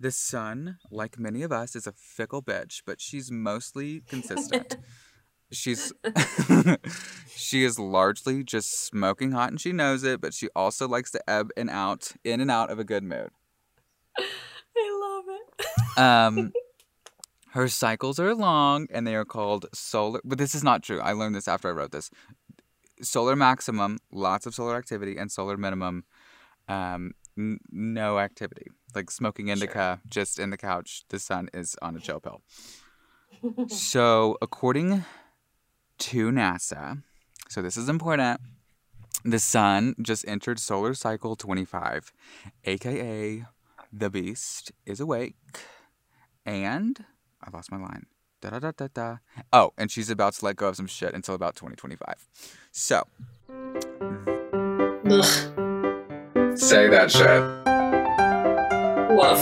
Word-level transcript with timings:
The 0.00 0.10
sun, 0.10 0.78
like 0.90 1.18
many 1.18 1.42
of 1.42 1.52
us, 1.52 1.76
is 1.76 1.86
a 1.86 1.92
fickle 1.92 2.42
bitch, 2.42 2.80
but 2.86 3.02
she's 3.02 3.30
mostly 3.30 4.00
consistent. 4.08 4.78
she's 5.52 5.92
she 7.36 7.64
is 7.64 7.78
largely 7.78 8.42
just 8.42 8.86
smoking 8.86 9.32
hot 9.32 9.50
and 9.50 9.60
she 9.60 9.72
knows 9.72 10.02
it, 10.02 10.22
but 10.22 10.32
she 10.32 10.48
also 10.56 10.88
likes 10.88 11.10
to 11.10 11.30
ebb 11.30 11.50
and 11.54 11.68
out, 11.68 12.12
in 12.24 12.40
and 12.40 12.50
out 12.50 12.70
of 12.70 12.78
a 12.78 12.84
good 12.84 13.04
mood. 13.04 13.28
I 14.16 15.00
love 15.02 15.24
it. 15.28 15.98
Um 15.98 16.52
her 17.50 17.68
cycles 17.68 18.18
are 18.18 18.34
long 18.34 18.86
and 18.90 19.06
they 19.06 19.16
are 19.16 19.24
called 19.26 19.66
solar 19.74 20.20
but 20.24 20.38
this 20.38 20.54
is 20.54 20.64
not 20.64 20.82
true. 20.82 21.00
I 21.00 21.12
learned 21.12 21.34
this 21.34 21.48
after 21.48 21.68
I 21.68 21.72
wrote 21.72 21.92
this. 21.92 22.10
Solar 23.02 23.36
maximum, 23.36 23.98
lots 24.10 24.46
of 24.46 24.54
solar 24.54 24.76
activity, 24.76 25.16
and 25.16 25.30
solar 25.30 25.56
minimum, 25.56 26.04
um, 26.68 27.12
n- 27.36 27.58
no 27.70 28.18
activity. 28.18 28.66
Like 28.94 29.10
smoking 29.10 29.48
indica, 29.48 30.00
just 30.08 30.38
in 30.38 30.50
the 30.50 30.56
couch. 30.56 31.04
The 31.08 31.18
sun 31.18 31.48
is 31.54 31.76
on 31.82 31.96
a 31.96 32.00
chill 32.00 32.20
pill. 32.20 32.42
so, 33.68 34.36
according 34.42 35.04
to 35.98 36.30
NASA, 36.30 37.02
so 37.48 37.62
this 37.62 37.76
is 37.76 37.88
important. 37.88 38.40
The 39.24 39.38
sun 39.38 39.94
just 40.00 40.26
entered 40.26 40.58
solar 40.58 40.94
cycle 40.94 41.36
25, 41.36 42.12
aka 42.64 43.44
the 43.92 44.10
beast 44.10 44.72
is 44.86 45.00
awake. 45.00 45.36
And 46.46 47.04
I 47.42 47.50
lost 47.50 47.70
my 47.70 47.78
line. 47.78 48.06
Da 48.40 48.50
da 48.50 48.58
da 48.58 48.72
da 48.76 48.88
da. 48.92 49.16
Oh, 49.52 49.72
and 49.76 49.90
she's 49.90 50.08
about 50.08 50.34
to 50.34 50.44
let 50.44 50.56
go 50.56 50.68
of 50.68 50.76
some 50.76 50.86
shit 50.86 51.12
until 51.14 51.34
about 51.34 51.56
2025. 51.56 52.28
So, 52.72 53.06
Ugh. 55.10 55.24
say 56.56 56.88
that 56.88 57.10
shit. 57.10 57.79
Woof. 59.10 59.40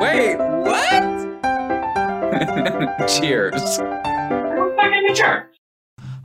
Wait, 0.00 0.36
what? 0.36 1.02
Cheers. 3.08 3.80
Mature. 5.08 5.50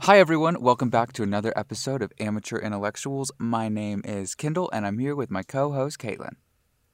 Hi, 0.02 0.20
everyone. 0.20 0.60
Welcome 0.60 0.88
back 0.88 1.12
to 1.14 1.24
another 1.24 1.52
episode 1.56 2.02
of 2.02 2.12
Amateur 2.20 2.58
Intellectuals. 2.58 3.32
My 3.40 3.68
name 3.68 4.02
is 4.04 4.36
Kendall, 4.36 4.70
and 4.72 4.86
I'm 4.86 5.00
here 5.00 5.16
with 5.16 5.28
my 5.28 5.42
co 5.42 5.72
host, 5.72 5.98
Caitlin. 5.98 6.36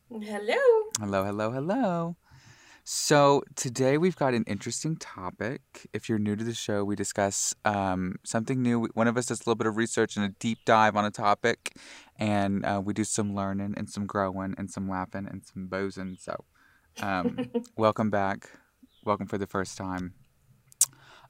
Hello. 0.08 0.56
Hello, 0.98 1.24
hello, 1.26 1.50
hello. 1.50 2.16
So, 2.84 3.44
today 3.54 3.96
we've 3.96 4.16
got 4.16 4.34
an 4.34 4.44
interesting 4.48 4.96
topic. 4.96 5.60
If 5.92 6.08
you're 6.08 6.18
new 6.18 6.34
to 6.34 6.42
the 6.42 6.54
show, 6.54 6.82
we 6.82 6.96
discuss 6.96 7.54
um, 7.64 8.16
something 8.24 8.60
new. 8.60 8.88
One 8.94 9.06
of 9.06 9.16
us 9.16 9.26
does 9.26 9.40
a 9.40 9.42
little 9.42 9.54
bit 9.54 9.68
of 9.68 9.76
research 9.76 10.16
and 10.16 10.24
a 10.24 10.30
deep 10.40 10.58
dive 10.64 10.96
on 10.96 11.04
a 11.04 11.10
topic, 11.10 11.76
and 12.22 12.64
uh, 12.64 12.80
we 12.82 12.94
do 12.94 13.02
some 13.02 13.34
learning 13.34 13.74
and 13.76 13.90
some 13.90 14.06
growing 14.06 14.54
and 14.56 14.70
some 14.70 14.88
laughing 14.88 15.26
and 15.28 15.44
some 15.44 15.66
boozing. 15.66 16.16
So, 16.20 16.44
um, 17.02 17.50
welcome 17.76 18.10
back. 18.10 18.48
Welcome 19.04 19.26
for 19.26 19.38
the 19.38 19.46
first 19.48 19.76
time. 19.76 20.14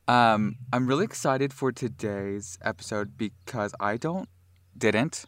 Um, 0.06 0.56
I'm 0.70 0.86
really 0.86 1.04
excited 1.04 1.54
for 1.54 1.72
today's 1.72 2.58
episode 2.62 3.16
because 3.16 3.72
I 3.80 3.96
don't, 3.96 4.28
didn't 4.76 5.24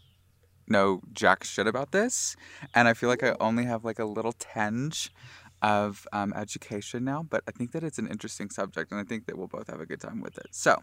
know 0.68 1.00
jack 1.14 1.44
shit 1.44 1.66
about 1.66 1.92
this, 1.92 2.36
and 2.74 2.86
I 2.86 2.92
feel 2.92 3.08
like 3.08 3.22
I 3.22 3.34
only 3.40 3.64
have 3.64 3.86
like 3.86 3.98
a 3.98 4.04
little 4.04 4.32
tinge 4.32 5.10
of 5.62 6.06
um, 6.12 6.34
education 6.36 7.04
now, 7.04 7.22
but 7.22 7.42
I 7.48 7.52
think 7.52 7.72
that 7.72 7.82
it's 7.82 7.98
an 7.98 8.08
interesting 8.08 8.50
subject, 8.50 8.92
and 8.92 9.00
I 9.00 9.04
think 9.04 9.24
that 9.26 9.38
we'll 9.38 9.48
both 9.48 9.70
have 9.70 9.80
a 9.80 9.86
good 9.86 10.02
time 10.02 10.20
with 10.20 10.36
it. 10.36 10.48
So, 10.50 10.82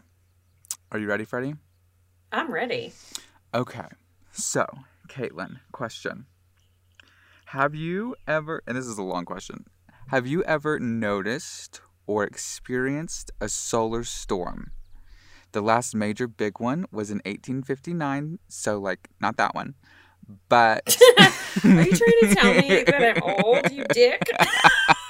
are 0.90 0.98
you 0.98 1.06
ready, 1.06 1.24
Freddie? 1.24 1.54
I'm 2.32 2.50
ready. 2.50 2.92
Okay. 3.54 3.86
So, 4.32 4.66
Caitlin, 5.08 5.60
question. 5.72 6.26
Have 7.46 7.74
you 7.74 8.16
ever, 8.26 8.62
and 8.66 8.76
this 8.76 8.86
is 8.86 8.96
a 8.96 9.02
long 9.02 9.26
question, 9.26 9.66
have 10.08 10.26
you 10.26 10.42
ever 10.44 10.78
noticed 10.80 11.82
or 12.06 12.24
experienced 12.24 13.30
a 13.40 13.48
solar 13.48 14.04
storm? 14.04 14.72
The 15.52 15.60
last 15.60 15.94
major 15.94 16.26
big 16.26 16.60
one 16.60 16.86
was 16.90 17.10
in 17.10 17.18
1859, 17.18 18.38
so 18.48 18.78
like 18.78 19.08
not 19.20 19.36
that 19.36 19.54
one. 19.54 19.74
But 20.48 20.96
Are 21.64 21.82
you 21.82 21.92
trying 21.92 22.20
to 22.22 22.34
tell 22.34 22.54
me 22.54 22.84
that 22.84 23.16
I'm 23.16 23.44
old, 23.44 23.70
you 23.70 23.84
dick? 23.92 24.22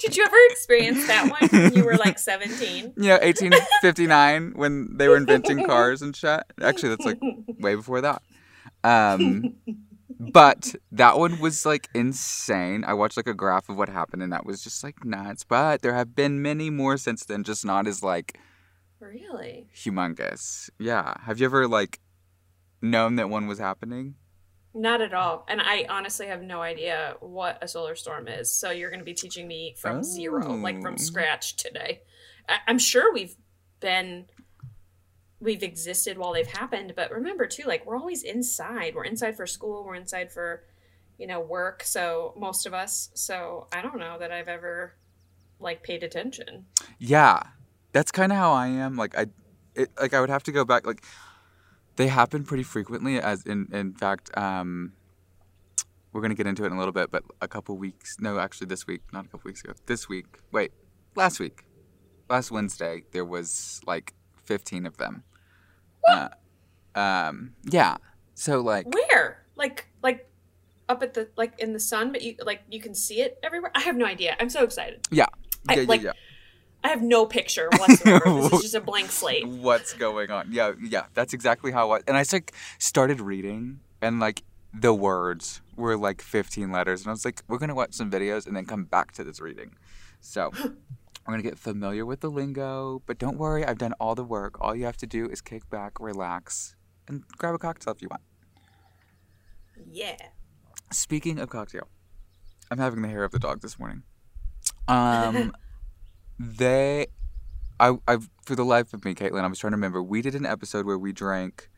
Did 0.00 0.16
you 0.16 0.24
ever 0.24 0.36
experience 0.50 1.06
that 1.06 1.30
one 1.30 1.48
when 1.50 1.74
you 1.74 1.84
were 1.84 1.96
like 1.96 2.18
17? 2.18 2.94
Yeah, 2.96 3.18
1859 3.22 4.52
when 4.56 4.96
they 4.96 5.08
were 5.08 5.16
inventing 5.16 5.64
cars 5.66 6.02
and 6.02 6.14
shit. 6.16 6.42
Actually, 6.60 6.90
that's 6.90 7.04
like 7.04 7.18
way 7.60 7.74
before 7.74 8.00
that. 8.00 8.22
Um, 8.82 9.54
but 10.18 10.74
that 10.92 11.18
one 11.18 11.38
was 11.38 11.64
like 11.66 11.88
insane. 11.94 12.84
I 12.84 12.94
watched 12.94 13.16
like 13.16 13.26
a 13.26 13.34
graph 13.34 13.68
of 13.68 13.76
what 13.76 13.88
happened, 13.88 14.22
and 14.22 14.32
that 14.32 14.46
was 14.46 14.62
just 14.64 14.82
like 14.82 15.04
nuts. 15.04 15.44
But 15.44 15.82
there 15.82 15.94
have 15.94 16.14
been 16.14 16.42
many 16.42 16.70
more 16.70 16.96
since 16.96 17.24
then, 17.24 17.44
just 17.44 17.64
not 17.64 17.86
as 17.86 18.02
like 18.02 18.38
Really? 19.00 19.68
humongous. 19.74 20.70
Yeah. 20.78 21.14
Have 21.22 21.40
you 21.40 21.46
ever 21.46 21.66
like 21.68 22.00
known 22.82 23.16
that 23.16 23.28
one 23.30 23.46
was 23.46 23.58
happening? 23.58 24.14
Not 24.72 25.00
at 25.00 25.12
all. 25.12 25.44
And 25.48 25.60
I 25.60 25.86
honestly 25.88 26.26
have 26.28 26.42
no 26.42 26.62
idea 26.62 27.16
what 27.20 27.58
a 27.62 27.66
solar 27.68 27.96
storm 27.96 28.28
is. 28.28 28.52
So 28.52 28.70
you're 28.70 28.90
going 28.90 29.00
to 29.00 29.04
be 29.04 29.14
teaching 29.14 29.48
me 29.48 29.74
from 29.78 30.02
zero, 30.04 30.52
like 30.54 30.80
from 30.80 30.94
Oh. 30.94 30.96
scratch 30.96 31.56
today. 31.56 32.02
I- 32.48 32.60
I'm 32.68 32.78
sure 32.78 33.12
we've 33.12 33.36
been, 33.80 34.26
we've 35.40 35.62
existed 35.62 36.18
while 36.18 36.32
they've 36.32 36.46
happened. 36.46 36.92
But 36.94 37.10
remember, 37.10 37.46
too, 37.46 37.64
like 37.66 37.84
we're 37.84 37.96
always 37.96 38.22
inside. 38.22 38.94
We're 38.94 39.04
inside 39.04 39.36
for 39.36 39.46
school, 39.46 39.84
we're 39.84 39.96
inside 39.96 40.30
for, 40.30 40.64
you 41.18 41.26
know, 41.26 41.40
work. 41.40 41.82
So 41.82 42.32
most 42.36 42.64
of 42.66 42.72
us. 42.72 43.10
So 43.14 43.66
I 43.72 43.82
don't 43.82 43.98
know 43.98 44.18
that 44.20 44.30
I've 44.30 44.48
ever 44.48 44.94
like 45.58 45.82
paid 45.82 46.02
attention. 46.04 46.66
Yeah, 46.98 47.42
that's 47.92 48.12
kind 48.12 48.30
of 48.30 48.38
how 48.38 48.52
I 48.52 48.68
am. 48.68 48.96
Like 48.96 49.18
I, 49.18 49.26
it, 49.74 49.90
like 50.00 50.14
I 50.14 50.20
would 50.20 50.30
have 50.30 50.44
to 50.44 50.52
go 50.52 50.64
back. 50.64 50.86
Like 50.86 51.02
they 52.00 52.06
happen 52.08 52.44
pretty 52.44 52.62
frequently. 52.62 53.20
As 53.20 53.44
in, 53.44 53.68
in 53.72 53.92
fact, 53.92 54.30
um, 54.36 54.94
we're 56.12 56.22
gonna 56.22 56.34
get 56.34 56.46
into 56.46 56.64
it 56.64 56.68
in 56.68 56.72
a 56.72 56.78
little 56.78 56.92
bit. 56.92 57.10
But 57.10 57.24
a 57.42 57.46
couple 57.48 57.76
weeks, 57.76 58.16
no, 58.18 58.38
actually 58.38 58.68
this 58.68 58.86
week, 58.86 59.02
not 59.12 59.26
a 59.26 59.28
couple 59.28 59.48
weeks 59.48 59.62
ago. 59.62 59.74
This 59.86 60.08
week, 60.08 60.26
wait, 60.50 60.72
last 61.14 61.38
week, 61.38 61.64
last 62.30 62.50
Wednesday, 62.50 63.04
there 63.12 63.24
was 63.24 63.82
like 63.86 64.14
fifteen 64.42 64.86
of 64.86 64.96
them. 64.96 65.24
Uh, 66.08 66.28
um, 66.94 67.52
yeah. 67.64 67.98
So 68.34 68.60
like, 68.60 68.86
Where? 68.94 69.44
Like, 69.54 69.88
like 70.02 70.26
up 70.88 71.02
at 71.02 71.12
the, 71.12 71.28
like 71.36 71.60
in 71.60 71.74
the 71.74 71.80
sun, 71.80 72.10
but 72.12 72.22
you, 72.22 72.34
like, 72.44 72.62
you 72.70 72.80
can 72.80 72.94
see 72.94 73.20
it 73.20 73.38
everywhere? 73.42 73.70
I 73.74 73.80
have 73.82 73.94
no 73.96 74.06
idea. 74.06 74.34
I'm 74.40 74.48
so 74.48 74.64
excited. 74.64 75.06
yeah, 75.10 75.26
I- 75.68 75.74
yeah, 75.74 75.80
yeah, 75.82 75.88
like, 75.88 76.02
yeah. 76.02 76.12
I 76.82 76.88
have 76.88 77.02
no 77.02 77.26
picture 77.26 77.68
whatsoever. 77.76 78.24
this 78.40 78.52
is 78.52 78.62
just 78.62 78.74
a 78.74 78.80
blank 78.80 79.10
slate. 79.10 79.46
what's 79.46 79.92
going 79.92 80.30
on. 80.30 80.48
Yeah, 80.50 80.72
yeah, 80.82 81.06
that's 81.14 81.34
exactly 81.34 81.72
how 81.72 81.92
I 81.92 82.00
and 82.06 82.16
I 82.16 82.24
like 82.32 82.52
started 82.78 83.20
reading 83.20 83.80
and 84.00 84.20
like 84.20 84.42
the 84.72 84.94
words 84.94 85.60
were 85.76 85.96
like 85.96 86.22
15 86.22 86.70
letters 86.70 87.02
and 87.02 87.08
I 87.08 87.12
was 87.12 87.24
like 87.24 87.42
we're 87.48 87.58
going 87.58 87.68
to 87.68 87.74
watch 87.74 87.92
some 87.92 88.10
videos 88.10 88.46
and 88.46 88.56
then 88.56 88.64
come 88.64 88.84
back 88.84 89.12
to 89.12 89.24
this 89.24 89.40
reading. 89.40 89.76
So, 90.20 90.50
we're 91.30 91.34
going 91.34 91.42
to 91.42 91.48
get 91.48 91.58
familiar 91.58 92.04
with 92.04 92.20
the 92.20 92.30
lingo, 92.30 93.02
but 93.06 93.18
don't 93.18 93.38
worry, 93.38 93.64
I've 93.64 93.78
done 93.78 93.94
all 94.00 94.14
the 94.14 94.24
work. 94.24 94.60
All 94.60 94.74
you 94.74 94.84
have 94.84 94.96
to 94.98 95.06
do 95.06 95.26
is 95.26 95.40
kick 95.40 95.68
back, 95.70 95.98
relax, 95.98 96.76
and 97.08 97.24
grab 97.38 97.54
a 97.54 97.58
cocktail 97.58 97.94
if 97.94 98.02
you 98.02 98.08
want. 98.10 98.22
Yeah. 99.90 100.16
Speaking 100.92 101.38
of 101.38 101.48
cocktail, 101.48 101.88
I'm 102.70 102.78
having 102.78 103.02
the 103.02 103.08
hair 103.08 103.24
of 103.24 103.32
the 103.32 103.38
dog 103.38 103.60
this 103.62 103.78
morning. 103.78 104.02
Um, 104.88 105.54
they, 106.42 107.06
I, 107.78 107.98
I, 108.08 108.18
for 108.46 108.56
the 108.56 108.64
life 108.64 108.94
of 108.94 109.04
me, 109.04 109.14
Caitlin, 109.14 109.44
I 109.44 109.46
was 109.46 109.58
trying 109.58 109.72
to 109.72 109.76
remember. 109.76 110.02
We 110.02 110.22
did 110.22 110.34
an 110.34 110.46
episode 110.46 110.86
where 110.86 110.98
we 110.98 111.12
drank 111.12 111.68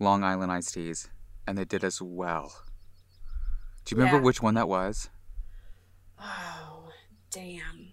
Long 0.00 0.24
Island 0.24 0.50
iced 0.50 0.74
teas, 0.74 1.08
and 1.46 1.56
they 1.56 1.64
did 1.64 1.84
us 1.84 2.02
well. 2.02 2.52
Do 3.84 3.94
you 3.94 3.98
remember 4.00 4.18
Yeah. 4.18 4.24
which 4.24 4.42
one 4.42 4.54
that 4.54 4.68
was? 4.68 5.08
Oh, 6.20 6.88
damn. 7.30 7.92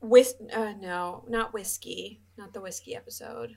Whis- 0.00 0.34
uh, 0.52 0.72
no, 0.80 1.24
not 1.28 1.52
whiskey. 1.52 2.22
Not 2.38 2.54
the 2.54 2.60
whiskey 2.62 2.96
episode. 2.96 3.56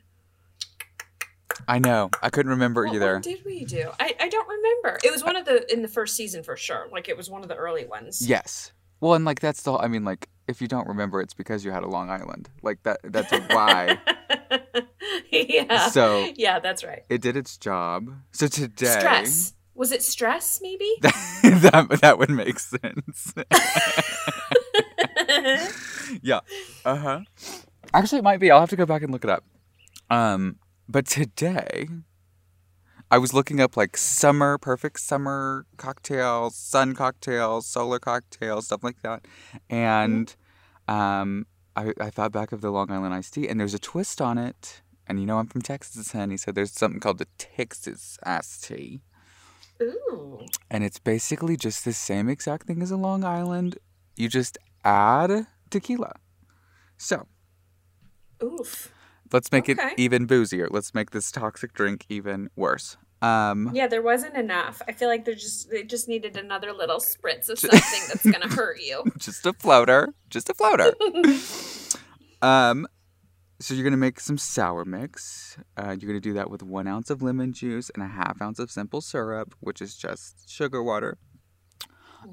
I 1.67 1.79
know. 1.79 2.09
I 2.21 2.29
couldn't 2.29 2.49
remember 2.49 2.85
What 2.85 2.95
either. 2.95 3.13
one 3.13 3.21
did 3.21 3.45
we 3.45 3.63
do? 3.63 3.89
I, 3.99 4.13
I 4.19 4.27
don't 4.27 4.47
remember. 4.49 4.99
It 5.03 5.11
was 5.11 5.23
one 5.23 5.37
of 5.37 5.45
the 5.45 5.71
in 5.71 5.81
the 5.81 5.87
first 5.87 6.15
season 6.17 6.43
for 6.43 6.57
sure. 6.57 6.87
Like 6.91 7.07
it 7.07 7.15
was 7.15 7.29
one 7.29 7.41
of 7.43 7.47
the 7.47 7.55
early 7.55 7.85
ones. 7.85 8.27
Yes. 8.27 8.73
Well, 9.03 9.15
and 9.15 9.25
like 9.25 9.41
that's 9.41 9.63
the. 9.63 9.73
I 9.73 9.89
mean, 9.89 10.05
like 10.05 10.29
if 10.47 10.61
you 10.61 10.69
don't 10.69 10.87
remember, 10.87 11.19
it's 11.19 11.33
because 11.33 11.65
you 11.65 11.71
had 11.71 11.83
a 11.83 11.89
Long 11.89 12.09
Island. 12.09 12.49
Like 12.61 12.81
that. 12.83 13.01
That's 13.03 13.33
why. 13.49 13.97
yeah. 15.29 15.89
So 15.89 16.31
yeah, 16.37 16.61
that's 16.61 16.85
right. 16.85 17.03
it 17.09 17.21
did 17.21 17.35
its 17.35 17.57
job. 17.57 18.13
So 18.31 18.47
today. 18.47 18.85
Stress. 18.85 19.55
Was 19.75 19.91
it 19.91 20.03
stress? 20.03 20.61
Maybe. 20.63 20.89
that 21.01 21.99
that 22.01 22.17
would 22.17 22.29
make 22.29 22.57
sense. 22.59 23.33
yeah. 26.21 26.39
Uh 26.85 26.95
huh. 26.95 27.19
Actually, 27.93 28.19
it 28.19 28.23
might 28.23 28.39
be. 28.39 28.51
I'll 28.51 28.61
have 28.61 28.69
to 28.69 28.77
go 28.77 28.85
back 28.85 29.01
and 29.01 29.11
look 29.11 29.25
it 29.25 29.29
up. 29.29 29.43
Um, 30.09 30.59
but 30.87 31.07
today, 31.07 31.89
I 33.13 33.19
was 33.19 33.31
looking 33.31 33.61
up 33.61 33.77
like 33.77 33.95
summer, 33.95 34.57
perfect 34.57 34.99
summer 34.99 35.67
cocktails, 35.77 36.55
sun 36.55 36.95
cocktails, 36.95 37.67
solar 37.67 37.99
cocktails, 37.99 38.65
stuff 38.65 38.83
like 38.83 39.03
that. 39.03 39.27
And 39.69 40.35
um, 40.87 41.45
I, 41.75 41.93
I 42.01 42.09
thought 42.09 42.31
back 42.31 42.51
of 42.51 42.61
the 42.61 42.71
Long 42.71 42.89
Island 42.89 43.13
iced 43.13 43.35
tea, 43.35 43.47
and 43.47 43.59
there's 43.59 43.75
a 43.75 43.79
twist 43.79 44.19
on 44.19 44.39
it. 44.39 44.81
And 45.05 45.19
you 45.19 45.27
know, 45.27 45.37
I'm 45.37 45.45
from 45.45 45.61
Texas, 45.61 46.15
and 46.15 46.31
he 46.31 46.37
said 46.37 46.55
there's 46.55 46.71
something 46.71 46.99
called 46.99 47.19
the 47.19 47.27
Texas 47.37 48.17
iced 48.23 48.63
tea. 48.63 49.01
Ooh. 49.79 50.39
And 50.71 50.83
it's 50.83 50.97
basically 50.97 51.55
just 51.55 51.85
the 51.85 51.93
same 51.93 52.27
exact 52.27 52.65
thing 52.65 52.81
as 52.81 52.89
a 52.89 52.97
Long 52.97 53.23
Island. 53.23 53.77
You 54.15 54.27
just 54.27 54.57
add 54.83 55.45
tequila. 55.69 56.15
So 56.97 57.27
Oof. 58.41 58.91
Let's 59.33 59.51
make 59.51 59.67
Okay. 59.69 59.73
it 59.89 59.93
even 59.99 60.25
boozier. 60.25 60.67
Let's 60.71 60.93
make 60.93 61.11
this 61.11 61.31
toxic 61.31 61.73
drink 61.73 62.05
even 62.07 62.49
worse. 62.55 62.95
Um, 63.21 63.71
Yeah, 63.73 63.87
there 63.87 64.01
wasn't 64.01 64.35
enough. 64.35 64.81
I 64.87 64.91
feel 64.91 65.07
like 65.09 65.25
there 65.25 65.33
just 65.35 65.69
they 65.69 65.83
just 65.83 66.07
needed 66.07 66.37
another 66.37 66.71
little 66.73 66.99
spritz 66.99 67.49
of 67.49 67.57
something 67.59 68.01
that's 68.07 68.25
gonna 68.29 68.53
hurt 68.53 68.79
you. 68.81 69.03
just 69.17 69.45
a 69.45 69.53
floater. 69.53 70.13
Just 70.29 70.49
a 70.49 70.53
floater. 70.53 70.93
um, 72.41 72.85
so 73.59 73.73
you're 73.73 73.83
gonna 73.85 73.95
make 73.95 74.19
some 74.19 74.37
sour 74.37 74.83
mix. 74.83 75.57
Uh, 75.77 75.95
you're 75.97 76.07
gonna 76.09 76.19
do 76.19 76.33
that 76.33 76.49
with 76.49 76.61
one 76.63 76.85
ounce 76.87 77.09
of 77.09 77.21
lemon 77.21 77.53
juice 77.53 77.89
and 77.91 78.03
a 78.03 78.07
half 78.07 78.41
ounce 78.41 78.59
of 78.59 78.69
simple 78.69 78.99
syrup, 78.99 79.55
which 79.61 79.81
is 79.81 79.95
just 79.95 80.49
sugar 80.49 80.83
water. 80.83 81.17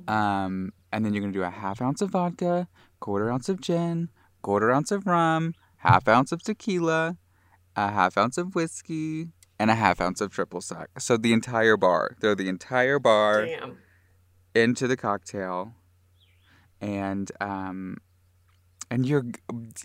Um, 0.08 0.72
and 0.92 1.04
then 1.04 1.12
you're 1.14 1.20
gonna 1.20 1.32
do 1.32 1.42
a 1.42 1.50
half 1.50 1.80
ounce 1.80 2.00
of 2.00 2.10
vodka, 2.10 2.68
quarter 3.00 3.30
ounce 3.30 3.48
of 3.48 3.60
gin, 3.60 4.08
quarter 4.42 4.70
ounce 4.72 4.90
of 4.90 5.06
rum, 5.06 5.54
half 5.80 6.08
ounce 6.08 6.32
of 6.32 6.42
tequila, 6.42 7.16
a 7.76 7.90
half 7.90 8.16
ounce 8.16 8.38
of 8.38 8.54
whiskey, 8.54 9.28
and 9.58 9.70
a 9.70 9.74
half 9.74 10.00
ounce 10.00 10.20
of 10.20 10.30
triple 10.30 10.60
sec. 10.60 10.88
So 10.98 11.16
the 11.16 11.32
entire 11.32 11.76
bar. 11.76 12.16
Throw 12.20 12.34
the 12.34 12.48
entire 12.48 12.98
bar 12.98 13.44
Damn. 13.46 13.78
into 14.54 14.86
the 14.86 14.96
cocktail, 14.96 15.74
and 16.80 17.30
um, 17.40 17.98
and 18.90 19.06
you're 19.06 19.26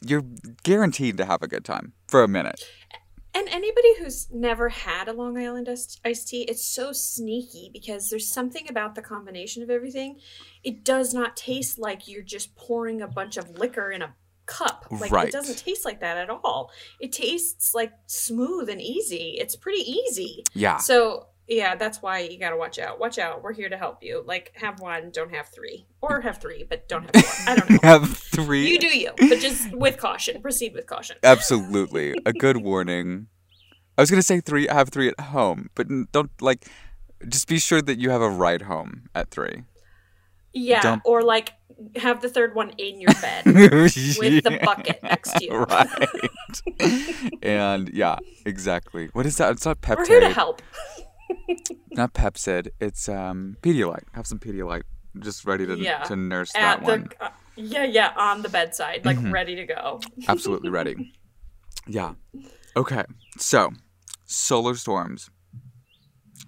you're 0.01 0.23
guaranteed 0.63 1.17
to 1.17 1.25
have 1.25 1.41
a 1.41 1.47
good 1.47 1.65
time 1.65 1.93
for 2.07 2.23
a 2.23 2.27
minute. 2.27 2.63
And 3.33 3.49
anybody 3.49 3.99
who's 3.99 4.29
never 4.31 4.69
had 4.69 5.09
a 5.09 5.13
Long 5.13 5.37
Island 5.37 5.67
iced 5.67 5.99
iced 6.05 6.29
tea, 6.29 6.43
it's 6.43 6.65
so 6.65 6.91
sneaky 6.93 7.69
because 7.71 8.07
there's 8.09 8.31
something 8.31 8.67
about 8.69 8.95
the 8.95 9.01
combination 9.01 9.61
of 9.61 9.69
everything. 9.69 10.19
It 10.63 10.85
does 10.85 11.13
not 11.13 11.35
taste 11.35 11.77
like 11.77 12.07
you're 12.07 12.23
just 12.23 12.55
pouring 12.55 13.01
a 13.01 13.07
bunch 13.07 13.35
of 13.35 13.59
liquor 13.59 13.91
in 13.91 14.01
a 14.01 14.15
cup. 14.45 14.85
Like 14.91 15.11
Right. 15.11 15.27
it 15.27 15.31
doesn't 15.31 15.57
taste 15.57 15.85
like 15.85 15.99
that 16.01 16.17
at 16.17 16.29
all. 16.29 16.71
It 16.99 17.11
tastes 17.11 17.73
like 17.73 17.91
smooth 18.07 18.69
and 18.69 18.81
easy. 18.81 19.37
It's 19.39 19.55
pretty 19.55 19.81
easy. 19.89 20.43
Yeah, 20.53 20.77
So 20.77 21.27
yeah, 21.47 21.75
that's 21.75 22.01
why 22.01 22.19
you 22.19 22.39
gotta 22.39 22.57
watch 22.57 22.79
out. 22.79 22.99
Watch 22.99 23.19
out. 23.19 23.43
We're 23.43 23.53
here 23.53 23.69
to 23.69 23.77
help 23.77 23.99
you. 24.01 24.23
Like 24.25 24.51
have 24.55 24.79
one, 24.79 25.11
don't 25.11 25.31
have 25.33 25.47
three, 25.49 25.85
or 26.01 26.21
have 26.21 26.39
three, 26.39 26.65
but 26.67 26.87
don't 26.87 27.03
have 27.15 27.23
four. 27.25 27.53
I 27.53 27.55
don't 27.55 27.69
know. 27.71 27.79
have 27.83 28.17
three. 28.17 28.67
You 28.67 28.79
do 28.79 28.87
you, 28.97 29.11
but 29.17 29.39
just 29.39 29.71
with 29.71 29.97
caution. 29.97 30.41
Proceed 30.41 30.73
with 30.73 30.87
caution. 30.87 31.17
Absolutely, 31.23 32.15
a 32.25 32.33
good 32.33 32.57
warning. 32.57 33.27
I 33.97 34.01
was 34.01 34.09
gonna 34.09 34.23
say 34.23 34.41
three. 34.41 34.65
Have 34.67 34.89
three 34.89 35.07
at 35.09 35.19
home, 35.19 35.69
but 35.75 35.87
don't 36.11 36.31
like. 36.41 36.65
Just 37.29 37.47
be 37.47 37.59
sure 37.59 37.81
that 37.81 37.99
you 37.99 38.09
have 38.09 38.21
a 38.21 38.29
ride 38.29 38.63
home 38.63 39.03
at 39.13 39.29
three. 39.29 39.63
Yeah, 40.53 40.81
Don't- 40.81 41.01
or 41.05 41.21
like 41.21 41.53
have 41.97 42.21
the 42.21 42.29
third 42.29 42.55
one 42.55 42.71
in 42.77 43.01
your 43.01 43.13
bed 43.21 43.45
with 43.45 43.93
the 44.43 44.59
bucket 44.63 45.01
next 45.03 45.33
to 45.39 45.43
you. 45.45 45.57
right. 45.63 47.39
and 47.41 47.89
yeah, 47.89 48.17
exactly. 48.45 49.09
What 49.13 49.25
is 49.25 49.37
that? 49.37 49.51
It's 49.51 49.65
not 49.65 49.77
We're 49.87 50.05
here 50.05 50.19
to 50.21 50.29
help. 50.29 50.61
Not 51.91 52.13
Pepcid. 52.13 52.69
It's 52.79 53.09
um 53.09 53.57
Pedialyte. 53.61 54.03
Have 54.13 54.27
some 54.27 54.37
Pedialyte, 54.39 54.83
just 55.19 55.45
ready 55.45 55.65
to 55.65 55.75
Yeah. 55.75 56.03
to 56.03 56.15
nurse 56.15 56.53
At 56.55 56.61
that 56.61 56.79
the 56.85 56.91
one. 56.91 57.09
uh, 57.19 57.29
yeah, 57.55 57.83
yeah, 57.85 58.13
on 58.17 58.41
the 58.41 58.49
bedside, 58.49 59.05
like 59.05 59.17
Mhm. 59.17 59.31
ready 59.31 59.55
to 59.55 59.65
go. 59.65 60.01
Absolutely 60.27 60.69
ready. 60.69 61.13
Yeah. 61.87 62.13
Okay. 62.75 63.03
So, 63.37 63.71
solar 64.25 64.75
storms. 64.75 65.29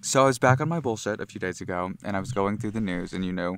So 0.02 0.22
I 0.22 0.26
was 0.26 0.38
back 0.38 0.60
on 0.60 0.68
my 0.68 0.80
bullshit 0.80 1.20
a 1.20 1.26
few 1.26 1.40
days 1.40 1.60
ago, 1.60 1.92
and 2.04 2.16
I 2.16 2.20
was 2.20 2.30
going 2.32 2.58
through 2.58 2.72
the 2.72 2.80
news, 2.80 3.12
and 3.12 3.24
you 3.24 3.32
know, 3.32 3.56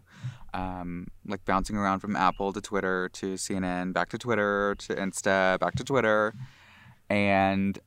um, 0.54 1.08
like 1.26 1.44
bouncing 1.44 1.76
around 1.76 2.00
from 2.00 2.16
Apple 2.16 2.52
to 2.52 2.60
Twitter 2.60 3.08
to 3.14 3.34
CNN, 3.34 3.92
back 3.92 4.08
to 4.10 4.18
Twitter 4.18 4.74
to 4.78 4.94
Insta, 4.94 5.58
back 5.58 5.74
to 5.76 5.84
Twitter, 5.84 6.34
and 7.08 7.78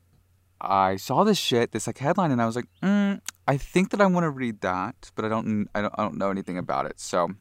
I 0.59 0.95
saw 0.95 1.23
this 1.23 1.37
shit, 1.37 1.71
this 1.71 1.87
like 1.87 1.97
headline, 1.97 2.31
and 2.31 2.41
I 2.41 2.45
was 2.45 2.55
like, 2.55 2.67
mm, 2.81 3.19
I 3.47 3.57
think 3.57 3.89
that 3.91 4.01
I 4.01 4.05
want 4.05 4.23
to 4.23 4.29
read 4.29 4.61
that, 4.61 5.11
but 5.15 5.25
I 5.25 5.29
don't, 5.29 5.67
I 5.75 5.81
don't, 5.81 5.93
I 5.97 6.03
don't 6.03 6.17
know 6.17 6.29
anything 6.31 6.57
about 6.57 6.85
it. 6.85 6.99
So 6.99 7.31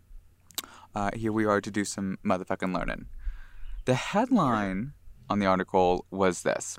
uh, 0.95 1.11
here 1.15 1.33
we 1.33 1.45
are 1.45 1.61
to 1.61 1.71
do 1.71 1.85
some 1.85 2.19
motherfucking 2.25 2.77
learning. 2.77 3.07
The 3.85 3.95
headline 3.95 4.93
on 5.31 5.39
the 5.39 5.47
article 5.47 6.05
was 6.11 6.43
this 6.43 6.79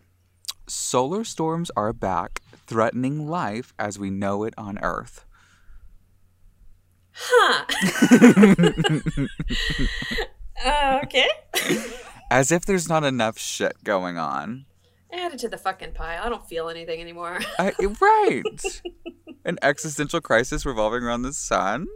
Solar 0.67 1.23
storms 1.23 1.71
are 1.75 1.91
back, 1.91 2.41
threatening 2.67 3.27
life 3.27 3.73
as 3.77 3.99
we 3.99 4.09
know 4.09 4.43
it 4.43 4.53
on 4.57 4.79
Earth. 4.81 5.25
Huh. 7.15 7.65
uh, 10.65 10.99
okay. 11.03 11.27
As 12.31 12.51
if 12.51 12.65
there's 12.65 12.89
not 12.89 13.03
enough 13.03 13.37
shit 13.37 13.83
going 13.83 14.17
on. 14.17 14.65
Add 15.11 15.33
it 15.33 15.39
to 15.39 15.49
the 15.49 15.57
fucking 15.57 15.93
pile. 15.93 16.23
I 16.23 16.29
don't 16.29 16.45
feel 16.47 16.69
anything 16.69 16.99
anymore. 16.99 17.39
I, 17.59 17.73
right. 18.01 18.43
An 19.45 19.59
existential 19.61 20.21
crisis 20.21 20.65
revolving 20.65 21.03
around 21.03 21.21
the 21.21 21.33
sun? 21.33 21.87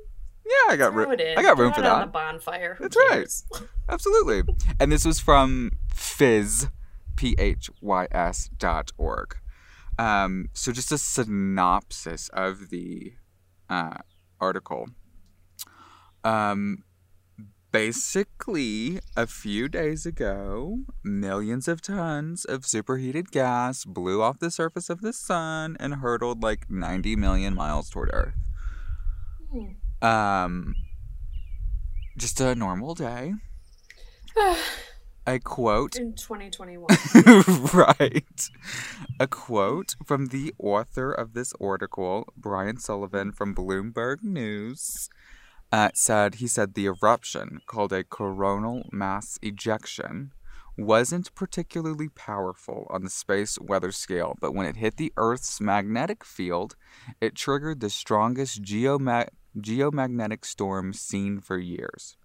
Yeah, 0.45 0.71
I 0.71 0.75
got 0.77 0.93
room. 0.93 1.09
I 1.11 1.41
got 1.41 1.57
room 1.57 1.73
for 1.73 1.81
it 1.81 1.85
on 1.85 1.99
that. 1.99 2.05
the 2.05 2.11
bonfire. 2.11 2.75
Who 2.75 2.87
That's 2.87 2.95
right. 3.09 3.67
Absolutely. 3.89 4.43
And 4.79 4.91
this 4.91 5.03
was 5.03 5.19
from 5.19 5.71
Phys, 5.93 6.69
P 7.15 7.35
H 7.37 7.69
Y 7.81 8.07
S 8.11 8.49
dot 8.57 8.91
org. 8.97 9.35
Um, 9.97 10.49
so 10.53 10.71
just 10.71 10.91
a 10.91 10.97
synopsis 10.97 12.29
of 12.29 12.69
the 12.69 13.13
uh, 13.69 13.97
article. 14.39 14.87
Um, 16.27 16.83
basically, 17.71 18.99
a 19.15 19.27
few 19.27 19.69
days 19.69 20.05
ago, 20.05 20.79
millions 21.01 21.69
of 21.69 21.81
tons 21.81 22.43
of 22.43 22.65
superheated 22.65 23.31
gas 23.31 23.85
blew 23.85 24.21
off 24.21 24.39
the 24.39 24.51
surface 24.51 24.89
of 24.89 24.99
the 24.99 25.13
sun 25.13 25.77
and 25.79 25.95
hurtled 25.95 26.43
like 26.43 26.69
90 26.69 27.15
million 27.15 27.55
miles 27.55 27.89
toward 27.89 28.09
Earth. 28.11 28.33
Hmm. 29.49 30.05
Um, 30.05 30.75
just 32.17 32.41
a 32.41 32.55
normal 32.55 32.93
day. 32.93 33.33
A 35.29 35.39
quote 35.39 35.97
In 35.97 36.13
2021. 36.13 36.87
right. 37.73 38.49
A 39.19 39.27
quote 39.27 39.95
from 40.05 40.27
the 40.27 40.53
author 40.57 41.11
of 41.11 41.33
this 41.33 41.51
article, 41.59 42.31
Brian 42.37 42.77
Sullivan 42.77 43.33
from 43.33 43.53
Bloomberg 43.53 44.23
News, 44.23 45.09
uh, 45.71 45.89
said 45.93 46.35
he 46.35 46.47
said 46.47 46.73
the 46.73 46.85
eruption, 46.85 47.59
called 47.65 47.91
a 47.91 48.03
coronal 48.03 48.87
mass 48.91 49.37
ejection, 49.41 50.31
wasn't 50.77 51.33
particularly 51.33 52.07
powerful 52.09 52.87
on 52.89 53.03
the 53.03 53.09
space 53.09 53.57
weather 53.59 53.91
scale, 53.91 54.37
but 54.39 54.53
when 54.53 54.67
it 54.67 54.77
hit 54.77 54.97
the 54.97 55.11
Earth's 55.17 55.59
magnetic 55.59 56.23
field, 56.23 56.75
it 57.19 57.35
triggered 57.35 57.79
the 57.79 57.89
strongest 57.89 58.61
geoma- 58.61 59.29
geomagnetic 59.57 60.45
storm 60.45 60.93
seen 60.93 61.39
for 61.39 61.57
years. 61.57 62.15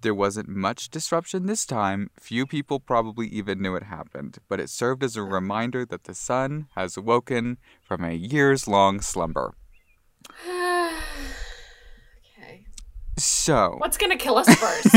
There 0.00 0.14
wasn't 0.14 0.48
much 0.48 0.90
disruption 0.90 1.46
this 1.46 1.64
time. 1.64 2.10
Few 2.18 2.44
people 2.44 2.80
probably 2.80 3.28
even 3.28 3.62
knew 3.62 3.76
it 3.76 3.84
happened, 3.84 4.38
but 4.48 4.58
it 4.58 4.68
served 4.68 5.04
as 5.04 5.16
a 5.16 5.22
reminder 5.22 5.86
that 5.86 6.04
the 6.04 6.14
sun 6.14 6.66
has 6.74 6.96
awoken 6.96 7.58
from 7.80 8.02
a 8.02 8.12
years 8.12 8.66
long 8.66 9.00
slumber. 9.00 9.54
So, 13.18 13.74
What's 13.78 13.98
gonna 13.98 14.16
kill 14.16 14.38
us 14.38 14.48
first? 14.54 14.94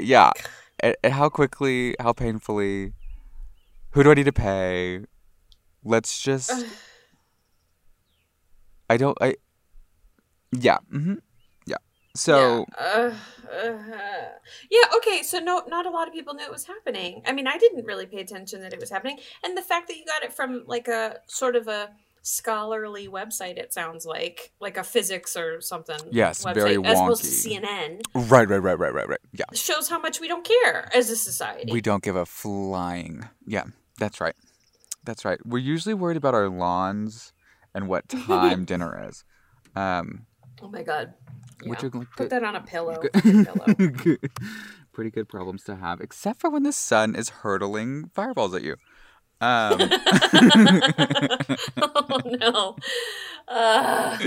yeah, 0.00 0.32
and- 0.80 0.96
and 1.02 1.12
how 1.12 1.28
quickly, 1.28 1.96
how 2.00 2.12
painfully, 2.12 2.92
who 3.92 4.02
do 4.02 4.10
I 4.10 4.14
need 4.14 4.24
to 4.26 4.32
pay? 4.32 5.00
Let's 5.84 6.20
just. 6.22 6.52
I 8.88 8.96
don't. 8.96 9.16
I. 9.20 9.36
Yeah. 10.52 10.78
Mm-hmm. 10.92 11.14
Yeah. 11.66 11.76
So. 12.14 12.66
yeah. 12.78 12.84
Uh, 12.84 13.14
uh, 13.52 13.72
yeah, 14.70 14.84
okay, 14.96 15.22
so 15.22 15.38
no 15.38 15.62
not 15.68 15.86
a 15.86 15.90
lot 15.90 16.06
of 16.06 16.14
people 16.14 16.34
knew 16.34 16.44
it 16.44 16.50
was 16.50 16.66
happening. 16.66 17.22
I 17.26 17.32
mean, 17.32 17.46
I 17.46 17.56
didn't 17.58 17.84
really 17.84 18.06
pay 18.06 18.18
attention 18.20 18.60
that 18.62 18.72
it 18.72 18.78
was 18.80 18.90
happening. 18.90 19.18
And 19.44 19.56
the 19.56 19.62
fact 19.62 19.88
that 19.88 19.96
you 19.96 20.04
got 20.04 20.22
it 20.22 20.32
from 20.32 20.64
like 20.66 20.86
a 20.88 21.16
sort 21.26 21.56
of 21.56 21.66
a 21.66 21.90
scholarly 22.22 23.08
website, 23.08 23.56
it 23.58 23.72
sounds 23.72 24.04
like, 24.06 24.52
like 24.60 24.76
a 24.76 24.84
physics 24.84 25.36
or 25.36 25.60
something. 25.60 25.98
Yes, 26.10 26.44
website, 26.44 26.54
very 26.54 26.76
as 26.84 26.98
opposed 26.98 27.24
to 27.24 27.28
wonky. 27.30 27.60
CNN, 27.62 28.00
Right. 28.30 28.48
Right. 28.48 28.58
Right. 28.58 28.78
Right. 28.78 28.92
Right. 28.94 29.08
Right. 29.08 29.20
Yeah. 29.32 29.44
shows 29.52 29.88
how 29.88 29.98
much 29.98 30.20
we 30.20 30.28
don't 30.28 30.44
care 30.46 30.90
as 30.94 31.10
a 31.10 31.16
society. 31.16 31.72
We 31.72 31.80
don't 31.80 32.02
give 32.02 32.16
a 32.16 32.26
flying. 32.26 33.28
Yeah, 33.46 33.64
that's 33.98 34.20
right. 34.20 34.34
That's 35.04 35.24
right. 35.24 35.38
We're 35.46 35.58
usually 35.58 35.94
worried 35.94 36.16
about 36.18 36.34
our 36.34 36.48
lawns 36.48 37.32
and 37.74 37.88
what 37.88 38.08
time 38.26 38.64
dinner 38.64 39.06
is. 39.08 39.24
Um, 39.74 40.26
Oh 40.62 40.68
my 40.68 40.82
god. 40.82 41.14
Yeah. 41.62 41.70
which 41.70 41.82
are 41.84 41.88
like 41.90 42.08
Put 42.10 42.16
good, 42.16 42.30
that 42.30 42.44
on 42.44 42.54
a 42.56 42.60
pillow. 42.60 43.00
good- 43.00 43.12
pillow. 43.46 43.74
good- 43.74 44.30
pretty 44.92 45.10
good 45.10 45.28
problems 45.28 45.64
to 45.64 45.76
have, 45.76 46.00
except 46.00 46.40
for 46.40 46.50
when 46.50 46.64
the 46.64 46.72
sun 46.72 47.14
is 47.14 47.30
hurtling 47.30 48.10
fireballs 48.12 48.54
at 48.54 48.62
you. 48.62 48.76
Um, 49.40 49.90
oh 51.82 52.22
no. 52.26 52.76
Uh, 53.48 54.18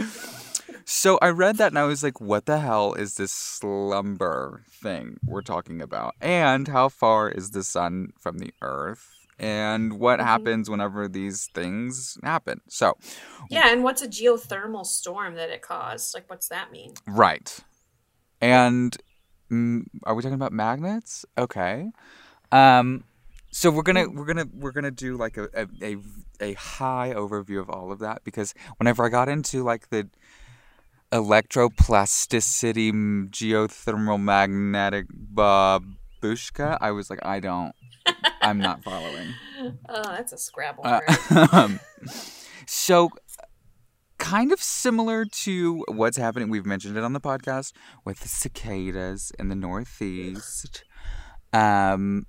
so 0.86 1.17
I 1.22 1.29
read 1.29 1.58
that 1.58 1.67
and 1.72 1.79
I 1.79 1.84
was 1.84 2.03
like, 2.03 2.20
what 2.20 2.46
the 2.46 2.60
hell 2.60 2.93
is 2.93 3.15
this 3.15 3.32
slumber 3.32 4.63
thing 4.70 5.17
we're 5.25 5.41
talking 5.41 5.82
about? 5.82 6.15
And 6.22 6.67
how 6.67 6.89
far 6.89 7.29
is 7.29 7.51
the 7.51 7.63
sun 7.63 8.10
from 8.20 8.39
the 8.39 8.53
earth? 8.62 9.08
And 9.39 10.00
what 10.00 10.20
Mhm. 10.20 10.24
happens 10.24 10.70
whenever 10.70 11.08
these 11.08 11.48
things 11.53 12.17
happen? 12.24 12.62
So, 12.67 12.98
yeah, 13.50 13.70
and 13.72 13.84
what's 13.84 14.01
a 14.01 14.08
geothermal 14.08 14.86
storm 14.86 15.36
that 15.36 15.50
it 15.50 15.62
caused? 15.62 16.13
Like, 16.13 16.29
what's 16.29 16.48
that 16.50 16.72
mean? 16.72 16.93
Right. 17.08 17.60
And 18.41 18.96
mm, 19.51 19.84
are 20.03 20.15
we 20.15 20.22
talking 20.22 20.36
about 20.36 20.51
magnets? 20.53 21.25
Okay. 21.38 21.91
Um 22.51 23.03
so 23.53 23.69
we're 23.69 23.83
going 23.83 23.95
to 23.95 24.07
we're 24.07 24.33
to 24.33 24.50
we're 24.51 24.72
to 24.72 24.91
do 24.91 25.15
like 25.15 25.38
a, 25.38 25.48
a 25.81 25.98
a 26.41 26.53
high 26.53 27.13
overview 27.15 27.60
of 27.60 27.69
all 27.69 27.91
of 27.91 28.00
that 28.00 28.24
because 28.24 28.55
whenever 28.77 29.05
I 29.05 29.10
got 29.10 29.29
into 29.29 29.63
like 29.63 29.89
the 29.89 30.10
electroplasticity 31.12 32.91
geothermal 33.29 34.19
magnetic 34.19 35.05
babushka, 35.33 36.79
I 36.81 36.89
was 36.91 37.12
like 37.12 37.24
I 37.24 37.39
don't 37.39 37.75
I'm 38.41 38.57
not 38.57 38.83
following. 38.83 39.33
Oh, 39.88 40.01
that's 40.03 40.33
a 40.33 40.38
Scrabble 40.38 40.83
Uh, 40.83 41.00
um, 41.53 41.79
so, 42.65 43.12
kind 44.17 44.51
of 44.51 44.62
similar 44.62 45.24
to 45.24 45.86
what's 45.88 46.17
happening, 46.17 46.50
we've 46.50 46.65
mentioned 46.65 46.98
it 46.98 47.03
on 47.03 47.13
the 47.13 47.22
podcast 47.22 47.72
with 48.03 48.19
the 48.19 48.27
cicadas 48.27 49.31
in 49.39 49.48
the 49.48 49.55
Northeast. 49.55 50.83
Um, 51.53 52.25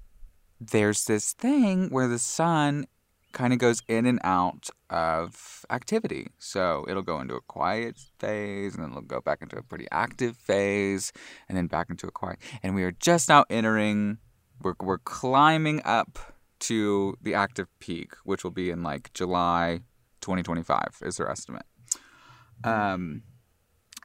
there's 0.60 1.04
this 1.04 1.32
thing 1.32 1.90
where 1.90 2.08
the 2.08 2.18
sun 2.18 2.86
kind 3.32 3.52
of 3.52 3.58
goes 3.58 3.82
in 3.88 4.06
and 4.06 4.20
out 4.24 4.70
of 4.88 5.66
activity. 5.68 6.28
So 6.38 6.86
it'll 6.88 7.02
go 7.02 7.20
into 7.20 7.34
a 7.34 7.40
quiet 7.42 7.98
phase, 8.18 8.74
and 8.74 8.82
then 8.82 8.90
it'll 8.92 9.02
go 9.02 9.20
back 9.20 9.42
into 9.42 9.56
a 9.56 9.62
pretty 9.62 9.86
active 9.90 10.36
phase, 10.36 11.12
and 11.48 11.58
then 11.58 11.66
back 11.66 11.90
into 11.90 12.06
a 12.06 12.10
quiet. 12.10 12.38
And 12.62 12.74
we 12.74 12.84
are 12.84 12.92
just 12.92 13.28
now 13.28 13.44
entering. 13.50 14.18
We're 14.62 14.74
we're 14.80 14.98
climbing 14.98 15.82
up 15.84 16.18
to 16.60 17.16
the 17.20 17.34
active 17.34 17.68
peak, 17.80 18.12
which 18.24 18.44
will 18.44 18.50
be 18.50 18.70
in 18.70 18.82
like 18.82 19.12
July 19.12 19.80
2025, 20.22 21.02
is 21.02 21.18
their 21.18 21.28
estimate. 21.28 21.66
Um, 22.62 23.22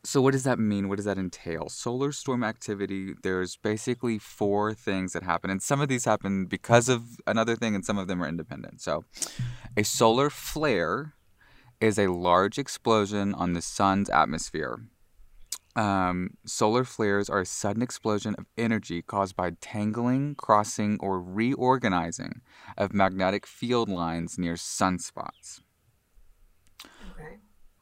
so 0.04 0.22
what 0.22 0.32
does 0.32 0.44
that 0.44 0.60
mean? 0.60 0.88
What 0.88 0.98
does 0.98 1.06
that 1.06 1.18
entail? 1.18 1.70
Solar 1.70 2.12
storm 2.12 2.44
activity. 2.44 3.14
There's 3.22 3.58
basically 3.58 4.18
four 4.18 4.74
things 4.74 5.14
that 5.14 5.24
happen, 5.24 5.50
and 5.50 5.62
some 5.62 5.82
of 5.82 5.90
these 5.90 6.06
happen 6.06 6.46
because 6.46 6.90
of 6.90 7.20
another 7.28 7.56
thing, 7.56 7.76
and 7.76 7.86
some 7.86 7.98
of 7.98 8.08
them 8.08 8.22
are 8.24 8.28
independent. 8.28 8.82
So, 8.82 9.06
a 9.76 9.84
solar 9.84 10.30
flare 10.30 11.14
is 11.82 11.98
a 11.98 12.08
large 12.08 12.58
explosion 12.58 13.34
on 13.34 13.54
the 13.54 13.62
sun's 13.62 14.10
atmosphere. 14.10 14.80
Um, 15.76 16.32
solar 16.46 16.84
flares 16.84 17.30
are 17.30 17.42
a 17.42 17.46
sudden 17.46 17.82
explosion 17.82 18.36
of 18.38 18.46
energy 18.58 19.02
caused 19.02 19.36
by 19.36 19.52
tangling, 19.62 20.36
crossing, 20.36 20.98
or 21.00 21.22
reorganizing 21.22 22.42
of 22.78 22.94
magnetic 22.94 23.46
field 23.46 23.88
lines 23.88 24.38
near 24.38 24.56
sunspots. 24.56 25.62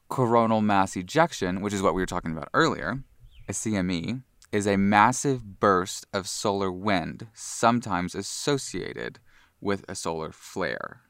Coronal 0.08 0.60
mass 0.60 0.96
ejection, 0.96 1.60
which 1.60 1.74
is 1.74 1.82
what 1.82 1.94
we 1.94 2.02
were 2.02 2.06
talking 2.06 2.32
about 2.32 2.48
earlier, 2.54 3.02
a 3.48 3.52
CME, 3.52 4.22
is 4.52 4.66
a 4.66 4.76
massive 4.76 5.60
burst 5.60 6.06
of 6.12 6.26
solar 6.26 6.72
wind, 6.72 7.28
sometimes 7.34 8.14
associated 8.14 9.18
with 9.60 9.84
a 9.88 9.94
solar 9.94 10.32
flare. 10.32 11.02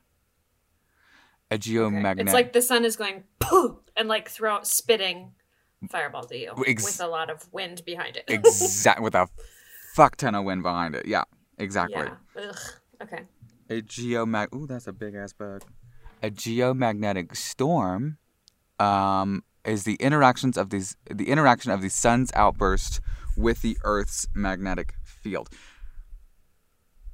A 1.50 1.58
geomagnetic. 1.58 2.20
It's 2.20 2.32
like 2.32 2.52
the 2.52 2.62
sun 2.62 2.84
is 2.84 2.96
going 2.96 3.24
poof 3.38 3.78
and 3.96 4.08
like 4.08 4.28
throw 4.28 4.62
spitting 4.62 5.32
fireballs 5.90 6.30
at 6.30 6.38
you 6.38 6.52
Ex- 6.66 6.84
with 6.84 7.00
a 7.00 7.06
lot 7.06 7.30
of 7.30 7.50
wind 7.52 7.82
behind 7.86 8.16
it. 8.16 8.24
exact 8.28 9.00
with 9.02 9.14
a 9.14 9.28
fuck 9.94 10.16
ton 10.16 10.34
of 10.34 10.44
wind 10.44 10.62
behind 10.62 10.94
it. 10.94 11.06
Yeah, 11.06 11.24
exactly. 11.56 12.06
Yeah. 12.36 12.52
Okay. 13.02 13.22
A 13.70 13.80
geomag. 13.82 14.54
Ooh, 14.54 14.66
that's 14.66 14.86
a 14.86 14.92
big 14.92 15.14
ass 15.14 15.32
bug. 15.32 15.62
A 16.22 16.30
geomagnetic 16.30 17.36
storm, 17.36 18.18
um, 18.78 19.42
is 19.64 19.84
the 19.84 19.94
interactions 19.96 20.56
of 20.56 20.70
these 20.70 20.96
the 21.10 21.28
interaction 21.28 21.70
of 21.70 21.82
the 21.82 21.90
sun's 21.90 22.30
outburst 22.34 23.00
with 23.36 23.62
the 23.62 23.78
Earth's 23.84 24.26
magnetic 24.34 24.94
field. 25.04 25.48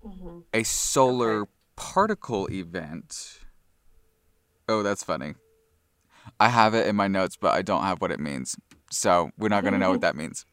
hmm 0.03 0.41
A 0.53 0.63
solar 0.63 1.43
Okay. 1.43 1.51
particle 1.77 2.49
event. 2.51 3.41
Oh, 4.69 4.83
that's 4.83 5.03
funny. 5.05 5.35
I 6.41 6.49
have 6.49 6.75
it 6.75 6.87
in 6.87 6.97
my 6.97 7.09
notes, 7.09 7.37
but 7.37 7.53
I 7.55 7.63
don't 7.63 7.83
have 7.83 8.01
what 8.01 8.11
it 8.11 8.21
means. 8.21 8.57
So 8.91 9.31
we're 9.39 9.49
not 9.49 9.65
gonna 9.65 9.79
know 9.79 9.91
what 9.91 10.01
that 10.07 10.17
means. 10.17 10.47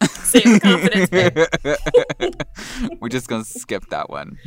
With 0.34 0.60
confidence. 0.62 1.10
We're 3.00 3.08
just 3.08 3.28
gonna 3.28 3.44
skip 3.44 3.86
that 3.90 4.10
one. 4.10 4.38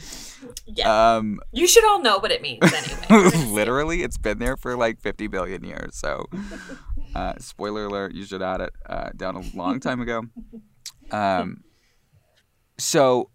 Yeah. 0.66 1.16
Um, 1.16 1.40
you 1.52 1.68
should 1.68 1.86
all 1.86 2.02
know 2.02 2.20
what 2.20 2.32
it 2.32 2.42
means 2.42 2.60
anyway. 2.62 3.02
We're 3.10 3.24
gonna 3.24 3.32
skip. 3.32 3.50
literally, 3.50 4.04
it's 4.04 4.18
been 4.18 4.40
there 4.40 4.58
for 4.58 4.76
like 4.76 5.02
50 5.02 5.28
billion 5.28 5.64
years. 5.64 5.96
So, 5.96 6.26
uh, 7.16 7.34
spoiler 7.40 7.86
alert, 7.86 8.14
you 8.14 8.26
should 8.26 8.42
add 8.42 8.62
it 8.62 8.74
uh, 8.86 9.10
down 9.16 9.36
a 9.36 9.44
long 9.56 9.80
time 9.80 10.02
ago. 10.02 10.24
Um, 11.12 11.64
so, 12.78 13.30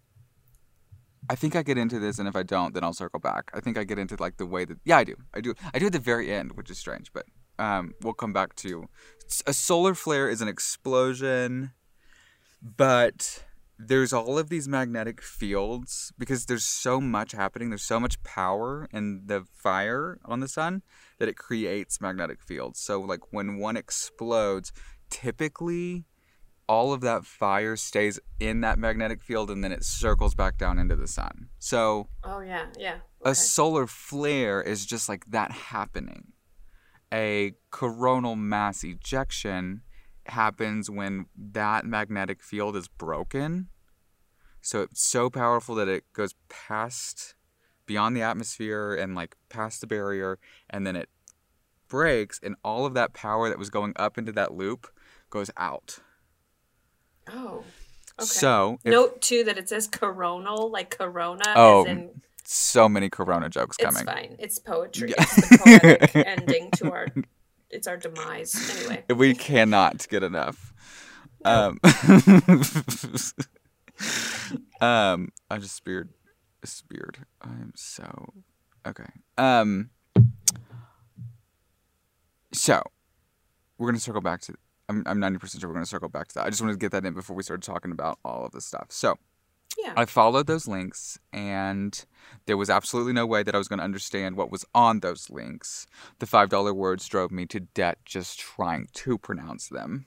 I 1.29 1.35
think 1.35 1.55
I 1.55 1.63
get 1.63 1.77
into 1.77 1.99
this, 1.99 2.19
and 2.19 2.27
if 2.27 2.35
I 2.35 2.43
don't, 2.43 2.73
then 2.73 2.83
I'll 2.83 2.93
circle 2.93 3.19
back. 3.19 3.51
I 3.53 3.59
think 3.59 3.77
I 3.77 3.83
get 3.83 3.99
into 3.99 4.15
like 4.19 4.37
the 4.37 4.45
way 4.45 4.65
that, 4.65 4.77
yeah, 4.85 4.97
I 4.97 5.03
do. 5.03 5.15
I 5.33 5.41
do. 5.41 5.53
I 5.73 5.79
do 5.79 5.87
at 5.87 5.93
the 5.93 5.99
very 5.99 6.31
end, 6.31 6.53
which 6.53 6.69
is 6.69 6.77
strange, 6.77 7.11
but 7.11 7.25
um, 7.59 7.93
we'll 8.01 8.13
come 8.13 8.33
back 8.33 8.55
to 8.57 8.87
a 9.45 9.53
solar 9.53 9.95
flare 9.95 10.29
is 10.29 10.41
an 10.41 10.47
explosion, 10.47 11.71
but 12.77 13.43
there's 13.77 14.13
all 14.13 14.39
of 14.39 14.49
these 14.49 14.67
magnetic 14.67 15.21
fields 15.21 16.13
because 16.17 16.45
there's 16.45 16.65
so 16.65 16.99
much 17.01 17.33
happening. 17.33 17.69
There's 17.69 17.83
so 17.83 17.99
much 17.99 18.21
power 18.23 18.87
in 18.91 19.23
the 19.25 19.45
fire 19.53 20.19
on 20.25 20.39
the 20.39 20.47
sun 20.47 20.81
that 21.19 21.27
it 21.27 21.37
creates 21.37 22.01
magnetic 22.01 22.41
fields. 22.41 22.79
So, 22.79 23.01
like 23.01 23.31
when 23.31 23.57
one 23.57 23.77
explodes, 23.77 24.71
typically 25.09 26.05
all 26.67 26.93
of 26.93 27.01
that 27.01 27.25
fire 27.25 27.75
stays 27.75 28.19
in 28.39 28.61
that 28.61 28.79
magnetic 28.79 29.21
field 29.21 29.51
and 29.51 29.63
then 29.63 29.71
it 29.71 29.83
circles 29.83 30.33
back 30.33 30.57
down 30.57 30.79
into 30.79 30.95
the 30.95 31.07
sun. 31.07 31.49
So, 31.59 32.07
Oh 32.23 32.39
yeah, 32.39 32.65
yeah. 32.79 32.95
a 33.23 33.35
solar 33.35 33.85
flare 33.85 34.63
is 34.63 34.85
just 34.85 35.07
like 35.07 35.25
that 35.27 35.51
happening. 35.51 36.31
A 37.13 37.53
coronal 37.69 38.35
mass 38.35 38.83
ejection 38.83 39.81
happens 40.27 40.89
when 40.89 41.25
that 41.37 41.85
magnetic 41.85 42.41
field 42.41 42.75
is 42.75 42.87
broken. 42.87 43.69
So 44.61 44.81
it's 44.81 45.01
so 45.01 45.29
powerful 45.29 45.75
that 45.75 45.87
it 45.87 46.03
goes 46.13 46.33
past 46.49 47.35
beyond 47.85 48.15
the 48.17 48.21
atmosphere 48.23 48.95
and 48.95 49.13
like 49.15 49.35
past 49.49 49.81
the 49.81 49.87
barrier 49.87 50.39
and 50.69 50.87
then 50.87 50.95
it 50.95 51.09
breaks 51.87 52.39
and 52.41 52.55
all 52.63 52.85
of 52.85 52.95
that 52.95 53.13
power 53.13 53.47
that 53.49 53.59
was 53.59 53.69
going 53.69 53.93
up 53.95 54.17
into 54.17 54.31
that 54.31 54.53
loop 54.53 54.87
goes 55.29 55.51
out. 55.57 55.99
Oh. 57.31 57.63
Okay. 58.17 58.25
So, 58.25 58.77
if 58.85 58.91
Note 58.91 59.21
too 59.21 59.43
that 59.43 59.57
it 59.57 59.67
says 59.67 59.87
coronal, 59.87 60.71
like 60.71 60.97
corona, 60.97 61.43
Oh, 61.55 61.85
in 61.85 62.21
so 62.45 62.87
many 62.87 63.09
corona 63.09 63.49
jokes 63.49 63.75
coming. 63.75 64.03
it's 64.03 64.09
fine. 64.11 64.35
It's 64.39 64.57
poetry. 64.59 65.09
Yeah. 65.09 65.15
It's 65.19 65.35
the 65.49 65.57
poetic 65.57 66.15
ending 66.27 66.71
to 66.77 66.91
our. 66.91 67.07
It's 67.75 67.87
our 67.87 67.97
demise. 67.97 68.55
Anyway. 68.77 69.03
We 69.13 69.35
cannot 69.35 70.07
get 70.09 70.23
enough. 70.23 70.73
No. 71.43 71.77
Um, 71.83 71.91
um, 74.81 75.29
I 75.49 75.57
just 75.59 75.75
speared, 75.75 76.09
speared. 76.63 77.19
I'm 77.41 77.73
so 77.75 78.33
okay. 78.87 79.05
Um, 79.37 79.89
so 82.53 82.81
we're 83.77 83.87
gonna 83.87 83.99
circle 83.99 84.21
back 84.21 84.41
to. 84.41 84.55
I'm 84.89 85.03
I'm 85.05 85.19
ninety 85.19 85.37
percent 85.37 85.61
sure 85.61 85.69
we're 85.69 85.75
gonna 85.75 85.85
circle 85.85 86.09
back 86.09 86.29
to 86.29 86.35
that. 86.35 86.45
I 86.45 86.49
just 86.49 86.61
wanted 86.61 86.73
to 86.73 86.79
get 86.79 86.91
that 86.93 87.05
in 87.05 87.13
before 87.13 87.35
we 87.35 87.43
started 87.43 87.63
talking 87.63 87.91
about 87.91 88.19
all 88.23 88.45
of 88.45 88.51
this 88.53 88.65
stuff. 88.65 88.87
So 88.89 89.17
Yeah. 89.77 89.93
I 89.95 90.05
followed 90.05 90.47
those 90.47 90.67
links, 90.67 91.19
and 91.33 92.05
there 92.45 92.57
was 92.57 92.69
absolutely 92.69 93.13
no 93.13 93.25
way 93.25 93.43
that 93.43 93.53
I 93.53 93.57
was 93.57 93.67
going 93.67 93.79
to 93.79 93.83
understand 93.85 94.37
what 94.37 94.51
was 94.51 94.65
on 94.73 95.01
those 95.01 95.29
links. 95.29 95.85
The 96.19 96.25
$5 96.25 96.75
words 96.75 97.07
drove 97.07 97.31
me 97.31 97.45
to 97.47 97.59
debt 97.59 97.99
just 98.05 98.39
trying 98.39 98.87
to 98.93 99.17
pronounce 99.17 99.67
them. 99.67 100.05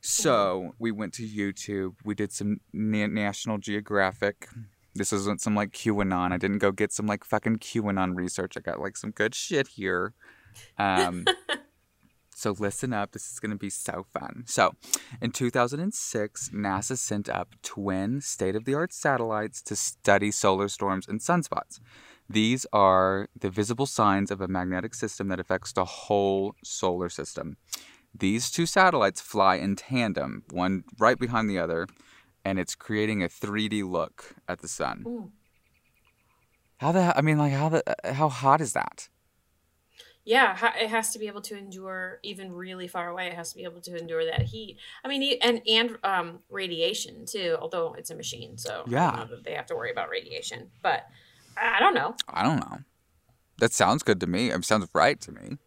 So 0.00 0.74
we 0.78 0.92
went 0.92 1.14
to 1.14 1.26
YouTube. 1.26 1.94
We 2.04 2.14
did 2.14 2.32
some 2.32 2.60
Na- 2.72 3.06
National 3.08 3.58
Geographic 3.58 4.48
This 4.94 5.12
isn't 5.12 5.40
some 5.40 5.54
like 5.54 5.72
QAnon. 5.72 6.32
I 6.32 6.38
didn't 6.38 6.58
go 6.58 6.72
get 6.72 6.92
some 6.92 7.06
like 7.06 7.24
fucking 7.24 7.56
QAnon 7.58 8.16
research. 8.16 8.56
I 8.56 8.60
got 8.60 8.80
like 8.80 8.96
some 8.96 9.10
good 9.10 9.34
shit 9.34 9.68
here. 9.68 10.14
Um, 10.78 11.26
so 12.36 12.54
listen 12.58 12.92
up. 12.92 13.12
This 13.12 13.32
is 13.32 13.40
going 13.40 13.50
to 13.50 13.56
be 13.56 13.70
so 13.70 14.04
fun. 14.12 14.44
So, 14.46 14.74
in 15.22 15.30
2006, 15.30 16.50
NASA 16.50 16.98
sent 16.98 17.30
up 17.30 17.54
twin 17.62 18.20
state 18.20 18.54
of 18.54 18.66
the 18.66 18.74
art 18.74 18.92
satellites 18.92 19.62
to 19.62 19.74
study 19.74 20.30
solar 20.30 20.68
storms 20.68 21.08
and 21.08 21.18
sunspots. 21.18 21.80
These 22.28 22.66
are 22.74 23.28
the 23.34 23.48
visible 23.48 23.86
signs 23.86 24.30
of 24.30 24.42
a 24.42 24.48
magnetic 24.48 24.92
system 24.92 25.28
that 25.28 25.40
affects 25.40 25.72
the 25.72 25.86
whole 25.86 26.54
solar 26.62 27.08
system. 27.08 27.56
These 28.14 28.50
two 28.50 28.66
satellites 28.66 29.22
fly 29.22 29.54
in 29.54 29.74
tandem, 29.74 30.42
one 30.50 30.84
right 30.98 31.18
behind 31.18 31.48
the 31.48 31.58
other, 31.58 31.86
and 32.44 32.58
it's 32.58 32.74
creating 32.74 33.22
a 33.22 33.28
3D 33.28 33.88
look 33.88 34.34
at 34.46 34.60
the 34.60 34.68
sun. 34.68 35.04
Ooh. 35.06 35.32
How 36.80 36.92
the 36.92 37.16
I 37.16 37.22
mean 37.22 37.38
like 37.38 37.54
how 37.54 37.70
the 37.70 37.82
uh, 37.86 38.12
how 38.12 38.28
hot 38.28 38.60
is 38.60 38.74
that? 38.74 39.08
Yeah, 40.26 40.72
it 40.76 40.90
has 40.90 41.12
to 41.12 41.20
be 41.20 41.28
able 41.28 41.40
to 41.42 41.56
endure 41.56 42.18
even 42.24 42.50
really 42.52 42.88
far 42.88 43.08
away. 43.08 43.28
It 43.28 43.34
has 43.34 43.50
to 43.50 43.56
be 43.56 43.62
able 43.62 43.80
to 43.82 43.96
endure 43.96 44.24
that 44.24 44.42
heat. 44.42 44.76
I 45.04 45.08
mean, 45.08 45.38
and 45.40 45.62
and 45.68 45.96
um, 46.02 46.40
radiation 46.50 47.26
too. 47.26 47.56
Although 47.60 47.94
it's 47.94 48.10
a 48.10 48.16
machine, 48.16 48.58
so 48.58 48.82
Yeah. 48.88 49.26
they 49.44 49.52
have 49.52 49.66
to 49.66 49.76
worry 49.76 49.92
about 49.92 50.10
radiation. 50.10 50.72
But 50.82 51.06
I 51.56 51.78
don't 51.78 51.94
know. 51.94 52.16
I 52.28 52.42
don't 52.42 52.58
know. 52.58 52.80
That 53.58 53.72
sounds 53.72 54.02
good 54.02 54.18
to 54.18 54.26
me. 54.26 54.50
It 54.50 54.64
sounds 54.64 54.88
right 54.92 55.20
to 55.20 55.30
me. 55.30 55.58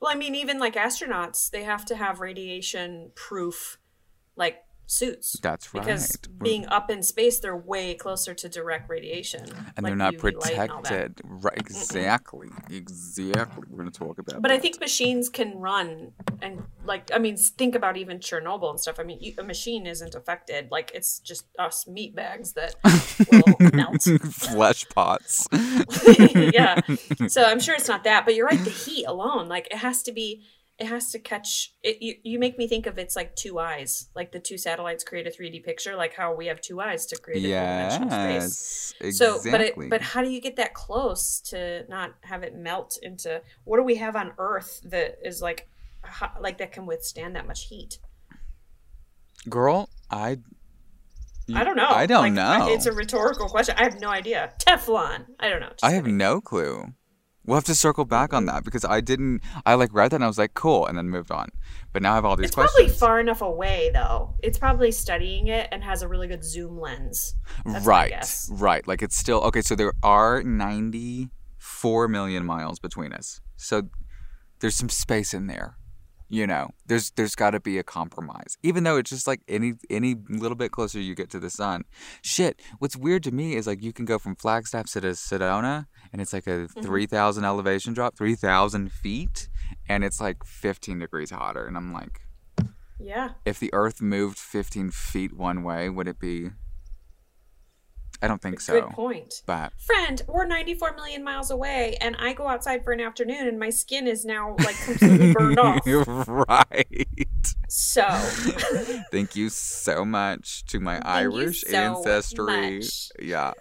Well, 0.00 0.10
I 0.12 0.16
mean, 0.16 0.34
even 0.34 0.58
like 0.58 0.74
astronauts, 0.74 1.48
they 1.48 1.62
have 1.62 1.84
to 1.86 1.94
have 1.94 2.18
radiation 2.18 3.12
proof, 3.14 3.78
like 4.34 4.63
suits. 4.86 5.38
That's 5.42 5.72
right. 5.74 5.84
Because 5.84 6.16
being 6.42 6.66
up 6.66 6.90
in 6.90 7.02
space, 7.02 7.40
they're 7.40 7.56
way 7.56 7.94
closer 7.94 8.34
to 8.34 8.48
direct 8.48 8.88
radiation, 8.88 9.42
and 9.76 9.84
like 9.84 9.90
they're 9.90 9.96
not 9.96 10.14
UV 10.14 10.40
light 10.40 10.52
and 10.52 10.70
all 10.70 10.82
that. 10.82 10.90
protected. 10.90 11.20
Right, 11.24 11.56
exactly. 11.58 12.48
Exactly. 12.70 13.64
We're 13.68 13.78
going 13.78 13.90
to 13.90 13.98
talk 13.98 14.18
about 14.18 14.42
But 14.42 14.50
I 14.50 14.58
think 14.58 14.80
machines 14.80 15.28
can 15.28 15.58
run 15.58 16.12
and 16.42 16.64
like 16.84 17.10
I 17.14 17.18
mean, 17.18 17.36
think 17.36 17.74
about 17.74 17.96
even 17.96 18.18
Chernobyl 18.18 18.70
and 18.70 18.80
stuff. 18.80 19.00
I 19.00 19.02
mean, 19.02 19.18
you, 19.20 19.34
a 19.38 19.42
machine 19.42 19.86
isn't 19.86 20.14
affected. 20.14 20.70
Like 20.70 20.90
it's 20.94 21.18
just 21.20 21.46
us 21.58 21.86
meat 21.86 22.14
bags 22.14 22.52
that 22.52 22.76
will 23.32 23.70
melt. 23.72 24.02
flesh 24.32 24.86
pots. 24.88 25.46
yeah. 26.18 26.80
So 27.28 27.44
I'm 27.44 27.60
sure 27.60 27.74
it's 27.74 27.88
not 27.88 28.04
that, 28.04 28.24
but 28.24 28.34
you're 28.34 28.46
right. 28.46 28.62
The 28.62 28.70
heat 28.70 29.04
alone, 29.06 29.48
like 29.48 29.68
it 29.70 29.78
has 29.78 30.02
to 30.04 30.12
be, 30.12 30.42
it 30.78 30.86
has 30.86 31.10
to 31.12 31.18
catch. 31.20 31.72
It, 31.82 32.02
you, 32.02 32.14
you 32.24 32.38
make 32.38 32.58
me 32.58 32.66
think 32.66 32.86
of 32.86 32.98
it's 32.98 33.14
like 33.14 33.36
two 33.36 33.58
eyes, 33.60 34.08
like 34.16 34.32
the 34.32 34.40
two 34.40 34.58
satellites 34.58 35.04
create 35.04 35.26
a 35.26 35.30
3D 35.30 35.62
picture, 35.64 35.94
like 35.94 36.14
how 36.14 36.34
we 36.34 36.46
have 36.46 36.60
two 36.60 36.80
eyes 36.80 37.06
to 37.06 37.16
create 37.16 37.44
a 37.44 37.90
space. 37.90 38.94
Yes. 39.00 39.16
So, 39.16 39.36
Exactly. 39.36 39.50
but 39.50 39.60
it, 39.60 39.90
but 39.90 40.00
how 40.00 40.22
do 40.22 40.28
you 40.30 40.40
get 40.40 40.56
that 40.56 40.74
close 40.74 41.40
to 41.50 41.84
not 41.88 42.14
have 42.22 42.42
it 42.42 42.56
melt 42.56 42.98
into? 43.02 43.40
What 43.64 43.76
do 43.76 43.84
we 43.84 43.94
have 43.96 44.16
on 44.16 44.32
Earth 44.38 44.80
that 44.86 45.18
is 45.24 45.40
like, 45.40 45.68
like 46.40 46.58
that 46.58 46.72
can 46.72 46.86
withstand 46.86 47.36
that 47.36 47.46
much 47.46 47.66
heat? 47.66 47.98
Girl, 49.48 49.88
I. 50.10 50.38
I 51.54 51.62
don't 51.62 51.76
know. 51.76 51.88
I 51.90 52.06
don't 52.06 52.22
Like, 52.22 52.32
know. 52.32 52.68
It's 52.70 52.86
a 52.86 52.92
rhetorical 52.92 53.48
question. 53.50 53.74
I 53.78 53.82
have 53.84 54.00
no 54.00 54.08
idea. 54.08 54.54
Teflon. 54.58 55.26
I 55.38 55.50
don't 55.50 55.60
know. 55.60 55.68
Just 55.68 55.84
I 55.84 55.90
have 55.90 56.04
kidding. 56.04 56.16
no 56.16 56.40
clue. 56.40 56.86
We'll 57.46 57.56
have 57.56 57.64
to 57.64 57.74
circle 57.74 58.04
back 58.04 58.32
on 58.32 58.46
that 58.46 58.64
because 58.64 58.84
I 58.84 59.00
didn't. 59.00 59.42
I 59.66 59.74
like 59.74 59.92
read 59.92 60.10
that 60.10 60.16
and 60.16 60.24
I 60.24 60.28
was 60.28 60.38
like, 60.38 60.54
cool, 60.54 60.86
and 60.86 60.96
then 60.96 61.10
moved 61.10 61.30
on. 61.30 61.48
But 61.92 62.02
now 62.02 62.12
I 62.12 62.14
have 62.14 62.24
all 62.24 62.36
these 62.36 62.46
It's 62.46 62.54
questions. 62.54 62.74
probably 62.76 62.94
far 62.94 63.20
enough 63.20 63.42
away, 63.42 63.90
though. 63.92 64.34
It's 64.42 64.58
probably 64.58 64.90
studying 64.90 65.48
it 65.48 65.68
and 65.70 65.84
has 65.84 66.02
a 66.02 66.08
really 66.08 66.26
good 66.26 66.42
zoom 66.44 66.80
lens. 66.80 67.34
That's 67.66 67.84
right, 67.84 68.14
right. 68.50 68.86
Like 68.88 69.02
it's 69.02 69.16
still 69.16 69.40
okay. 69.42 69.60
So 69.60 69.74
there 69.76 69.92
are 70.02 70.42
ninety-four 70.42 72.08
million 72.08 72.46
miles 72.46 72.78
between 72.78 73.12
us. 73.12 73.40
So 73.56 73.82
there's 74.60 74.74
some 74.76 74.88
space 74.88 75.34
in 75.34 75.46
there. 75.46 75.76
You 76.30 76.46
know, 76.46 76.70
there's 76.86 77.10
there's 77.12 77.34
got 77.34 77.50
to 77.50 77.60
be 77.60 77.78
a 77.78 77.82
compromise. 77.82 78.56
Even 78.62 78.82
though 78.82 78.96
it's 78.96 79.10
just 79.10 79.26
like 79.26 79.42
any 79.46 79.74
any 79.90 80.16
little 80.30 80.56
bit 80.56 80.72
closer 80.72 80.98
you 80.98 81.14
get 81.14 81.30
to 81.30 81.38
the 81.38 81.50
sun. 81.50 81.84
Shit. 82.22 82.60
What's 82.78 82.96
weird 82.96 83.22
to 83.24 83.30
me 83.30 83.54
is 83.54 83.66
like 83.66 83.82
you 83.82 83.92
can 83.92 84.06
go 84.06 84.18
from 84.18 84.34
Flagstaff 84.34 84.86
to 84.92 85.00
Sedona, 85.00 85.86
and 86.14 86.20
it's 86.22 86.32
like 86.32 86.46
a 86.46 86.50
mm-hmm. 86.68 86.80
three 86.80 87.06
thousand 87.06 87.44
elevation 87.44 87.92
drop, 87.92 88.16
three 88.16 88.36
thousand 88.36 88.92
feet, 88.92 89.48
and 89.88 90.04
it's 90.04 90.20
like 90.20 90.44
fifteen 90.44 91.00
degrees 91.00 91.30
hotter. 91.30 91.66
And 91.66 91.76
I'm 91.76 91.92
like, 91.92 92.20
Yeah. 93.00 93.30
if 93.44 93.58
the 93.58 93.74
Earth 93.74 94.00
moved 94.00 94.38
fifteen 94.38 94.92
feet 94.92 95.36
one 95.36 95.64
way, 95.64 95.90
would 95.90 96.06
it 96.06 96.20
be? 96.20 96.50
I 98.22 98.28
don't 98.28 98.40
think 98.40 98.60
so. 98.60 98.80
Good 98.80 98.90
point. 98.90 99.42
But 99.44 99.72
Friend, 99.76 100.22
we're 100.28 100.46
94 100.46 100.94
million 100.94 101.24
miles 101.24 101.50
away, 101.50 101.96
and 102.00 102.14
I 102.16 102.32
go 102.32 102.46
outside 102.46 102.84
for 102.84 102.92
an 102.92 103.00
afternoon, 103.00 103.48
and 103.48 103.58
my 103.58 103.70
skin 103.70 104.06
is 104.06 104.24
now 104.24 104.54
like 104.60 104.76
completely 104.84 105.32
burned 105.32 105.58
off. 105.58 105.82
right. 106.48 107.26
So, 107.68 108.04
Thank 109.10 109.34
you 109.34 109.48
so 109.48 110.04
much 110.04 110.64
to 110.66 110.78
my 110.78 110.94
Thank 110.94 111.06
Irish 111.06 111.62
so 111.62 111.76
ancestry. 111.76 112.76
much. 112.78 113.10
Yeah. 113.20 113.52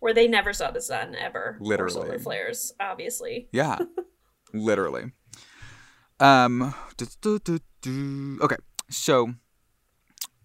Where 0.00 0.12
they 0.12 0.26
never 0.28 0.52
saw 0.52 0.70
the 0.70 0.80
sun 0.80 1.14
ever. 1.14 1.56
Literally. 1.60 1.92
solar 1.92 2.18
flares, 2.18 2.72
obviously. 2.80 3.48
Yeah. 3.52 3.78
Literally. 4.52 5.12
Um 6.18 6.74
okay. 8.42 8.56
So 8.90 9.34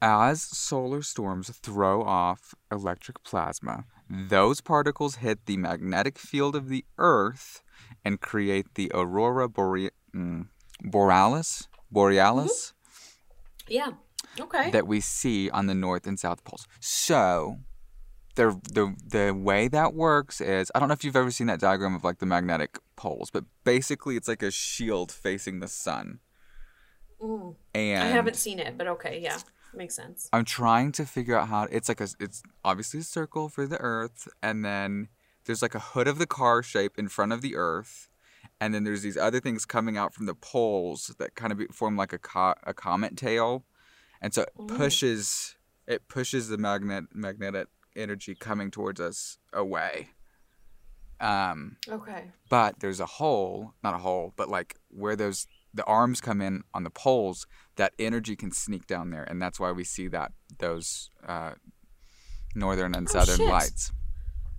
as 0.02 0.42
solar 0.44 1.02
storms 1.02 1.50
throw 1.50 2.04
off 2.04 2.54
electric 2.72 3.24
plasma, 3.24 3.86
those 4.10 4.62
particles 4.62 5.16
hit 5.16 5.46
the 5.46 5.58
magnetic 5.58 6.20
field 6.20 6.56
of 6.56 6.70
the 6.70 6.86
Earth 6.98 7.62
and 8.04 8.22
create 8.22 8.76
the 8.76 8.92
aurora 8.94 9.50
Bore- 9.50 9.90
mm, 10.16 10.48
borealis, 10.84 11.68
borealis 11.90 12.74
Yeah. 13.68 13.92
Okay. 14.40 14.70
that 14.72 14.86
we 14.86 15.00
see 15.00 15.50
on 15.50 15.66
the 15.68 15.74
north 15.74 16.06
and 16.06 16.20
south 16.20 16.44
poles. 16.44 16.68
So, 16.80 17.58
the 18.36 18.60
the 18.72 18.96
the 19.06 19.34
way 19.34 19.68
that 19.68 19.94
works 19.94 20.42
is 20.42 20.72
I 20.76 20.80
don't 20.80 20.90
know 20.90 20.94
if 20.94 21.04
you've 21.04 21.16
ever 21.16 21.32
seen 21.32 21.48
that 21.48 21.60
diagram 21.60 21.96
of 21.96 22.04
like 22.04 22.20
the 22.20 22.26
magnetic 22.26 22.78
poles, 22.96 23.32
but 23.32 23.46
basically 23.64 24.16
it's 24.16 24.28
like 24.28 24.44
a 24.44 24.52
shield 24.52 25.12
facing 25.12 25.60
the 25.60 25.68
sun. 25.68 26.20
Mm. 27.22 27.56
And 27.74 28.04
I 28.04 28.08
haven't 28.08 28.36
seen 28.36 28.60
it, 28.60 28.78
but 28.78 28.88
okay. 28.88 29.20
Yeah. 29.22 29.38
Makes 29.74 29.96
sense. 29.96 30.30
I'm 30.32 30.46
trying 30.46 30.92
to 30.94 31.06
figure 31.06 31.38
out 31.38 31.50
how 31.50 31.64
it's 31.64 31.90
like 31.90 32.00
a 32.00 32.08
it's 32.20 32.44
obviously 32.64 33.02
a 33.02 33.04
circle 33.04 33.50
for 33.50 33.68
the 33.68 33.78
earth 33.80 34.28
and 34.42 34.64
then 34.64 35.10
there's 35.46 35.62
like 35.62 35.76
a 35.76 35.80
hood 35.80 36.08
of 36.08 36.18
the 36.18 36.28
car 36.28 36.64
shape 36.64 36.98
in 36.98 37.10
front 37.10 37.34
of 37.34 37.42
the 37.42 37.56
earth 37.56 38.08
and 38.62 38.74
then 38.74 38.84
there's 38.84 39.02
these 39.02 39.18
other 39.18 39.40
things 39.40 39.66
coming 39.66 39.98
out 39.98 40.14
from 40.14 40.28
the 40.28 40.34
poles 40.34 41.14
that 41.20 41.36
kind 41.36 41.52
of 41.52 41.62
form 41.72 41.98
like 41.98 42.14
a 42.14 42.18
co- 42.18 42.56
a 42.64 42.74
comet 42.74 43.18
tail 43.18 43.66
and 44.22 44.34
so 44.34 44.44
it 44.44 44.50
Ooh. 44.60 44.66
pushes 44.66 45.56
it 45.88 46.08
pushes 46.08 46.48
the 46.48 46.58
magnet 46.58 47.06
magnetic 47.14 47.68
energy 47.96 48.36
coming 48.36 48.70
towards 48.72 49.00
us 49.00 49.38
away 49.54 50.10
um 51.22 51.78
Okay. 51.90 52.32
but 52.50 52.80
there's 52.82 53.00
a 53.00 53.06
hole 53.06 53.74
not 53.84 53.94
a 53.94 54.00
hole 54.00 54.34
but 54.36 54.50
like 54.50 54.76
where 54.90 55.16
those 55.16 55.48
the 55.74 55.84
arms 55.86 56.20
come 56.22 56.42
in 56.42 56.64
on 56.74 56.84
the 56.84 56.90
poles 56.90 57.48
that 57.78 57.94
energy 58.00 58.36
can 58.36 58.52
sneak 58.52 58.86
down 58.88 59.10
there 59.12 59.24
and 59.24 59.42
that's 59.42 59.60
why 59.60 59.72
we 59.72 59.84
see 59.84 60.08
that 60.10 60.32
those 60.60 61.10
uh, 61.28 61.52
northern 62.54 62.94
and 62.96 63.08
Oh, 63.10 63.14
southern 63.14 63.38
shit. 63.38 63.50
lights 63.50 63.92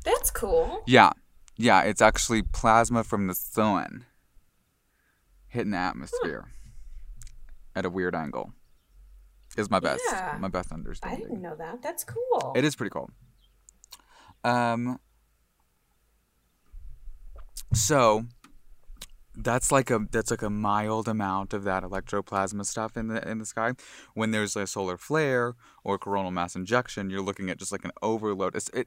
That's 0.05 0.31
cool. 0.31 0.83
yeah 0.87 1.11
yeah 1.59 1.83
it's 1.83 2.01
actually 2.03 2.43
plasma 2.43 3.05
from 3.05 3.27
the 3.27 3.35
sun 3.35 4.07
hitting 5.49 5.73
the 5.73 5.79
atmosphere 5.79 6.49
at 7.75 7.85
a 7.85 7.91
weird 7.91 8.15
angle 8.15 8.53
is 9.59 9.71
my 9.71 9.81
best 9.81 10.03
Yeah. 10.11 10.37
my 10.41 10.49
best 10.49 10.73
understanding. 10.73 11.19
I 11.19 11.23
didn't 11.23 11.41
know 11.43 11.55
that. 11.57 11.81
That's 11.83 12.05
cool. 12.05 12.53
it 12.57 12.65
is 12.65 12.77
pretty 12.77 12.91
cool. 12.91 13.09
Um. 14.47 15.01
So, 17.75 18.27
that's 19.35 19.71
like 19.71 19.91
a 19.91 20.07
that's 20.11 20.31
like 20.31 20.43
a 20.43 20.49
mild 20.49 21.09
amount 21.09 21.53
of 21.53 21.65
that 21.65 21.83
electroplasma 21.83 22.65
stuff 22.65 22.97
in 22.97 23.09
the 23.09 23.29
in 23.29 23.39
the 23.39 23.45
sky. 23.45 23.73
When 24.15 24.31
there's 24.31 24.55
a 24.57 24.67
solar 24.67 24.97
flare 24.97 25.55
or 25.85 25.99
coronal 25.99 26.31
mass 26.31 26.55
injection, 26.57 27.11
you're 27.11 27.21
looking 27.23 27.51
at 27.51 27.59
just 27.59 27.73
like 27.73 27.85
an 27.85 27.91
overload. 28.03 28.55
It's, 28.57 28.71
it, 28.71 28.87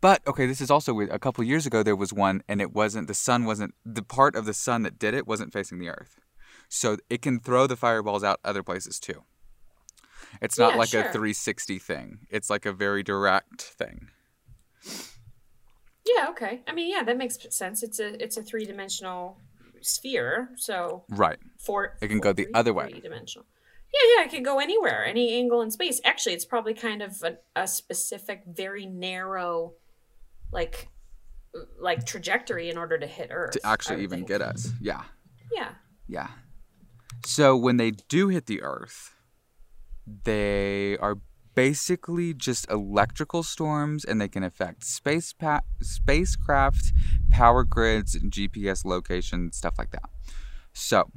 but 0.00 0.26
okay, 0.26 0.46
this 0.46 0.60
is 0.60 0.70
also 0.70 0.94
weird. 0.94 1.10
A 1.10 1.18
couple 1.18 1.42
years 1.44 1.66
ago, 1.66 1.82
there 1.82 1.96
was 1.96 2.12
one, 2.12 2.42
and 2.48 2.60
it 2.60 2.72
wasn't 2.72 3.08
the 3.08 3.14
sun 3.14 3.44
wasn't 3.44 3.74
the 3.84 4.02
part 4.02 4.36
of 4.36 4.46
the 4.46 4.54
sun 4.54 4.82
that 4.82 4.98
did 4.98 5.14
it 5.14 5.26
wasn't 5.26 5.52
facing 5.52 5.78
the 5.78 5.88
Earth, 5.88 6.20
so 6.68 6.96
it 7.10 7.20
can 7.22 7.40
throw 7.40 7.66
the 7.66 7.76
fireballs 7.76 8.22
out 8.24 8.40
other 8.44 8.62
places 8.62 9.00
too. 9.00 9.24
It's 10.40 10.58
not 10.58 10.72
Yeah, 10.72 10.78
like 10.78 10.88
sure. 10.90 11.00
a 11.02 11.12
360 11.12 11.78
thing. 11.78 12.20
It's 12.30 12.48
like 12.48 12.64
a 12.64 12.72
very 12.72 13.02
direct 13.02 13.60
thing. 13.60 14.08
Yeah, 16.04 16.28
okay. 16.30 16.62
I 16.66 16.72
mean, 16.72 16.90
yeah, 16.90 17.04
that 17.04 17.16
makes 17.16 17.38
sense. 17.54 17.82
It's 17.82 18.00
a 18.00 18.22
it's 18.22 18.36
a 18.36 18.42
three 18.42 18.64
dimensional 18.64 19.38
sphere, 19.80 20.50
so 20.56 21.04
Right. 21.08 21.38
four. 21.58 21.96
It 22.00 22.08
can 22.08 22.18
go 22.20 22.32
the 22.32 22.48
other 22.54 22.72
way. 22.72 22.90
Three 22.90 23.00
dimensional. 23.00 23.46
Yeah, 23.94 24.16
yeah, 24.18 24.24
it 24.24 24.30
can 24.30 24.42
go 24.42 24.58
anywhere, 24.58 25.04
any 25.04 25.34
angle 25.34 25.60
in 25.60 25.70
space. 25.70 26.00
Actually, 26.04 26.34
it's 26.34 26.44
probably 26.46 26.72
kind 26.74 27.02
of 27.02 27.22
a, 27.22 27.36
a 27.54 27.66
specific, 27.66 28.42
very 28.46 28.86
narrow 28.86 29.74
like 30.50 30.88
like 31.78 32.06
trajectory 32.06 32.70
in 32.70 32.78
order 32.78 32.98
to 32.98 33.06
hit 33.06 33.28
Earth. 33.30 33.50
to 33.52 33.60
actually 33.64 34.02
even 34.02 34.20
think. 34.20 34.28
get 34.28 34.40
us. 34.42 34.70
Yeah. 34.80 35.02
Yeah. 35.52 35.72
Yeah. 36.08 36.28
So 37.26 37.56
when 37.56 37.76
they 37.76 37.90
do 37.90 38.28
hit 38.28 38.46
the 38.46 38.62
Earth, 38.62 39.14
they 40.24 40.96
are 40.98 41.18
basically 41.54 42.34
just 42.34 42.70
electrical 42.70 43.42
storms 43.42 44.04
and 44.04 44.20
they 44.20 44.28
can 44.28 44.42
affect 44.42 44.84
space 44.84 45.32
pa- 45.32 45.62
spacecraft, 45.80 46.92
power 47.30 47.64
grids, 47.64 48.18
GPS 48.18 48.84
location, 48.84 49.52
stuff 49.52 49.74
like 49.78 49.90
that. 49.90 50.08
So, 50.72 51.10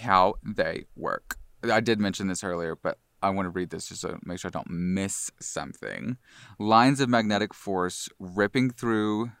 how 0.00 0.34
they 0.44 0.84
work. 0.96 1.36
I 1.62 1.80
did 1.80 1.98
mention 1.98 2.28
this 2.28 2.44
earlier, 2.44 2.76
but 2.76 2.98
I 3.22 3.30
want 3.30 3.46
to 3.46 3.50
read 3.50 3.70
this 3.70 3.88
just 3.88 4.02
to 4.02 4.18
make 4.24 4.38
sure 4.38 4.48
I 4.48 4.52
don't 4.56 4.70
miss 4.70 5.30
something. 5.40 6.18
Lines 6.58 7.00
of 7.00 7.08
magnetic 7.08 7.52
force 7.52 8.08
ripping 8.18 8.70
through 8.70 9.32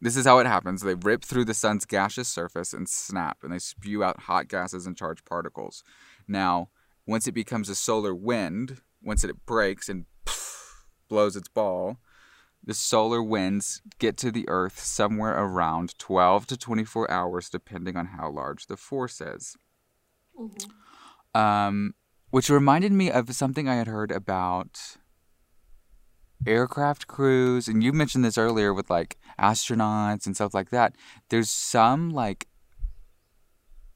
this 0.00 0.16
is 0.16 0.26
how 0.26 0.38
it 0.38 0.46
happens. 0.46 0.82
They 0.82 0.94
rip 0.94 1.24
through 1.24 1.46
the 1.46 1.54
sun's 1.54 1.84
gaseous 1.84 2.28
surface 2.28 2.72
and 2.72 2.88
snap, 2.88 3.38
and 3.42 3.52
they 3.52 3.58
spew 3.58 4.04
out 4.04 4.20
hot 4.20 4.46
gases 4.46 4.86
and 4.86 4.96
charged 4.96 5.24
particles. 5.24 5.82
Now, 6.28 6.68
once 7.08 7.26
it 7.26 7.32
becomes 7.32 7.70
a 7.70 7.74
solar 7.74 8.14
wind, 8.14 8.82
once 9.02 9.24
it 9.24 9.46
breaks 9.46 9.88
and 9.88 10.04
blows 11.08 11.36
its 11.36 11.48
ball, 11.48 11.96
the 12.62 12.74
solar 12.74 13.22
winds 13.22 13.80
get 13.98 14.18
to 14.18 14.30
the 14.30 14.46
Earth 14.46 14.78
somewhere 14.80 15.32
around 15.32 15.98
12 15.98 16.46
to 16.48 16.56
24 16.56 17.10
hours, 17.10 17.48
depending 17.48 17.96
on 17.96 18.06
how 18.06 18.30
large 18.30 18.66
the 18.66 18.76
force 18.76 19.22
is. 19.22 19.56
Mhm. 20.38 20.70
Um, 21.34 21.94
which 22.28 22.50
reminded 22.50 22.92
me 22.92 23.10
of 23.10 23.34
something 23.34 23.70
I 23.70 23.76
had 23.76 23.86
heard 23.86 24.12
about 24.12 24.98
aircraft 26.46 27.06
crews, 27.06 27.68
and 27.68 27.82
you 27.82 27.94
mentioned 27.94 28.22
this 28.22 28.36
earlier 28.36 28.74
with 28.74 28.90
like 28.90 29.16
astronauts 29.38 30.26
and 30.26 30.34
stuff 30.34 30.52
like 30.52 30.68
that. 30.70 30.94
There's 31.30 31.48
some 31.48 32.10
like 32.10 32.48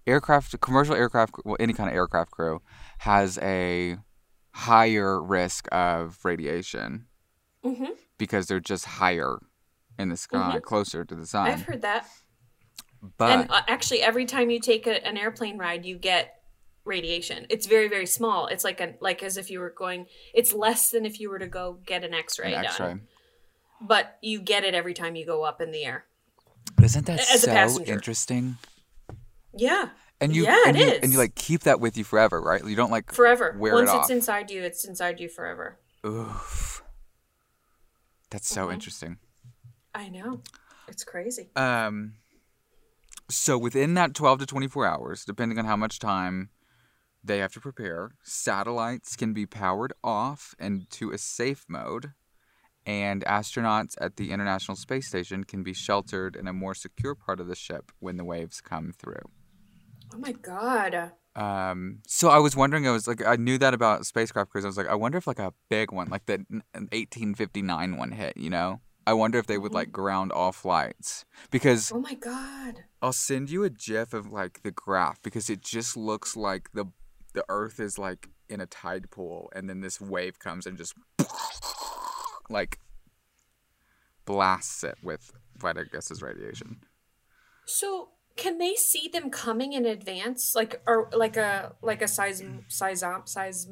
aircraft, 0.06 0.58
commercial 0.60 0.94
aircraft, 0.94 1.34
well, 1.44 1.56
any 1.60 1.72
kind 1.72 1.88
of 1.88 1.94
aircraft 1.94 2.30
crew 2.30 2.60
has 2.98 3.38
a 3.38 3.96
higher 4.52 5.22
risk 5.22 5.66
of 5.72 6.18
radiation 6.24 7.06
Mhm. 7.64 7.96
because 8.18 8.46
they're 8.46 8.60
just 8.60 8.84
higher 8.84 9.38
in 9.98 10.08
the 10.08 10.16
sky, 10.16 10.54
Mhm. 10.56 10.62
closer 10.62 11.04
to 11.04 11.14
the 11.14 11.26
sun. 11.26 11.46
I've 11.48 11.62
heard 11.62 11.82
that. 11.82 12.06
but 13.18 13.30
and 13.40 13.50
uh, 13.50 13.62
actually, 13.66 14.00
every 14.00 14.24
time 14.26 14.48
you 14.50 14.60
take 14.60 14.86
a, 14.86 15.04
an 15.06 15.16
airplane 15.16 15.58
ride, 15.58 15.84
you 15.84 15.96
get 15.98 16.40
radiation. 16.84 17.46
It's 17.50 17.66
very, 17.66 17.88
very 17.88 18.06
small. 18.06 18.46
It's 18.46 18.62
like 18.64 18.80
a 18.80 18.94
like 19.00 19.22
as 19.22 19.36
if 19.36 19.50
you 19.50 19.58
were 19.60 19.70
going. 19.76 20.06
It's 20.34 20.52
less 20.52 20.90
than 20.90 21.04
if 21.04 21.18
you 21.20 21.28
were 21.30 21.38
to 21.40 21.46
go 21.48 21.80
get 21.84 22.04
an 22.04 22.14
X-ray 22.14 22.54
an. 22.54 22.64
X-ray. 22.64 23.00
But 23.80 24.18
you 24.22 24.40
get 24.40 24.62
it 24.64 24.74
every 24.74 24.94
time 24.94 25.16
you 25.16 25.26
go 25.26 25.42
up 25.42 25.60
in 25.60 25.72
the 25.72 25.84
air. 25.84 26.04
Isn't 26.80 27.06
that 27.06 27.20
As 27.20 27.42
so 27.74 27.82
interesting? 27.84 28.56
Yeah, 29.54 29.90
And 30.20 30.34
you, 30.34 30.44
Yeah, 30.44 30.62
and 30.66 30.76
it 30.76 30.80
you, 30.80 30.90
is. 30.92 30.98
and 31.02 31.12
you 31.12 31.18
like 31.18 31.34
keep 31.34 31.62
that 31.62 31.80
with 31.80 31.96
you 31.96 32.04
forever, 32.04 32.40
right? 32.40 32.64
You 32.64 32.76
don't 32.76 32.90
like 32.90 33.12
forever. 33.12 33.54
Wear 33.58 33.72
it 33.74 33.76
Once 33.76 33.90
off. 33.90 34.02
it's 34.04 34.10
inside 34.10 34.50
you, 34.50 34.62
it's 34.62 34.84
inside 34.84 35.20
you 35.20 35.28
forever. 35.28 35.78
Oof. 36.06 36.82
That's 38.30 38.48
so 38.48 38.68
Mhm. 38.68 38.72
interesting. 38.74 39.18
I 39.94 40.08
know. 40.08 40.42
It's 40.88 41.04
crazy. 41.04 41.50
Um, 41.54 42.14
so 43.30 43.58
within 43.58 43.94
that 43.94 44.14
12 44.14 44.38
to 44.40 44.46
24 44.46 44.86
hours, 44.86 45.24
depending 45.24 45.58
on 45.58 45.64
how 45.66 45.76
much 45.76 45.98
time 45.98 46.50
they 47.24 47.38
have 47.38 47.52
to 47.52 47.60
prepare, 47.60 48.12
satellites 48.22 49.16
can 49.16 49.32
be 49.32 49.46
powered 49.46 49.92
off 50.02 50.54
into 50.58 51.10
a 51.12 51.18
safe 51.18 51.64
mode, 51.68 52.12
and 52.84 53.24
astronauts 53.26 53.94
at 54.00 54.16
the 54.16 54.32
International 54.32 54.76
Space 54.76 55.08
Station 55.08 55.44
can 55.44 55.62
be 55.62 55.72
sheltered 55.72 56.34
in 56.36 56.48
a 56.48 56.52
more 56.52 56.74
secure 56.74 57.14
part 57.14 57.38
of 57.38 57.46
the 57.46 57.54
ship 57.54 57.92
when 58.00 58.16
the 58.16 58.24
waves 58.24 58.60
come 58.60 58.92
through. 58.92 59.22
Oh 60.14 60.18
my 60.18 60.32
god. 60.32 61.12
Um, 61.34 62.00
so 62.06 62.28
I 62.28 62.38
was 62.38 62.54
wondering, 62.54 62.86
I 62.86 62.90
was 62.92 63.08
like, 63.08 63.24
I 63.24 63.36
knew 63.36 63.56
that 63.58 63.72
about 63.72 64.04
spacecraft 64.04 64.50
crews. 64.50 64.64
I 64.64 64.68
was 64.68 64.76
like, 64.76 64.88
I 64.88 64.94
wonder 64.94 65.16
if 65.16 65.26
like 65.26 65.38
a 65.38 65.54
big 65.70 65.90
one, 65.90 66.08
like 66.10 66.26
the 66.26 66.44
1859 66.74 67.96
one 67.96 68.12
hit, 68.12 68.36
you 68.36 68.50
know? 68.50 68.80
I 69.06 69.14
wonder 69.14 69.38
if 69.38 69.46
they 69.46 69.58
would 69.58 69.72
Mhm. 69.72 69.76
like 69.76 69.92
ground 69.92 70.30
all 70.30 70.52
flights 70.52 71.24
because 71.50 71.90
Oh 71.92 72.00
my 72.00 72.14
god. 72.14 72.84
I'll 73.00 73.12
send 73.12 73.50
you 73.50 73.64
a 73.64 73.70
gif 73.70 74.12
of 74.14 74.30
like 74.30 74.62
the 74.62 74.70
graph 74.70 75.20
because 75.22 75.50
it 75.50 75.60
just 75.62 75.96
looks 75.96 76.36
like 76.36 76.70
the 76.72 76.86
the 77.34 77.44
Earth 77.48 77.80
is 77.80 77.98
like 77.98 78.28
in 78.48 78.60
a 78.60 78.66
tide 78.66 79.10
pool 79.10 79.50
and 79.56 79.68
then 79.68 79.80
this 79.80 80.00
wave 80.00 80.38
comes 80.38 80.66
and 80.66 80.76
just 80.78 80.94
like 82.50 82.78
blasts 84.24 84.84
it 84.84 84.98
with 85.02 85.32
what 85.60 85.78
I 85.78 85.84
guess 85.84 86.10
is 86.10 86.22
radiation. 86.22 86.84
So 87.64 88.10
can 88.36 88.58
they 88.58 88.74
see 88.74 89.08
them 89.12 89.30
coming 89.30 89.72
in 89.72 89.84
advance, 89.86 90.54
like 90.54 90.80
or 90.86 91.08
like 91.12 91.36
a 91.36 91.74
like 91.82 92.02
a 92.02 92.08
size 92.08 92.42
size 92.68 93.04
size 93.24 93.68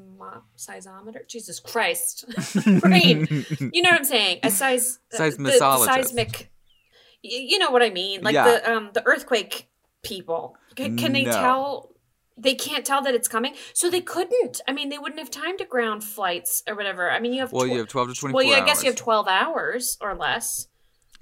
seismometer? 0.56 1.26
Jesus 1.28 1.60
Christ, 1.60 2.24
brain. 2.80 3.26
You 3.72 3.82
know 3.82 3.90
what 3.90 3.98
I'm 3.98 4.04
saying? 4.04 4.40
A 4.42 4.50
size 4.50 4.98
uh, 5.14 5.30
the- 5.30 5.36
the 5.36 5.52
seismic. 5.84 6.50
You 7.22 7.58
know 7.58 7.70
what 7.70 7.82
I 7.82 7.90
mean? 7.90 8.22
Like 8.22 8.34
Yeah. 8.34 8.44
the 8.44 8.70
um 8.72 8.90
the 8.94 9.06
earthquake 9.06 9.68
people. 10.02 10.56
Can, 10.76 10.96
can 10.96 11.12
they 11.12 11.24
No. 11.24 11.32
tell? 11.32 11.86
They 12.38 12.54
can't 12.54 12.86
tell 12.86 13.02
that 13.02 13.14
it's 13.14 13.28
coming, 13.28 13.54
so 13.74 13.90
they 13.90 14.00
couldn't. 14.00 14.62
I 14.66 14.72
mean, 14.72 14.88
they 14.88 14.96
wouldn't 14.96 15.18
have 15.18 15.30
time 15.30 15.58
to 15.58 15.66
ground 15.66 16.02
flights 16.02 16.62
or 16.66 16.74
whatever. 16.74 17.10
I 17.10 17.20
mean, 17.20 17.34
you 17.34 17.40
have 17.40 17.52
Well, 17.52 17.66
tw- 17.66 17.72
you 17.72 17.78
have 17.80 17.88
12 17.88 18.08
to 18.08 18.14
24 18.14 18.34
well, 18.34 18.42
yeah, 18.44 18.54
I 18.56 18.60
hours. 18.60 18.66
guess 18.66 18.82
you 18.82 18.88
have 18.88 18.96
twelve 18.96 19.28
hours 19.28 19.98
or 20.00 20.14
less. 20.14 20.66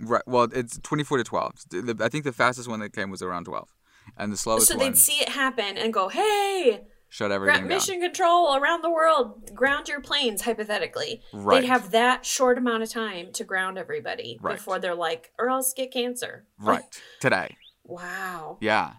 Right. 0.00 0.22
Well, 0.26 0.48
it's 0.52 0.78
24 0.78 1.18
to 1.18 1.24
12. 1.24 1.52
The- 1.70 1.96
I 2.00 2.08
think 2.08 2.24
the 2.24 2.32
fastest 2.32 2.68
one 2.68 2.80
that 2.80 2.92
came 2.92 3.10
was 3.10 3.22
around 3.22 3.44
12. 3.44 3.68
And 4.16 4.32
the 4.32 4.36
slowest 4.36 4.68
so 4.68 4.76
one 4.76 4.86
they'd 4.86 4.96
see 4.96 5.20
it 5.20 5.28
happen 5.30 5.76
and 5.76 5.92
go, 5.92 6.08
"Hey, 6.08 6.86
shut 7.10 7.28
gra- 7.28 7.34
everything 7.34 7.60
down. 7.62 7.68
mission 7.68 8.00
control 8.00 8.56
around 8.56 8.82
the 8.82 8.88
world, 8.90 9.54
ground 9.54 9.86
your 9.88 10.00
planes." 10.00 10.42
Hypothetically, 10.42 11.20
Right. 11.32 11.60
they'd 11.60 11.66
have 11.66 11.90
that 11.90 12.24
short 12.24 12.56
amount 12.56 12.82
of 12.84 12.88
time 12.90 13.32
to 13.32 13.44
ground 13.44 13.76
everybody 13.76 14.38
Right. 14.40 14.56
before 14.56 14.78
they're 14.78 14.94
like, 14.94 15.32
"Or 15.38 15.50
else 15.50 15.74
get 15.74 15.92
cancer." 15.92 16.46
Right. 16.58 16.82
Today. 17.20 17.56
Wow, 17.84 18.56
Yeah. 18.62 18.94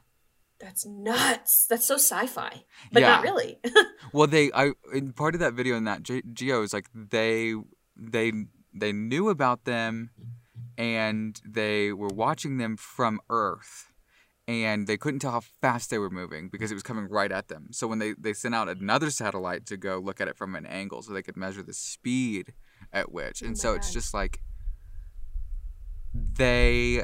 that's 0.60 0.86
nuts. 0.86 1.66
That's 1.68 1.88
so 1.88 1.96
sci-fi, 1.96 2.66
but 2.92 3.02
Yeah. 3.02 3.10
not 3.10 3.24
really. 3.24 3.60
Well, 4.14 4.28
they 4.28 4.52
I 4.54 4.74
in 4.94 5.14
part 5.14 5.34
of 5.34 5.40
that 5.40 5.54
video 5.54 5.76
in 5.76 5.86
that 5.86 6.04
Geo 6.04 6.62
is 6.62 6.72
like 6.74 6.88
they 6.94 7.56
they 7.96 8.32
they 8.74 8.92
knew 8.92 9.30
about 9.30 9.66
them 9.66 10.12
and 10.80 11.42
they 11.46 11.92
were 11.92 12.08
watching 12.08 12.58
them 12.58 12.78
from 12.78 13.20
Earth 13.30 13.92
and 14.48 14.88
they 14.88 14.98
couldn't 14.98 15.20
tell 15.20 15.34
how 15.34 15.42
fast 15.42 15.92
they 15.92 16.00
were 16.00 16.10
moving 16.10 16.50
because 16.50 16.72
it 16.72 16.74
was 16.74 16.82
coming 16.82 17.08
right 17.08 17.32
at 17.32 17.50
them. 17.50 17.68
So 17.72 17.86
when 17.86 18.00
they 18.00 18.14
they 18.18 18.34
sent 18.34 18.56
out 18.56 18.70
another 18.70 19.12
satellite 19.12 19.66
to 19.68 19.78
go 19.78 20.00
look 20.00 20.22
at 20.22 20.30
it 20.30 20.38
from 20.38 20.56
an 20.56 20.66
angle 20.66 21.04
so 21.04 21.14
they 21.14 21.22
could 21.22 21.38
measure 21.38 21.62
the 21.62 21.74
speed 21.74 22.54
at 22.92 23.12
which. 23.12 23.44
Oh 23.44 23.48
And 23.48 23.56
my 23.56 23.60
so 23.60 23.74
it's 23.76 23.94
just 23.94 24.14
like 24.14 24.42
they 26.14 27.02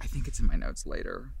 I 0.00 0.06
think 0.06 0.26
it's 0.26 0.40
in 0.40 0.46
my 0.46 0.56
notes 0.56 0.86
later. 0.86 1.32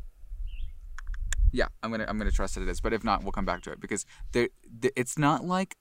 Yeah, 1.50 1.68
I'm 1.82 1.90
gonna 1.90 2.04
I'm 2.06 2.18
gonna 2.18 2.30
trust 2.30 2.54
that 2.54 2.62
it 2.62 2.68
is, 2.68 2.82
but 2.82 2.92
if 2.92 3.02
not, 3.02 3.22
we'll 3.22 3.32
come 3.32 3.46
back 3.46 3.62
to 3.62 3.72
it 3.72 3.80
because 3.80 4.04
there 4.32 4.50
it's 4.94 5.18
not 5.18 5.42
like 5.42 5.74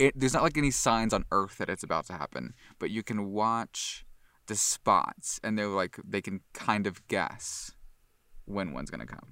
it. 0.00 0.18
There's 0.18 0.34
not 0.34 0.42
like 0.42 0.58
any 0.58 0.72
signs 0.72 1.14
on 1.14 1.24
Earth 1.30 1.56
that 1.58 1.70
it's 1.70 1.84
about 1.84 2.06
to 2.06 2.14
happen, 2.14 2.52
but 2.80 2.90
you 2.90 3.04
can 3.04 3.30
watch 3.30 4.04
the 4.50 4.56
spots, 4.56 5.38
and 5.44 5.56
they're 5.56 5.68
like 5.68 5.96
they 6.04 6.20
can 6.20 6.40
kind 6.52 6.88
of 6.88 7.06
guess 7.06 7.70
when 8.46 8.72
one's 8.72 8.90
gonna 8.90 9.06
come. 9.06 9.28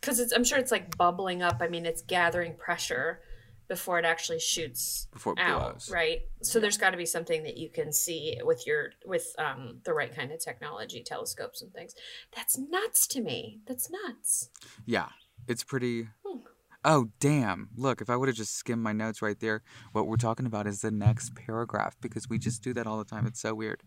Because 0.00 0.20
it's, 0.20 0.32
I'm 0.32 0.44
sure 0.44 0.58
it's 0.58 0.70
like 0.70 0.96
bubbling 0.98 1.42
up. 1.42 1.58
I 1.60 1.68
mean, 1.68 1.86
it's 1.86 2.02
gathering 2.02 2.54
pressure 2.54 3.20
before 3.66 3.98
it 3.98 4.04
actually 4.04 4.40
shoots 4.40 5.08
Before 5.10 5.32
it 5.34 5.38
out, 5.40 5.60
blows. 5.72 5.90
right? 5.90 6.20
So 6.42 6.60
there's 6.60 6.76
got 6.76 6.90
to 6.90 6.96
be 6.98 7.06
something 7.06 7.44
that 7.44 7.56
you 7.56 7.70
can 7.70 7.92
see 7.92 8.38
with 8.42 8.66
your 8.66 8.90
with 9.06 9.26
um 9.38 9.78
the 9.84 9.94
right 9.94 10.14
kind 10.14 10.32
of 10.32 10.38
technology, 10.38 11.02
telescopes 11.02 11.62
and 11.62 11.72
things. 11.72 11.94
That's 12.36 12.58
nuts 12.58 13.06
to 13.08 13.22
me. 13.22 13.60
That's 13.66 13.88
nuts. 13.90 14.50
Yeah, 14.84 15.08
it's 15.46 15.64
pretty. 15.64 16.08
Hmm. 16.26 16.40
Oh 16.84 17.08
damn! 17.20 17.70
Look, 17.76 18.00
if 18.00 18.08
I 18.08 18.16
would 18.16 18.28
have 18.28 18.36
just 18.36 18.56
skimmed 18.56 18.82
my 18.82 18.92
notes 18.92 19.20
right 19.20 19.38
there, 19.38 19.62
what 19.92 20.06
we're 20.06 20.16
talking 20.16 20.46
about 20.46 20.66
is 20.66 20.80
the 20.80 20.90
next 20.90 21.34
paragraph 21.34 21.96
because 22.00 22.28
we 22.28 22.38
just 22.38 22.62
do 22.62 22.72
that 22.74 22.86
all 22.86 22.98
the 22.98 23.04
time. 23.04 23.26
It's 23.26 23.40
so 23.40 23.54
weird. 23.54 23.82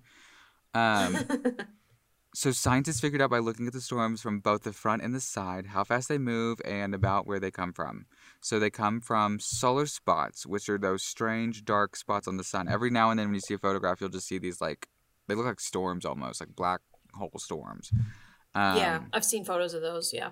Um, 0.74 1.18
So 2.34 2.52
scientists 2.52 3.02
figured 3.02 3.22
out 3.22 3.30
by 3.30 3.40
looking 3.40 3.68
at 3.68 3.74
the 3.74 3.82
storms 3.82 4.22
from 4.22 4.40
both 4.40 4.64
the 4.64 4.72
front 4.72 5.02
and 5.02 5.14
the 5.14 5.20
side 5.20 5.68
how 5.68 5.84
fast 5.84 6.08
they 6.08 6.18
move 6.18 6.62
and 6.64 6.96
about 6.96 7.28
where 7.28 7.42
they 7.42 7.52
come 7.52 7.74
from. 7.74 8.06
So 8.40 8.58
they 8.58 8.70
come 8.70 9.02
from 9.02 9.40
solar 9.40 9.86
spots, 9.86 10.46
which 10.46 10.70
are 10.70 10.78
those 10.78 11.04
strange 11.04 11.66
dark 11.66 11.98
spots 11.98 12.30
on 12.30 12.38
the 12.38 12.46
sun. 12.46 12.70
Every 12.70 12.90
now 12.90 13.10
and 13.10 13.20
then 13.20 13.28
when 13.28 13.36
you 13.36 13.42
see 13.42 13.56
a 13.56 13.58
photograph, 13.58 14.00
you'll 14.00 14.10
just 14.10 14.28
see 14.28 14.38
these 14.38 14.62
like 14.62 14.88
they 15.28 15.36
look 15.36 15.46
like 15.46 15.60
storms 15.60 16.06
almost, 16.06 16.40
like 16.40 16.56
black 16.56 16.80
hole 17.14 17.32
storms. 17.36 17.92
Um, 18.56 18.78
yeah, 18.78 19.02
I've 19.12 19.26
seen 19.26 19.44
photos 19.44 19.74
of 19.74 19.82
those. 19.82 20.14
Yeah. 20.14 20.32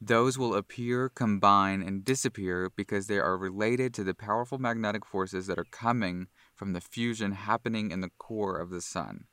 Those 0.00 0.36
will 0.36 0.54
appear, 0.54 1.08
combine, 1.08 1.82
and 1.82 2.04
disappear 2.04 2.70
because 2.76 3.06
they 3.06 3.18
are 3.18 3.36
related 3.36 3.94
to 3.94 4.04
the 4.04 4.14
powerful 4.14 4.58
magnetic 4.58 5.06
forces 5.06 5.46
that 5.46 5.58
are 5.58 5.66
coming 5.70 6.28
from 6.54 6.74
the 6.74 6.80
fusion 6.80 7.32
happening 7.32 7.90
in 7.90 8.02
the 8.02 8.10
core 8.18 8.58
of 8.58 8.70
the 8.70 8.82
sun. 8.82 9.24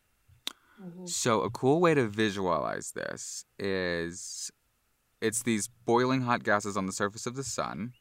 Mhm. 0.82 1.08
So, 1.08 1.41
a 1.41 1.49
cool 1.49 1.82
way 1.82 1.93
to 1.93 2.08
visualize 2.08 2.91
this 2.91 3.45
is 3.60 4.52
it's 5.21 5.43
these 5.43 5.69
boiling 5.86 6.21
hot 6.21 6.43
gases 6.43 6.76
on 6.76 6.86
the 6.86 6.91
surface 6.91 7.26
of 7.26 7.36
the 7.36 7.43
sun. 7.43 7.93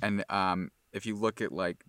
And 0.00 0.24
um, 0.28 0.70
if 0.92 1.04
you 1.06 1.16
look 1.16 1.40
at 1.40 1.50
like, 1.50 1.84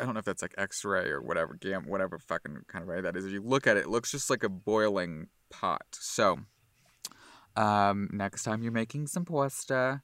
I 0.00 0.04
don't 0.04 0.14
know 0.14 0.18
if 0.18 0.24
that's 0.24 0.42
like 0.42 0.54
X 0.58 0.84
ray 0.84 1.08
or 1.08 1.22
whatever, 1.22 1.54
gam, 1.54 1.86
whatever 1.86 2.18
fucking 2.18 2.62
kind 2.68 2.82
of 2.82 2.88
ray 2.88 3.00
that 3.00 3.16
is. 3.16 3.24
If 3.24 3.32
you 3.32 3.42
look 3.42 3.66
at 3.66 3.76
it, 3.76 3.84
it 3.84 3.88
looks 3.88 4.10
just 4.10 4.28
like 4.28 4.42
a 4.42 4.48
boiling 4.48 5.28
pot. 5.50 5.86
So, 5.92 6.40
um, 7.56 8.08
next 8.12 8.44
time 8.44 8.62
you're 8.62 8.72
making 8.72 9.06
some 9.06 9.24
pasta, 9.24 10.02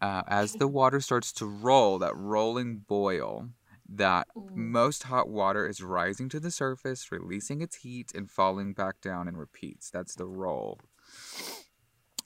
uh, 0.00 0.22
as 0.28 0.54
the 0.54 0.68
water 0.68 1.00
starts 1.00 1.32
to 1.34 1.46
roll, 1.46 1.98
that 1.98 2.16
rolling 2.16 2.78
boil, 2.78 3.50
that 3.88 4.28
Mm. 4.36 4.56
most 4.56 5.04
hot 5.04 5.28
water 5.28 5.66
is 5.66 5.82
rising 5.82 6.28
to 6.30 6.40
the 6.40 6.50
surface, 6.50 7.10
releasing 7.12 7.60
its 7.60 7.76
heat, 7.76 8.12
and 8.14 8.30
falling 8.30 8.72
back 8.72 9.00
down 9.00 9.28
and 9.28 9.38
repeats. 9.38 9.90
That's 9.90 10.14
the 10.14 10.26
roll. 10.26 10.80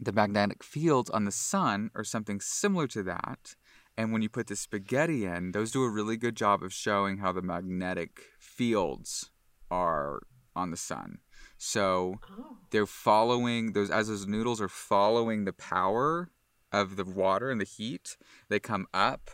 The 0.01 0.13
magnetic 0.13 0.63
fields 0.63 1.11
on 1.11 1.25
the 1.25 1.33
sun 1.33 1.91
are 1.95 2.05
something 2.05 2.41
similar 2.41 2.87
to 2.89 3.03
that. 3.05 3.55
And 3.97 4.13
when 4.13 4.23
you 4.23 4.29
put 4.29 4.49
the 4.49 4.57
spaghetti 4.57 5.25
in, 5.25 5.53
those 5.53 5.71
do 5.71 5.85
a 5.85 5.91
really 5.91 6.17
good 6.17 6.37
job 6.37 6.63
of 6.63 6.73
showing 6.73 7.19
how 7.19 7.33
the 7.33 7.43
magnetic 7.43 8.23
fields 8.41 9.31
are 9.71 10.21
on 10.57 10.71
the 10.71 10.77
sun. 10.77 11.19
So 11.65 12.21
Oh. 12.31 12.59
they're 12.71 12.85
following 12.87 13.73
those 13.73 13.91
as 13.91 14.09
those 14.09 14.27
noodles 14.27 14.61
are 14.61 14.69
following 14.69 15.45
the 15.45 15.53
power 15.55 16.29
of 16.71 16.97
the 16.97 17.05
water 17.07 17.51
and 17.51 17.59
the 17.61 17.65
heat 17.65 18.19
they 18.51 18.61
come 18.61 18.87
up 18.93 19.31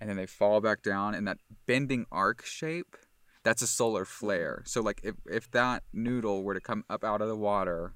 and 0.00 0.10
then 0.10 0.16
they 0.16 0.26
fall 0.26 0.60
back 0.60 0.82
down 0.82 1.14
in 1.14 1.24
that 1.26 1.38
bending 1.66 2.04
arc 2.10 2.44
shape 2.44 2.96
that's 3.44 3.62
a 3.62 3.66
solar 3.66 4.04
flare 4.04 4.62
so 4.66 4.80
like 4.80 5.00
if, 5.04 5.14
if 5.26 5.48
that 5.52 5.84
noodle 5.92 6.42
were 6.42 6.54
to 6.54 6.60
come 6.60 6.82
up 6.90 7.04
out 7.04 7.20
of 7.20 7.28
the 7.28 7.36
water 7.36 7.94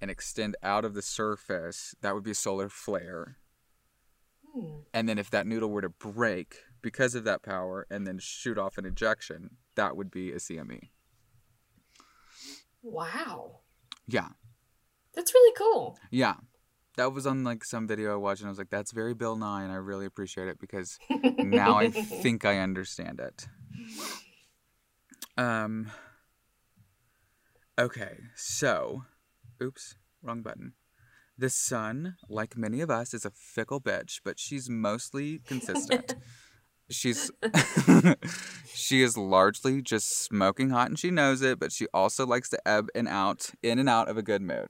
and 0.00 0.10
extend 0.10 0.56
out 0.62 0.84
of 0.84 0.94
the 0.94 1.02
surface 1.02 1.94
that 2.00 2.14
would 2.14 2.24
be 2.24 2.32
a 2.32 2.34
solar 2.34 2.68
flare 2.68 3.36
Hmm. 4.52 4.80
and 4.92 5.08
then 5.08 5.18
if 5.18 5.30
that 5.30 5.46
noodle 5.46 5.70
were 5.70 5.82
to 5.82 5.90
break 5.90 6.56
because 6.82 7.14
of 7.14 7.22
that 7.24 7.42
power 7.42 7.86
and 7.90 8.04
then 8.06 8.18
shoot 8.18 8.58
off 8.58 8.78
an 8.78 8.86
ejection 8.86 9.58
that 9.76 9.96
would 9.96 10.10
be 10.10 10.32
a 10.32 10.36
cme 10.36 10.88
Wow. 12.82 13.60
yeah 14.06 14.28
That's 15.14 15.34
really 15.34 15.54
cool. 15.56 15.98
Yeah. 16.10 16.34
That 16.96 17.12
was 17.12 17.26
on 17.26 17.44
like 17.44 17.64
some 17.64 17.86
video 17.86 18.12
I 18.12 18.16
watched 18.16 18.40
and 18.42 18.48
I 18.48 18.50
was 18.50 18.58
like, 18.58 18.70
that's 18.70 18.92
very 18.92 19.14
Bill 19.14 19.36
Nye 19.36 19.62
and 19.62 19.72
I 19.72 19.76
really 19.76 20.06
appreciate 20.06 20.48
it 20.48 20.58
because 20.58 20.98
now 21.38 21.78
I 21.78 21.90
think 22.22 22.44
I 22.44 22.58
understand 22.58 23.20
it. 23.20 23.46
Um 25.36 25.90
Okay, 27.78 28.18
so 28.36 29.04
oops, 29.62 29.96
wrong 30.22 30.42
button. 30.42 30.74
The 31.38 31.48
sun, 31.48 32.16
like 32.28 32.56
many 32.56 32.82
of 32.82 32.90
us, 32.90 33.14
is 33.14 33.24
a 33.24 33.30
fickle 33.30 33.80
bitch, 33.80 34.20
but 34.22 34.38
she's 34.38 34.68
mostly 34.68 35.38
consistent. 35.46 36.14
she's 36.90 37.30
she 38.74 39.02
is 39.02 39.16
largely 39.16 39.82
just 39.82 40.22
smoking 40.22 40.70
hot 40.70 40.88
and 40.88 40.98
she 40.98 41.10
knows 41.10 41.42
it, 41.42 41.58
but 41.58 41.72
she 41.72 41.86
also 41.94 42.26
likes 42.26 42.48
to 42.50 42.68
ebb 42.68 42.88
and 42.94 43.08
out, 43.08 43.50
in 43.62 43.78
and 43.78 43.88
out 43.88 44.08
of 44.08 44.16
a 44.16 44.22
good 44.22 44.42
mood. 44.42 44.68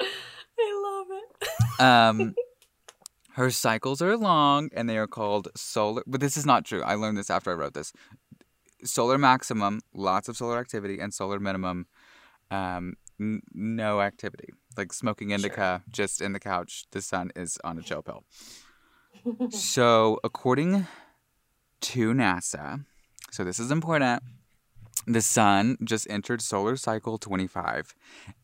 I 0.00 0.82
love 0.84 1.06
it. 1.10 1.80
Um, 1.80 2.34
her 3.32 3.50
cycles 3.50 4.00
are 4.00 4.16
long 4.16 4.70
and 4.74 4.88
they 4.88 4.98
are 4.98 5.06
called 5.06 5.48
solar. 5.56 6.02
But 6.06 6.20
this 6.20 6.36
is 6.36 6.46
not 6.46 6.64
true. 6.64 6.82
I 6.82 6.94
learned 6.94 7.18
this 7.18 7.30
after 7.30 7.50
I 7.50 7.54
wrote 7.54 7.74
this. 7.74 7.92
Solar 8.84 9.18
maximum, 9.18 9.80
lots 9.94 10.28
of 10.28 10.36
solar 10.36 10.58
activity, 10.58 10.98
and 10.98 11.12
solar 11.14 11.40
minimum, 11.40 11.86
um, 12.50 12.94
n- 13.18 13.40
no 13.54 14.02
activity. 14.02 14.50
Like 14.76 14.92
smoking 14.92 15.30
indica, 15.30 15.82
just 15.90 16.20
in 16.20 16.32
the 16.32 16.40
couch. 16.40 16.84
The 16.90 17.00
sun 17.00 17.30
is 17.34 17.58
on 17.64 17.78
a 17.78 17.82
chill 17.82 18.02
pill. 18.02 18.24
so, 19.50 20.20
according 20.22 20.86
to 21.80 22.12
NASA, 22.12 22.84
so 23.30 23.44
this 23.44 23.58
is 23.58 23.70
important. 23.70 24.22
The 25.06 25.22
sun 25.22 25.76
just 25.84 26.06
entered 26.08 26.40
solar 26.40 26.76
cycle 26.76 27.18
25, 27.18 27.94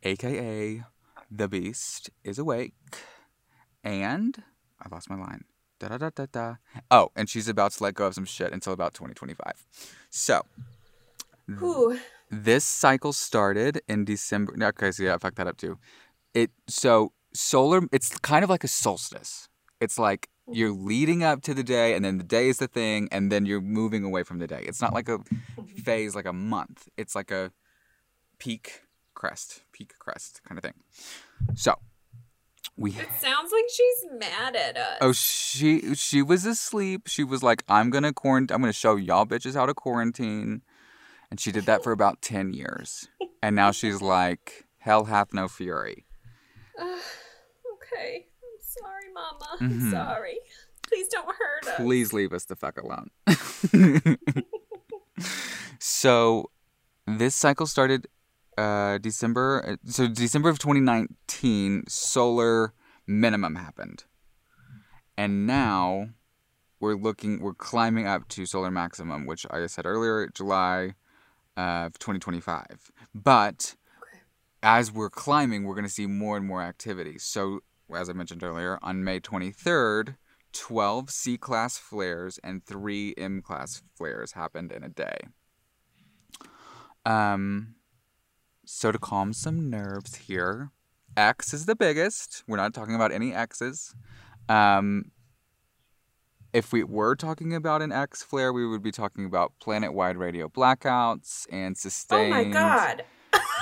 aka 0.02 0.84
the 1.30 1.48
beast 1.48 2.10
is 2.24 2.38
awake 2.38 2.74
and 3.84 4.42
I 4.80 4.88
lost 4.90 5.08
my 5.08 5.16
line. 5.16 5.44
Da 5.78 5.88
da 5.88 5.98
da 5.98 6.10
da 6.14 6.26
da. 6.30 6.54
Oh, 6.90 7.10
and 7.16 7.28
she's 7.28 7.48
about 7.48 7.72
to 7.72 7.84
let 7.84 7.94
go 7.94 8.06
of 8.06 8.14
some 8.14 8.24
shit 8.24 8.52
until 8.52 8.72
about 8.72 8.94
2025. 8.94 9.66
So, 10.10 10.42
this 12.30 12.64
cycle 12.64 13.12
started 13.12 13.80
in 13.88 14.04
December. 14.04 14.54
Okay, 14.62 14.90
so 14.90 15.02
yeah, 15.02 15.14
I 15.14 15.18
fucked 15.18 15.36
that 15.36 15.46
up 15.46 15.56
too. 15.56 15.78
It 16.34 16.50
so 16.68 17.12
solar. 17.32 17.82
It's 17.92 18.18
kind 18.18 18.44
of 18.44 18.50
like 18.50 18.64
a 18.64 18.68
solstice. 18.68 19.48
It's 19.80 19.98
like 19.98 20.28
mm. 20.48 20.56
you're 20.56 20.72
leading 20.72 21.22
up 21.22 21.42
to 21.42 21.54
the 21.54 21.62
day, 21.64 21.94
and 21.94 22.04
then 22.04 22.18
the 22.18 22.24
day 22.24 22.48
is 22.48 22.58
the 22.58 22.68
thing, 22.68 23.08
and 23.10 23.30
then 23.30 23.46
you're 23.46 23.60
moving 23.60 24.04
away 24.04 24.22
from 24.22 24.38
the 24.38 24.46
day. 24.46 24.64
It's 24.66 24.80
not 24.80 24.92
like 24.92 25.08
a 25.08 25.18
mm-hmm. 25.18 25.64
phase, 25.82 26.14
like 26.14 26.26
a 26.26 26.32
month. 26.32 26.88
It's 26.96 27.14
like 27.14 27.30
a 27.30 27.52
peak 28.38 28.82
crest, 29.14 29.62
peak 29.72 29.94
crest 29.98 30.40
kind 30.46 30.58
of 30.58 30.62
thing. 30.62 30.74
So 31.54 31.76
we 32.76 32.92
It 32.92 33.08
sounds 33.18 33.52
like 33.52 33.64
she's 33.70 34.06
mad 34.18 34.56
at 34.56 34.76
us. 34.76 34.98
Oh, 35.00 35.12
she 35.12 35.94
she 35.94 36.22
was 36.22 36.46
asleep. 36.46 37.02
She 37.06 37.22
was 37.22 37.42
like, 37.42 37.62
"I'm 37.68 37.90
gonna 37.90 38.12
quarantine. 38.12 38.54
I'm 38.54 38.62
gonna 38.62 38.72
show 38.72 38.96
y'all 38.96 39.26
bitches 39.26 39.54
how 39.54 39.66
to 39.66 39.74
quarantine," 39.74 40.62
and 41.30 41.38
she 41.38 41.52
did 41.52 41.66
that 41.66 41.84
for 41.84 41.92
about 41.92 42.22
ten 42.22 42.52
years. 42.54 43.08
And 43.42 43.54
now 43.54 43.70
she's 43.70 44.00
like, 44.00 44.64
"Hell 44.78 45.04
hath 45.04 45.34
no 45.34 45.46
fury." 45.46 46.06
Ugh, 46.78 46.98
okay. 47.74 48.28
I'm 49.20 49.38
sorry, 49.38 49.68
Mama. 49.70 49.74
Mhm. 49.80 49.90
Sorry. 49.90 50.38
Please 50.86 51.08
don't 51.08 51.26
hurt 51.26 51.66
us. 51.68 51.76
Please 51.76 52.12
leave 52.12 52.32
us 52.32 52.44
the 52.46 52.56
fuck 52.56 52.76
alone. 52.80 53.10
so, 55.78 56.50
this 57.06 57.34
cycle 57.34 57.66
started 57.66 58.06
uh, 58.58 58.98
December. 58.98 59.76
So 59.86 60.08
December 60.08 60.48
of 60.48 60.58
2019, 60.58 61.84
solar 61.88 62.72
minimum 63.06 63.56
happened, 63.56 64.04
and 65.16 65.46
now 65.46 66.10
we're 66.80 66.94
looking. 66.96 67.40
We're 67.40 67.54
climbing 67.54 68.06
up 68.06 68.28
to 68.28 68.46
solar 68.46 68.70
maximum, 68.70 69.26
which 69.26 69.46
I 69.50 69.66
said 69.66 69.86
earlier, 69.86 70.28
July 70.28 70.94
of 71.56 71.98
2025. 71.98 72.90
But 73.14 73.76
Okay. 74.02 74.22
as 74.62 74.90
we're 74.92 75.10
climbing, 75.10 75.64
we're 75.64 75.74
going 75.74 75.84
to 75.86 75.90
see 75.92 76.06
more 76.06 76.36
and 76.36 76.46
more 76.46 76.62
activity. 76.62 77.18
So, 77.18 77.60
as 77.94 78.08
I 78.08 78.12
mentioned 78.12 78.42
earlier, 78.42 78.78
on 78.82 79.04
May 79.04 79.20
23rd, 79.20 80.16
12 80.52 81.10
C 81.10 81.38
class 81.38 81.78
flares 81.78 82.38
and 82.42 82.64
3 82.64 83.14
M 83.16 83.42
class 83.42 83.82
flares 83.96 84.32
happened 84.32 84.72
in 84.72 84.82
a 84.82 84.88
day. 84.88 85.18
Um, 87.06 87.74
so, 88.66 88.92
to 88.92 88.98
calm 88.98 89.32
some 89.32 89.70
nerves 89.70 90.16
here, 90.16 90.70
X 91.16 91.52
is 91.54 91.66
the 91.66 91.76
biggest. 91.76 92.44
We're 92.46 92.56
not 92.56 92.74
talking 92.74 92.94
about 92.94 93.12
any 93.12 93.32
X's. 93.32 93.94
Um, 94.48 95.12
if 96.52 96.72
we 96.72 96.82
were 96.82 97.14
talking 97.14 97.54
about 97.54 97.82
an 97.82 97.92
X 97.92 98.22
flare, 98.22 98.52
we 98.52 98.66
would 98.66 98.82
be 98.82 98.90
talking 98.90 99.24
about 99.24 99.52
planet 99.60 99.94
wide 99.94 100.16
radio 100.16 100.48
blackouts 100.48 101.46
and 101.50 101.76
sustained. 101.76 102.34
Oh 102.34 102.36
my 102.36 102.44
god. 102.44 103.04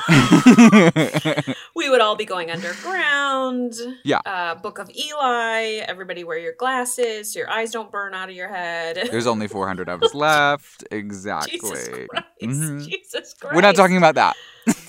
We 1.74 1.88
would 1.88 2.00
all 2.00 2.16
be 2.16 2.24
going 2.24 2.50
underground. 2.50 3.74
Yeah. 4.02 4.20
Uh, 4.26 4.56
Book 4.56 4.78
of 4.78 4.90
Eli. 4.90 5.84
Everybody 5.86 6.24
wear 6.24 6.38
your 6.38 6.54
glasses 6.58 7.32
so 7.32 7.38
your 7.38 7.48
eyes 7.50 7.70
don't 7.70 7.90
burn 7.92 8.14
out 8.14 8.28
of 8.28 8.34
your 8.34 8.48
head. 8.48 8.96
There's 9.10 9.26
only 9.28 9.46
400 9.48 9.88
of 9.88 10.02
us 10.02 10.14
left. 10.14 10.84
Exactly. 10.90 11.58
Jesus 11.58 11.88
Christ. 12.08 12.26
Mhm. 12.42 12.88
Jesus 12.88 13.34
Christ. 13.34 13.54
We're 13.54 13.60
not 13.62 13.76
talking 13.76 13.96
about 13.96 14.14
that. 14.16 14.36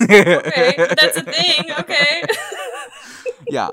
Okay, 0.01 0.75
that's 0.77 1.17
a 1.17 1.23
thing. 1.23 1.71
Okay. 1.79 2.23
yeah. 3.49 3.69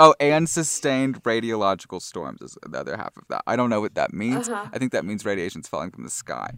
Oh, 0.00 0.14
and 0.18 0.48
sustained 0.48 1.22
radiological 1.22 2.00
storms 2.02 2.40
is 2.42 2.58
the 2.68 2.78
other 2.78 2.96
half 2.96 3.16
of 3.16 3.24
that. 3.28 3.42
I 3.46 3.54
don't 3.56 3.70
know 3.70 3.80
what 3.80 3.94
that 3.94 4.12
means. 4.12 4.48
Uh-huh. 4.48 4.68
I 4.72 4.78
think 4.78 4.92
that 4.92 5.04
means 5.04 5.24
radiation's 5.24 5.68
falling 5.68 5.90
from 5.90 6.04
the 6.04 6.10
sky. 6.10 6.52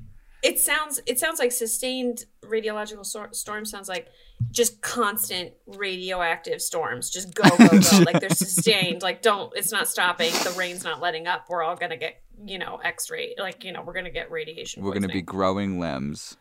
It 0.44 0.58
sounds 0.60 1.00
it 1.06 1.18
sounds 1.18 1.38
like 1.38 1.50
sustained 1.50 2.26
radiological 2.44 3.04
stor- 3.04 3.32
storm 3.32 3.64
sounds 3.64 3.88
like 3.88 4.08
just 4.50 4.82
constant 4.82 5.54
radioactive 5.66 6.60
storms. 6.60 7.10
Just 7.10 7.34
go 7.34 7.48
go 7.56 7.68
go. 7.68 7.98
Like 8.04 8.20
they're 8.20 8.28
sustained. 8.28 9.02
Like 9.02 9.22
don't 9.22 9.50
it's 9.56 9.72
not 9.72 9.88
stopping. 9.88 10.30
The 10.30 10.54
rain's 10.56 10.84
not 10.84 11.00
letting 11.00 11.26
up. 11.26 11.46
We're 11.48 11.62
all 11.62 11.76
gonna 11.76 11.96
get 11.96 12.22
you 12.44 12.58
know 12.58 12.80
x-ray 12.84 13.34
like 13.38 13.64
you 13.64 13.72
know 13.72 13.82
we're 13.82 13.92
gonna 13.94 14.10
get 14.10 14.30
radiation 14.30 14.82
We're 14.82 14.90
going 14.90 15.02
to 15.02 15.08
be 15.08 15.22
growing 15.22 15.80
limbs. 15.80 16.36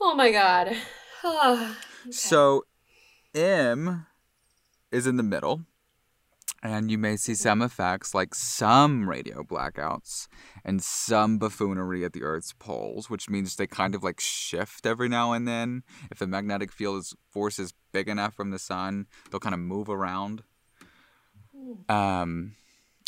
oh 0.00 0.14
my 0.14 0.30
god. 0.30 0.76
Okay. 1.24 1.72
So, 2.12 2.64
M 3.34 4.06
is 4.92 5.08
in 5.08 5.16
the 5.16 5.24
middle. 5.24 5.62
And 6.60 6.90
you 6.90 6.98
may 6.98 7.16
see 7.16 7.34
some 7.36 7.62
effects 7.62 8.14
like 8.14 8.34
some 8.34 9.08
radio 9.08 9.44
blackouts 9.44 10.26
and 10.64 10.82
some 10.82 11.38
buffoonery 11.38 12.04
at 12.04 12.12
the 12.12 12.24
Earth's 12.24 12.52
poles, 12.52 13.08
which 13.08 13.30
means 13.30 13.54
they 13.54 13.68
kind 13.68 13.94
of 13.94 14.02
like 14.02 14.18
shift 14.18 14.84
every 14.84 15.08
now 15.08 15.32
and 15.32 15.46
then. 15.46 15.84
If 16.10 16.18
the 16.18 16.26
magnetic 16.26 16.72
field 16.72 16.98
is, 16.98 17.14
force 17.30 17.60
is 17.60 17.74
big 17.92 18.08
enough 18.08 18.34
from 18.34 18.50
the 18.50 18.58
sun, 18.58 19.06
they'll 19.30 19.38
kind 19.38 19.54
of 19.54 19.60
move 19.60 19.88
around. 19.88 20.42
Um, 21.88 22.56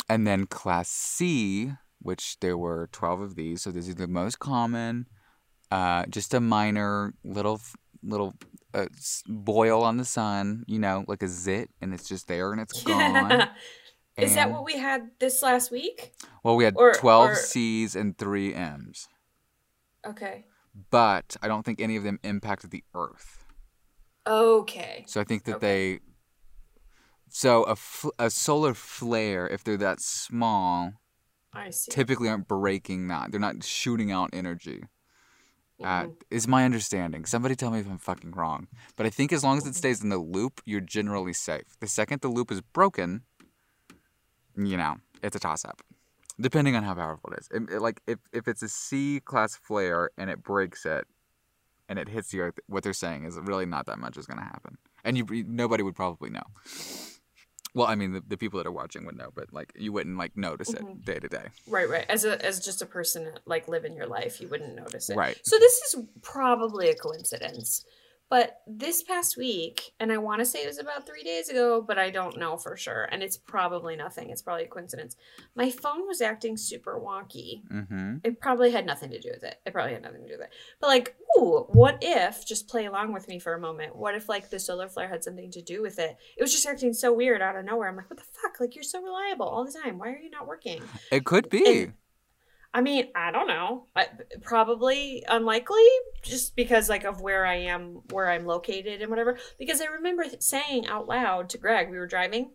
and 0.07 0.25
then 0.25 0.45
class 0.45 0.87
C, 0.89 1.73
which 2.01 2.39
there 2.39 2.57
were 2.57 2.89
12 2.93 3.21
of 3.21 3.35
these, 3.35 3.61
so 3.61 3.71
this 3.71 3.87
is 3.87 3.95
the 3.95 4.07
most 4.07 4.39
common. 4.39 5.07
Uh, 5.69 6.05
just 6.07 6.33
a 6.33 6.39
minor 6.39 7.13
little 7.23 7.61
little 8.03 8.35
s- 8.79 9.23
boil 9.27 9.83
on 9.83 9.97
the 9.97 10.05
sun, 10.05 10.63
you 10.67 10.79
know, 10.79 11.03
like 11.07 11.21
a 11.23 11.27
zit, 11.27 11.69
and 11.81 11.93
it's 11.93 12.07
just 12.07 12.27
there 12.27 12.51
and 12.51 12.61
it's 12.61 12.81
gone. 12.83 13.49
Is 14.17 14.35
that 14.35 14.51
what 14.51 14.65
we 14.65 14.77
had 14.77 15.09
this 15.19 15.41
last 15.41 15.71
week? 15.71 16.13
Well, 16.43 16.55
we 16.55 16.63
had 16.63 16.75
or- 16.77 16.93
12 16.93 17.29
or- 17.31 17.35
C's 17.35 17.95
and 17.95 18.17
3 18.17 18.53
M's, 18.53 19.07
Okay. 20.05 20.45
but 20.89 21.37
I 21.41 21.47
don't 21.47 21.63
think 21.65 21.81
any 21.81 21.95
of 21.95 22.03
them 22.03 22.19
impacted 22.23 22.71
the 22.71 22.83
Earth. 22.93 23.45
Okay. 24.27 25.03
So 25.07 25.19
I 25.21 25.23
think 25.23 25.45
that 25.45 25.55
Okay. 25.57 25.95
they. 25.95 25.99
So 27.29 27.63
a, 27.63 27.75
fl- 27.75 28.09
a 28.19 28.29
solar 28.29 28.73
flare, 28.73 29.47
if 29.47 29.63
they're 29.63 29.77
that 29.77 30.01
small, 30.01 30.93
I 31.53 31.69
see. 31.69 31.89
typically 31.91 32.27
aren't 32.29 32.47
breaking 32.47 33.07
that. 33.07 33.31
They're 33.31 33.39
not 33.39 33.63
shooting 33.63 34.11
out 34.11 34.29
energy. 34.33 34.83
Uh, 35.83 36.07
is 36.29 36.47
my 36.47 36.63
understanding. 36.65 37.25
Somebody 37.25 37.55
tell 37.55 37.71
me 37.71 37.79
if 37.79 37.87
I'm 37.87 37.97
fucking 37.97 38.31
wrong. 38.31 38.67
But 38.95 39.05
I 39.05 39.09
think 39.09 39.31
as 39.33 39.43
long 39.43 39.57
as 39.57 39.65
it 39.65 39.75
stays 39.75 40.01
in 40.03 40.09
the 40.09 40.17
loop, 40.17 40.61
you're 40.65 40.81
generally 40.81 41.33
safe. 41.33 41.79
The 41.79 41.87
second 41.87 42.21
the 42.21 42.27
loop 42.29 42.51
is 42.51 42.61
broken, 42.61 43.23
you 44.55 44.77
know, 44.77 44.97
it's 45.23 45.35
a 45.35 45.39
toss 45.39 45.65
up. 45.65 45.81
Depending 46.39 46.75
on 46.75 46.83
how 46.83 46.93
powerful 46.95 47.31
it 47.33 47.39
is. 47.39 47.47
It- 47.51 47.69
it- 47.75 47.81
like 47.81 48.01
if, 48.07 48.19
if 48.31 48.47
it's 48.47 48.61
a 48.63 48.69
C 48.69 49.19
class 49.19 49.55
flare 49.55 50.09
and 50.17 50.29
it 50.29 50.43
breaks 50.43 50.85
it 50.85 51.05
and 51.89 51.99
it 51.99 52.09
hits 52.09 52.29
the 52.31 52.39
earth, 52.41 52.59
what 52.67 52.83
they're 52.83 52.93
saying 52.93 53.25
is 53.25 53.37
really 53.37 53.65
not 53.65 53.85
that 53.87 53.99
much 53.99 54.17
is 54.17 54.25
going 54.25 54.39
to 54.39 54.43
happen. 54.45 54.77
And 55.03 55.17
you 55.17 55.25
nobody 55.47 55.83
would 55.83 55.95
probably 55.95 56.29
know. 56.29 56.43
Well, 57.73 57.87
I 57.87 57.95
mean, 57.95 58.11
the, 58.11 58.21
the 58.27 58.37
people 58.37 58.57
that 58.57 58.67
are 58.67 58.71
watching 58.71 59.05
would 59.05 59.17
know, 59.17 59.29
but 59.33 59.53
like 59.53 59.71
you 59.75 59.93
wouldn't 59.93 60.17
like 60.17 60.35
notice 60.35 60.73
it 60.73 61.05
day 61.05 61.19
to 61.19 61.27
day. 61.27 61.47
Right, 61.67 61.89
right. 61.89 62.05
As 62.09 62.25
a 62.25 62.43
as 62.45 62.59
just 62.59 62.81
a 62.81 62.85
person 62.85 63.31
like 63.45 63.67
living 63.67 63.95
your 63.95 64.07
life, 64.07 64.41
you 64.41 64.49
wouldn't 64.49 64.75
notice 64.75 65.09
it. 65.09 65.15
Right. 65.15 65.39
So 65.43 65.57
this 65.57 65.73
is 65.81 66.03
probably 66.21 66.89
a 66.89 66.95
coincidence. 66.95 67.85
But 68.31 68.61
this 68.65 69.03
past 69.03 69.35
week, 69.35 69.91
and 69.99 70.09
I 70.09 70.17
want 70.17 70.39
to 70.39 70.45
say 70.45 70.63
it 70.63 70.67
was 70.67 70.79
about 70.79 71.05
three 71.05 71.21
days 71.21 71.49
ago, 71.49 71.83
but 71.85 71.99
I 71.99 72.09
don't 72.09 72.39
know 72.39 72.55
for 72.55 72.77
sure. 72.77 73.09
And 73.11 73.21
it's 73.21 73.35
probably 73.35 73.97
nothing. 73.97 74.29
It's 74.29 74.41
probably 74.41 74.63
a 74.63 74.69
coincidence. 74.69 75.17
My 75.53 75.69
phone 75.69 76.07
was 76.07 76.21
acting 76.21 76.55
super 76.55 76.97
wonky. 76.97 77.61
Mm-hmm. 77.67 78.19
It 78.23 78.39
probably 78.39 78.71
had 78.71 78.85
nothing 78.85 79.09
to 79.09 79.19
do 79.19 79.31
with 79.33 79.43
it. 79.43 79.57
It 79.65 79.73
probably 79.73 79.91
had 79.91 80.03
nothing 80.03 80.21
to 80.21 80.27
do 80.27 80.35
with 80.35 80.45
it. 80.45 80.53
But 80.79 80.87
like, 80.87 81.13
ooh, 81.37 81.65
what 81.73 81.97
if? 82.01 82.47
Just 82.47 82.69
play 82.69 82.85
along 82.85 83.11
with 83.11 83.27
me 83.27 83.37
for 83.37 83.53
a 83.53 83.59
moment. 83.59 83.97
What 83.97 84.15
if 84.15 84.29
like 84.29 84.49
the 84.49 84.59
solar 84.59 84.87
flare 84.87 85.09
had 85.09 85.25
something 85.25 85.51
to 85.51 85.61
do 85.61 85.81
with 85.81 85.99
it? 85.99 86.15
It 86.37 86.41
was 86.41 86.53
just 86.53 86.65
acting 86.65 86.93
so 86.93 87.11
weird 87.11 87.41
out 87.41 87.57
of 87.57 87.65
nowhere. 87.65 87.89
I'm 87.89 87.97
like, 87.97 88.09
what 88.09 88.17
the 88.17 88.25
fuck? 88.41 88.61
Like 88.61 88.75
you're 88.75 88.83
so 88.85 89.03
reliable 89.03 89.45
all 89.45 89.65
the 89.65 89.77
time. 89.77 89.97
Why 89.97 90.07
are 90.07 90.17
you 90.17 90.29
not 90.29 90.47
working? 90.47 90.81
It 91.11 91.25
could 91.25 91.49
be. 91.49 91.81
And- 91.81 91.93
I 92.73 92.81
mean, 92.81 93.09
I 93.15 93.31
don't 93.31 93.47
know. 93.47 93.87
I, 93.95 94.07
probably 94.41 95.23
unlikely, 95.27 95.85
just 96.21 96.55
because 96.55 96.89
like 96.89 97.03
of 97.03 97.19
where 97.19 97.45
I 97.45 97.55
am, 97.55 98.01
where 98.11 98.29
I'm 98.29 98.45
located, 98.45 99.01
and 99.01 99.09
whatever. 99.09 99.37
Because 99.59 99.81
I 99.81 99.85
remember 99.85 100.25
saying 100.39 100.87
out 100.87 101.07
loud 101.07 101.49
to 101.49 101.57
Greg, 101.57 101.89
we 101.89 101.97
were 101.97 102.07
driving, 102.07 102.51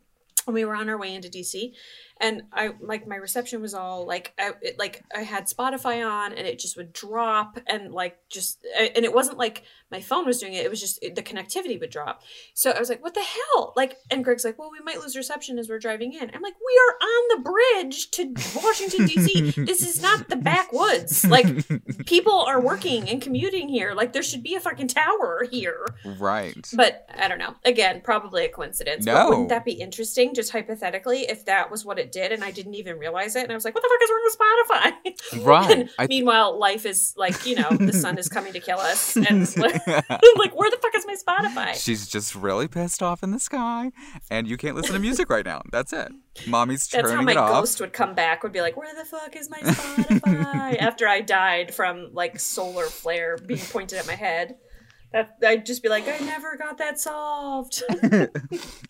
and 0.46 0.54
we 0.54 0.64
were 0.64 0.74
on 0.74 0.88
our 0.88 0.96
way 0.96 1.14
into 1.14 1.28
DC, 1.28 1.72
and 2.20 2.42
I 2.52 2.72
like 2.80 3.06
my 3.06 3.16
reception 3.16 3.60
was 3.60 3.74
all 3.74 4.06
like, 4.06 4.32
I, 4.38 4.52
it, 4.62 4.78
like 4.78 5.04
I 5.14 5.20
had 5.20 5.46
Spotify 5.46 6.08
on, 6.08 6.32
and 6.32 6.46
it 6.46 6.58
just 6.58 6.76
would 6.76 6.92
drop, 6.92 7.58
and 7.66 7.92
like 7.92 8.18
just, 8.28 8.64
and 8.78 9.04
it 9.04 9.12
wasn't 9.12 9.38
like 9.38 9.64
my 9.90 10.00
phone 10.00 10.26
was 10.26 10.40
doing 10.40 10.54
it. 10.54 10.64
It 10.64 10.70
was 10.70 10.80
just 10.80 11.00
the 11.00 11.22
connectivity 11.22 11.78
would 11.78 11.90
drop. 11.90 12.22
So 12.54 12.70
I 12.70 12.78
was 12.80 12.88
like, 12.88 13.02
what 13.02 13.14
the 13.14 13.22
hell? 13.22 13.72
Like, 13.76 13.96
and 14.10 14.24
Greg's 14.24 14.44
like, 14.44 14.58
well, 14.58 14.70
we 14.70 14.80
might 14.84 15.00
lose 15.00 15.16
reception 15.16 15.58
as 15.58 15.68
we're 15.68 15.78
driving 15.78 16.12
in. 16.12 16.30
I'm 16.34 16.42
like, 16.42 16.54
we 16.54 16.80
are 16.88 17.06
on 17.06 17.36
the 17.36 17.50
bridge 17.50 18.10
to 18.12 18.34
Washington, 18.62 19.06
D.C. 19.06 19.50
this 19.64 19.82
is 19.82 20.02
not 20.02 20.28
the 20.28 20.36
backwoods. 20.36 21.24
Like, 21.24 21.46
people 22.06 22.40
are 22.40 22.60
working 22.60 23.08
and 23.08 23.22
commuting 23.22 23.68
here. 23.68 23.92
Like, 23.94 24.12
there 24.12 24.22
should 24.22 24.42
be 24.42 24.54
a 24.54 24.60
fucking 24.60 24.88
tower 24.88 25.46
here. 25.50 25.86
right. 26.18 26.68
But 26.74 27.08
I 27.16 27.28
don't 27.28 27.38
know. 27.38 27.54
Again, 27.64 28.00
probably 28.02 28.44
a 28.44 28.48
coincidence. 28.48 29.04
No. 29.04 29.14
But 29.14 29.28
wouldn't 29.28 29.48
that 29.50 29.64
be 29.64 29.72
interesting, 29.72 30.34
just 30.34 30.50
hypothetically, 30.50 31.28
if 31.28 31.44
that 31.44 31.70
was 31.70 31.84
what 31.84 31.98
it 31.98 32.05
did 32.06 32.32
and 32.32 32.42
I 32.42 32.50
didn't 32.50 32.74
even 32.74 32.98
realize 32.98 33.36
it? 33.36 33.42
And 33.42 33.52
I 33.52 33.54
was 33.54 33.64
like, 33.64 33.74
what 33.74 33.82
the 33.82 33.88
fuck 33.88 34.02
is 34.02 34.10
wrong 34.10 34.22
with 34.24 34.38
Spotify? 34.38 35.42
Right. 35.46 35.70
And 35.78 35.90
I- 35.98 36.06
meanwhile, 36.06 36.58
life 36.58 36.86
is 36.86 37.12
like, 37.16 37.44
you 37.46 37.56
know, 37.56 37.68
the 37.70 37.92
sun 37.92 38.16
is 38.18 38.28
coming 38.28 38.52
to 38.52 38.60
kill 38.60 38.78
us. 38.78 39.16
And 39.28 39.56
like, 39.56 39.86
like, 39.86 40.56
where 40.56 40.70
the 40.70 40.78
fuck 40.80 40.94
is 40.94 41.06
my 41.06 41.14
Spotify? 41.14 41.74
She's 41.74 42.06
just 42.08 42.34
really 42.34 42.68
pissed 42.68 43.02
off 43.02 43.22
in 43.22 43.30
the 43.32 43.40
sky, 43.40 43.90
and 44.30 44.46
you 44.48 44.56
can't 44.56 44.76
listen 44.76 44.94
to 44.94 44.98
music 45.00 45.28
right 45.30 45.44
now. 45.44 45.62
That's 45.72 45.92
it. 45.92 46.12
Mommy's 46.46 46.86
That's 46.88 47.10
turning 47.10 47.28
it 47.28 47.36
off. 47.36 47.48
How 47.48 47.54
my 47.54 47.60
ghost 47.60 47.80
would 47.80 47.92
come 47.92 48.14
back. 48.14 48.42
Would 48.42 48.52
be 48.52 48.60
like, 48.60 48.76
"Where 48.76 48.94
the 48.94 49.04
fuck 49.04 49.34
is 49.36 49.48
my 49.50 49.58
Spotify?" 49.58 50.76
After 50.78 51.06
I 51.08 51.20
died 51.22 51.74
from 51.74 52.10
like 52.12 52.38
solar 52.40 52.86
flare 52.86 53.36
being 53.38 53.60
pointed 53.60 53.98
at 53.98 54.06
my 54.06 54.14
head, 54.14 54.56
that 55.12 55.36
I'd 55.44 55.66
just 55.66 55.82
be 55.82 55.88
like, 55.88 56.06
"I 56.08 56.18
never 56.24 56.56
got 56.56 56.78
that 56.78 57.00
solved." 57.00 57.82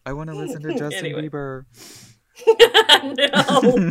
I 0.05 0.13
want 0.13 0.31
to 0.31 0.37
listen 0.37 0.63
to 0.63 0.71
Justin 0.75 1.07
Anyway. 1.07 1.29
Bieber. 1.29 1.65
No, 2.47 3.91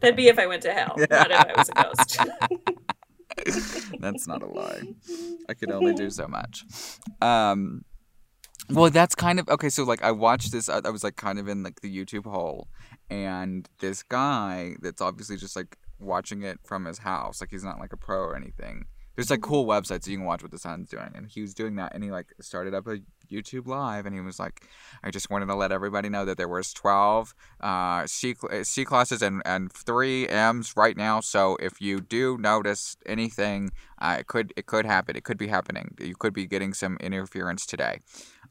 that'd 0.00 0.16
be 0.16 0.28
if 0.28 0.38
I 0.38 0.46
went 0.46 0.62
to 0.62 0.72
hell, 0.72 0.94
not 1.10 1.30
if 1.30 1.40
I 1.40 1.52
was 1.56 1.68
a 1.68 1.82
ghost. 1.82 2.18
That's 3.98 4.26
not 4.26 4.42
a 4.42 4.46
lie. 4.46 4.82
I 5.48 5.54
could 5.54 5.70
only 5.70 5.94
do 5.94 6.10
so 6.10 6.28
much. 6.28 6.64
Um, 7.20 7.84
well, 8.68 8.90
that's 8.90 9.14
kind 9.14 9.40
of 9.40 9.48
okay. 9.48 9.68
So, 9.68 9.84
like, 9.84 10.02
I 10.02 10.12
watched 10.12 10.52
this. 10.52 10.68
I, 10.68 10.80
I 10.84 10.90
was 10.90 11.02
like, 11.02 11.16
kind 11.16 11.38
of 11.38 11.48
in 11.48 11.62
like 11.62 11.80
the 11.80 11.94
YouTube 11.94 12.26
hole, 12.26 12.68
and 13.10 13.68
this 13.80 14.02
guy 14.02 14.76
that's 14.80 15.00
obviously 15.00 15.36
just 15.36 15.56
like 15.56 15.76
watching 15.98 16.42
it 16.42 16.60
from 16.64 16.84
his 16.84 16.98
house. 16.98 17.40
Like, 17.40 17.50
he's 17.50 17.64
not 17.64 17.80
like 17.80 17.92
a 17.92 17.96
pro 17.96 18.18
or 18.18 18.36
anything. 18.36 18.86
There's 19.16 19.30
like 19.30 19.42
cool 19.42 19.66
websites 19.66 20.06
you 20.06 20.16
can 20.16 20.26
watch 20.26 20.42
what 20.42 20.52
the 20.52 20.58
sun's 20.58 20.88
doing, 20.88 21.10
and 21.14 21.26
he 21.26 21.40
was 21.40 21.54
doing 21.54 21.76
that, 21.76 21.94
and 21.94 22.04
he 22.04 22.10
like 22.10 22.28
started 22.40 22.74
up 22.74 22.86
a 22.86 22.98
YouTube 23.32 23.66
live, 23.66 24.06
and 24.06 24.14
he 24.14 24.20
was 24.20 24.38
like, 24.38 24.68
I 25.02 25.10
just 25.10 25.30
wanted 25.30 25.46
to 25.46 25.54
let 25.54 25.72
everybody 25.72 26.08
know 26.08 26.24
that 26.24 26.36
there 26.36 26.48
was 26.48 26.72
12 26.72 27.34
uh, 27.60 28.06
C, 28.06 28.34
C 28.62 28.84
classes 28.84 29.22
and, 29.22 29.42
and 29.44 29.72
three 29.72 30.28
M's 30.28 30.76
right 30.76 30.96
now. 30.96 31.20
So 31.20 31.56
if 31.60 31.80
you 31.80 32.00
do 32.00 32.36
notice 32.38 32.96
anything, 33.06 33.70
uh, 34.00 34.16
it 34.20 34.26
could 34.26 34.52
it 34.56 34.66
could 34.66 34.84
happen. 34.84 35.16
It 35.16 35.24
could 35.24 35.38
be 35.38 35.48
happening. 35.48 35.96
You 36.00 36.14
could 36.14 36.34
be 36.34 36.46
getting 36.46 36.74
some 36.74 36.96
interference 37.00 37.66
today. 37.66 38.00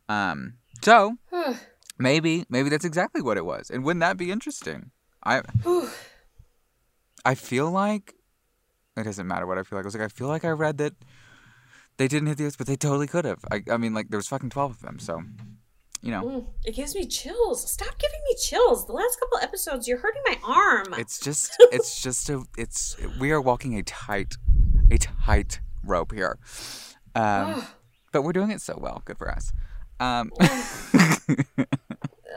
Um, 0.09 0.55
so 0.81 1.17
maybe 1.99 2.45
maybe 2.49 2.69
that's 2.69 2.85
exactly 2.85 3.21
what 3.21 3.37
it 3.37 3.45
was, 3.45 3.69
and 3.69 3.83
wouldn't 3.83 4.01
that 4.01 4.17
be 4.17 4.31
interesting? 4.31 4.91
I 5.23 5.41
I 7.23 7.35
feel 7.35 7.69
like 7.69 8.15
it 8.97 9.03
doesn't 9.03 9.27
matter 9.27 9.45
what 9.45 9.57
I 9.57 9.63
feel 9.63 9.77
like. 9.77 9.85
I 9.85 9.87
was 9.87 9.95
like, 9.95 10.03
I 10.03 10.07
feel 10.07 10.27
like 10.27 10.45
I 10.45 10.49
read 10.49 10.77
that 10.79 10.93
they 12.01 12.07
didn't 12.07 12.29
hit 12.29 12.39
the 12.39 12.45
earth, 12.45 12.57
but 12.57 12.65
they 12.65 12.75
totally 12.75 13.05
could 13.05 13.25
have. 13.25 13.45
I, 13.51 13.61
I 13.69 13.77
mean, 13.77 13.93
like 13.93 14.09
there 14.09 14.17
was 14.17 14.27
fucking 14.27 14.49
twelve 14.49 14.71
of 14.71 14.81
them, 14.81 14.97
so 14.97 15.21
you 16.01 16.09
know, 16.09 16.23
Mm, 16.23 16.47
it 16.65 16.73
gives 16.75 16.95
me 16.95 17.05
chills. 17.05 17.71
Stop 17.71 17.99
giving 17.99 18.19
me 18.27 18.35
chills. 18.41 18.87
The 18.87 18.93
last 18.93 19.19
couple 19.19 19.37
episodes, 19.37 19.87
you're 19.87 19.99
hurting 19.99 20.23
my 20.25 20.37
arm. 20.43 20.95
it's 20.97 21.19
just 21.19 21.51
it's 21.71 22.01
just 22.01 22.27
a 22.31 22.41
it's 22.57 22.97
we 23.19 23.29
are 23.31 23.39
walking 23.39 23.77
a 23.77 23.83
tight 23.83 24.33
a 24.89 24.97
tight 24.97 25.59
rope 25.85 26.11
here, 26.11 26.39
um, 27.13 27.63
but 28.11 28.23
we're 28.23 28.33
doing 28.33 28.49
it 28.49 28.61
so 28.61 28.79
well. 28.81 29.03
Good 29.05 29.19
for 29.19 29.29
us. 29.29 29.53
Um, 29.99 30.31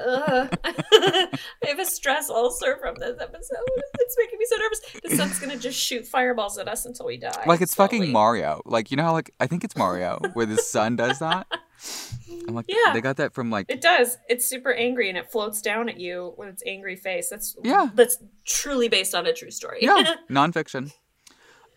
Ugh. 0.06 0.58
I 0.64 1.38
have 1.64 1.78
a 1.78 1.84
stress 1.86 2.28
ulcer 2.30 2.76
from 2.80 2.96
this 2.98 3.16
episode. 3.20 3.56
It's 4.00 4.16
making 4.18 4.38
me 4.38 4.44
so 4.48 4.56
nervous. 4.56 4.80
The 5.02 5.16
sun's 5.16 5.38
gonna 5.38 5.56
just 5.56 5.78
shoot 5.78 6.06
fireballs 6.06 6.58
at 6.58 6.68
us 6.68 6.84
until 6.86 7.06
we 7.06 7.16
die. 7.16 7.44
like 7.46 7.60
it's 7.60 7.74
fucking. 7.74 8.10
Mario. 8.12 8.60
Like 8.64 8.90
you 8.90 8.96
know 8.96 9.04
how 9.04 9.12
like 9.12 9.32
I 9.40 9.46
think 9.46 9.64
it's 9.64 9.76
Mario 9.76 10.18
where 10.34 10.46
the 10.46 10.56
sun 10.58 10.96
does 10.96 11.18
that. 11.20 11.46
I'm 12.48 12.54
like, 12.54 12.66
Yeah. 12.68 12.92
they 12.92 13.00
got 13.00 13.16
that 13.18 13.34
from 13.34 13.50
like 13.50 13.66
It 13.68 13.80
does. 13.80 14.16
It's 14.28 14.46
super 14.46 14.72
angry 14.72 15.08
and 15.08 15.18
it 15.18 15.30
floats 15.30 15.60
down 15.62 15.88
at 15.88 15.98
you 15.98 16.34
with 16.38 16.48
its 16.48 16.62
angry 16.66 16.96
face. 16.96 17.28
That's 17.30 17.56
Yeah. 17.62 17.90
That's 17.94 18.18
truly 18.44 18.88
based 18.88 19.14
on 19.14 19.26
a 19.26 19.32
true 19.32 19.50
story. 19.50 19.78
yeah 19.82 20.14
nonfiction. 20.30 20.92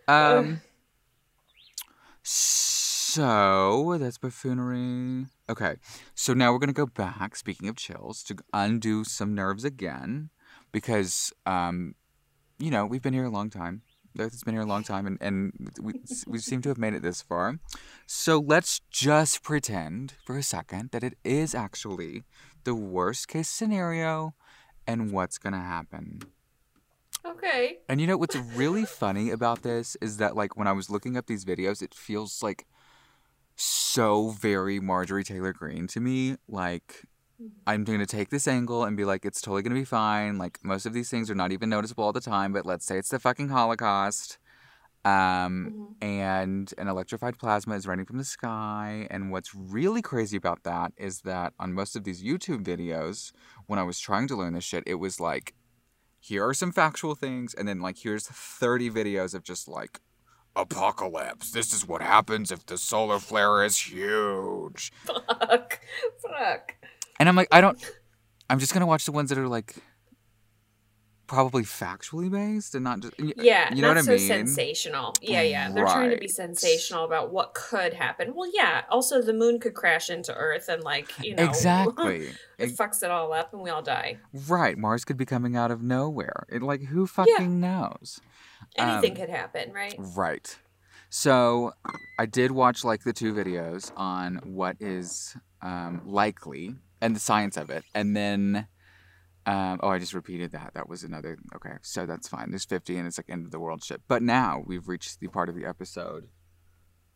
Um. 0.08 0.62
So 2.24 3.98
that's 4.00 4.18
buffoonery. 4.18 5.26
Okay, 5.50 5.78
so 6.14 6.34
now 6.34 6.52
we're 6.52 6.60
gonna 6.60 6.74
go 6.74 6.86
back. 6.86 7.36
Speaking 7.36 7.70
of 7.70 7.76
chills, 7.76 8.24
to 8.24 8.36
undo 8.54 9.04
some 9.04 9.34
nerves 9.34 9.64
again, 9.64 10.30
because 10.72 11.32
um, 11.46 11.96
you 12.60 12.70
know 12.70 12.86
we've 12.86 13.02
been 13.02 13.14
here 13.14 13.26
a 13.26 13.30
long 13.30 13.50
time. 13.50 13.82
The 14.14 14.24
Earth 14.24 14.32
has 14.32 14.44
been 14.44 14.56
here 14.56 14.64
a 14.64 14.68
long 14.68 14.84
time, 14.84 15.06
and, 15.06 15.18
and 15.22 15.54
we 15.82 15.94
we 16.28 16.40
seem 16.40 16.62
to 16.64 16.70
have 16.70 16.78
made 16.78 16.94
it 16.94 17.02
this 17.02 17.22
far. 17.22 17.60
So 18.08 18.40
let's 18.40 18.82
just 18.90 19.44
pretend 19.44 20.16
for 20.26 20.38
a 20.38 20.44
second 20.44 20.90
that 20.92 21.04
it 21.04 21.16
is 21.24 21.54
actually 21.54 22.24
the 22.64 22.76
worst 22.76 23.28
case 23.28 23.48
scenario 23.48 24.34
and 24.88 25.12
what's 25.12 25.38
going 25.38 25.54
to 25.54 25.60
happen. 25.60 26.22
Okay. 27.26 27.80
And 27.88 28.02
you 28.02 28.08
know 28.08 28.18
what's 28.18 28.36
really 28.36 28.86
funny 28.86 29.30
about 29.32 29.62
this 29.62 29.98
is 30.02 30.18
that 30.18 30.36
like 30.36 30.58
when 30.58 30.68
I 30.68 30.72
was 30.72 30.90
looking 30.90 31.18
up 31.18 31.28
these 31.28 31.46
videos, 31.46 31.82
it 31.82 31.94
feels 31.94 32.42
like 32.42 32.66
so 33.58 34.30
very 34.30 34.80
Marjorie 34.80 35.24
Taylor 35.24 35.52
Greene 35.52 35.88
to 35.88 36.00
me. 36.00 36.38
Like 36.48 37.04
I'm 37.68 37.84
going 37.84 38.00
to 38.00 38.06
take 38.06 38.30
this 38.30 38.48
angle 38.48 38.84
and 38.86 38.96
be 38.96 39.04
like, 39.06 39.26
it's 39.26 39.42
totally 39.42 39.62
going 39.64 39.76
to 39.76 39.82
be 39.82 39.86
fine. 39.86 40.38
Like 40.38 40.58
most 40.64 40.86
of 40.86 40.94
these 40.94 41.10
things 41.10 41.30
are 41.30 41.36
not 41.36 41.52
even 41.52 41.70
noticeable 41.70 42.04
all 42.04 42.14
the 42.14 42.22
time, 42.22 42.54
but 42.54 42.66
let's 42.66 42.86
say 42.86 42.98
it's 42.98 43.10
the 43.10 43.20
fucking 43.20 43.50
Holocaust. 43.50 44.38
Um, 45.06 45.72
Mhm. 46.02 46.04
and 46.04 46.74
an 46.78 46.88
electrified 46.88 47.38
plasma 47.40 47.76
is 47.76 47.88
raining 47.88 48.06
from 48.06 48.18
the 48.18 48.26
sky. 48.26 49.08
And 49.10 49.32
what's 49.32 49.56
really 49.56 50.02
crazy 50.02 50.36
about 50.38 50.64
that 50.64 50.92
is 50.98 51.22
that 51.22 51.54
on 51.60 51.74
most 51.74 51.96
of 51.96 52.04
these 52.04 52.24
YouTube 52.24 52.64
videos, 52.64 53.32
when 53.68 53.80
I 53.80 53.84
was 53.84 54.00
trying 54.00 54.28
to 54.30 54.36
learn 54.36 54.54
this 54.54 54.64
shit, 54.66 54.84
it 54.86 54.96
was 54.96 55.20
like, 55.20 55.54
here 56.20 56.46
are 56.46 56.54
some 56.54 56.72
factual 56.74 57.16
things, 57.16 57.54
and 57.54 57.68
then 57.68 57.80
like 57.80 58.00
here's 58.00 58.28
30 58.28 58.90
videos 58.90 59.34
of 59.34 59.44
just 59.44 59.68
like 59.68 60.02
apocalypse. 60.58 61.52
This 61.52 61.74
is 61.74 61.88
what 61.88 62.02
happens 62.02 62.52
if 62.52 62.66
the 62.66 62.78
solar 62.78 63.20
flare 63.20 63.64
is 63.64 63.78
huge. 63.80 64.92
Fuck. 65.06 65.80
Fuck. 66.22 66.76
And 67.20 67.30
I'm 67.30 67.36
like, 67.36 67.48
I 67.52 67.62
don't. 67.62 67.78
I'm 68.50 68.60
just 68.60 68.74
gonna 68.74 68.86
watch 68.88 69.06
the 69.06 69.12
ones 69.12 69.30
that 69.30 69.38
are 69.38 69.48
like 69.48 69.76
probably 71.28 71.64
factually 71.64 72.32
based 72.32 72.74
and 72.74 72.84
not 72.86 73.02
just. 73.02 73.14
Yeah, 73.20 73.74
you 73.74 73.82
know 73.82 73.90
not 73.90 73.96
what 73.96 73.98
I 73.98 74.02
so 74.02 74.12
mean? 74.12 74.20
sensational. 74.48 75.14
Yeah, 75.22 75.42
yeah. 75.42 75.70
They're 75.70 75.86
trying 75.86 76.12
to 76.12 76.18
be 76.18 76.30
sensational 76.30 77.04
about 77.04 77.32
what 77.32 77.54
could 77.54 77.94
happen. 77.94 78.34
Well, 78.34 78.50
yeah. 78.54 78.84
Also, 78.90 79.22
the 79.22 79.34
moon 79.34 79.60
could 79.60 79.74
crash 79.74 80.10
into 80.10 80.34
Earth 80.34 80.70
and, 80.70 80.84
like, 80.84 81.12
you 81.22 81.36
know, 81.36 81.44
Exactly. 81.44 82.30
it 82.58 82.70
fucks 82.78 83.04
it 83.04 83.12
all 83.12 83.34
up 83.34 83.54
and 83.54 83.62
we 83.62 83.70
all 83.70 83.82
die. 83.82 84.18
right. 84.48 84.78
Mars 84.78 85.04
could 85.04 85.18
be 85.18 85.26
coming 85.26 85.56
out 85.58 85.70
of 85.70 85.82
nowhere. 85.84 86.46
It 86.50 86.62
like 86.62 86.84
who 86.84 87.06
fucking 87.06 87.60
knows? 87.60 88.22
Anything 88.76 89.12
Um, 89.12 89.18
could 89.18 89.30
happen, 89.30 89.72
right? 89.74 89.96
Right. 89.98 90.58
So 91.10 91.72
I 92.20 92.26
did 92.26 92.52
watch 92.52 92.84
like 92.84 93.04
the 93.04 93.14
two 93.14 93.34
videos 93.34 93.92
on 93.96 94.38
what 94.44 94.76
is 94.80 95.36
um, 95.62 96.02
likely 96.06 96.76
and 97.02 97.16
the 97.16 97.20
science 97.20 97.58
of 97.58 97.70
it, 97.70 97.84
and 97.96 98.16
then. 98.16 98.68
Um, 99.46 99.80
oh, 99.82 99.88
I 99.88 99.98
just 99.98 100.14
repeated 100.14 100.52
that. 100.52 100.72
That 100.74 100.90
was 100.90 101.04
another. 101.04 101.38
Okay, 101.56 101.76
so 101.82 102.06
that's 102.06 102.28
fine. 102.28 102.50
There's 102.50 102.66
50, 102.66 102.98
and 102.98 103.08
it's 103.08 103.18
like 103.18 103.30
end 103.30 103.46
of 103.46 103.52
the 103.52 103.62
world 103.62 103.82
shit. 103.82 104.02
But 104.10 104.22
now 104.22 104.62
we've 104.68 104.90
reached 104.90 105.22
the 105.22 105.30
part 105.30 105.48
of 105.48 105.56
the 105.56 105.64
episode 105.64 106.28